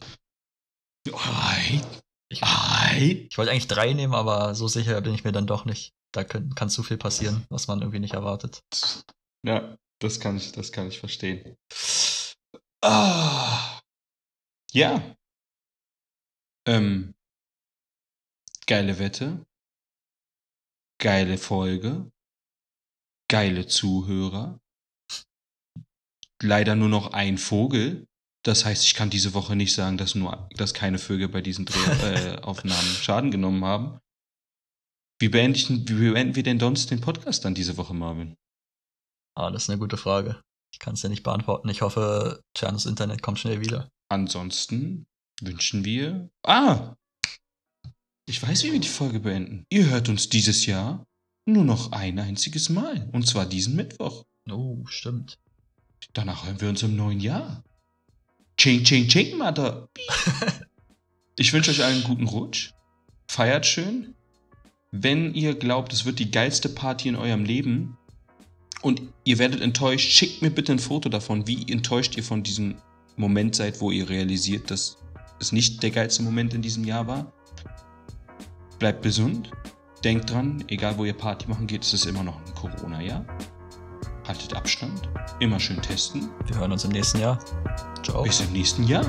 [1.13, 1.81] Ei,
[2.29, 3.27] Ich, ei.
[3.29, 5.93] ich wollte eigentlich drei nehmen, aber so sicher bin ich mir dann doch nicht.
[6.13, 8.63] Da können, kann zu viel passieren, was man irgendwie nicht erwartet.
[9.45, 11.57] Ja, das kann ich, das kann ich verstehen.
[12.85, 13.81] Ah.
[14.73, 15.17] Ja.
[16.67, 17.15] Ähm.
[18.67, 19.45] Geile Wette.
[20.99, 22.11] Geile Folge.
[23.29, 24.61] Geile Zuhörer.
[26.43, 28.07] Leider nur noch ein Vogel.
[28.45, 31.65] Das heißt, ich kann diese Woche nicht sagen, dass nur, dass keine Vögel bei diesen
[31.65, 34.01] Drehaufnahmen äh, Schaden genommen haben.
[35.21, 38.37] Wie beenden, wie beenden wir denn sonst den Podcast dann diese Woche, Marvin?
[39.37, 40.43] Ah, das ist eine gute Frage.
[40.75, 41.69] Ich kann es ja nicht beantworten.
[41.69, 43.89] Ich hoffe, Chanos Internet kommt schnell wieder.
[44.09, 45.07] Ansonsten
[45.41, 46.29] wünschen wir.
[46.45, 46.97] Ah!
[48.27, 49.65] Ich weiß, wie wir die Folge beenden.
[49.71, 51.07] Ihr hört uns dieses Jahr
[51.47, 53.09] nur noch ein einziges Mal.
[53.13, 54.25] Und zwar diesen Mittwoch.
[54.51, 55.39] Oh, stimmt.
[56.13, 57.63] Danach hören wir uns im neuen Jahr.
[58.57, 59.89] Ching, ching, ching, Mother.
[61.35, 62.75] Ich wünsche euch allen einen guten Rutsch.
[63.27, 64.15] Feiert schön.
[64.91, 67.97] Wenn ihr glaubt, es wird die geilste Party in eurem Leben
[68.83, 72.77] und ihr werdet enttäuscht, schickt mir bitte ein Foto davon, wie enttäuscht ihr von diesem
[73.17, 74.99] Moment seid, wo ihr realisiert, dass
[75.41, 77.33] es nicht der geilste Moment in diesem Jahr war.
[78.79, 79.51] Bleibt gesund.
[80.05, 83.25] Denkt dran, egal wo ihr Party machen geht, es ist immer noch ein Corona-Jahr.
[84.27, 85.09] Haltet Abstand.
[85.41, 86.31] Immer schön testen.
[86.47, 87.39] Wir hören uns im nächsten Jahr.
[88.05, 88.23] Ciao.
[88.23, 89.05] Bis im nächsten Jahr.